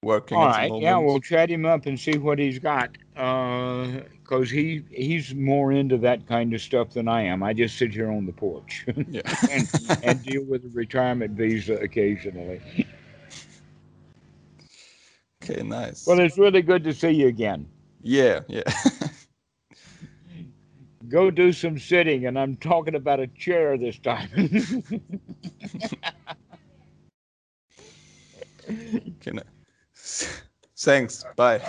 Working 0.02 0.38
All 0.38 0.44
the 0.44 0.50
right, 0.50 0.72
yeah, 0.80 0.96
we'll 0.96 1.20
chat 1.20 1.50
him 1.50 1.66
up 1.66 1.84
and 1.84 2.00
see 2.00 2.16
what 2.16 2.38
he's 2.38 2.58
got. 2.58 2.96
Because 3.14 4.50
he 4.50 4.82
he's 4.90 5.34
more 5.34 5.72
into 5.72 5.98
that 5.98 6.26
kind 6.26 6.54
of 6.54 6.62
stuff 6.62 6.94
than 6.94 7.06
I 7.06 7.20
am. 7.24 7.42
I 7.42 7.52
just 7.52 7.76
sit 7.76 7.92
here 7.92 8.10
on 8.10 8.24
the 8.24 8.32
porch 8.32 8.86
yeah. 9.10 9.20
and, 9.50 9.70
and 10.02 10.22
deal 10.22 10.42
with 10.44 10.64
a 10.64 10.70
retirement 10.72 11.32
visa 11.32 11.74
occasionally. 11.74 12.62
okay, 15.44 15.62
nice. 15.62 16.06
Well, 16.06 16.18
it's 16.18 16.38
really 16.38 16.62
good 16.62 16.82
to 16.84 16.94
see 16.94 17.10
you 17.10 17.26
again. 17.28 17.68
yeah, 18.02 18.40
yeah. 18.48 18.62
Go 21.10 21.30
do 21.30 21.52
some 21.52 21.78
sitting, 21.78 22.26
and 22.26 22.38
I'm 22.38 22.56
talking 22.56 22.94
about 22.94 23.18
a 23.18 23.26
chair 23.26 23.76
this 23.76 23.98
time. 23.98 24.30
okay, 28.68 29.30
ni- 29.32 29.40
Thanks. 30.78 31.24
Bye. 31.34 31.60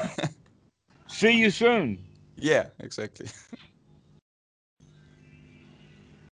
see 1.08 1.32
you 1.32 1.50
soon. 1.50 1.98
yeah, 2.38 2.68
exactly. 2.80 3.28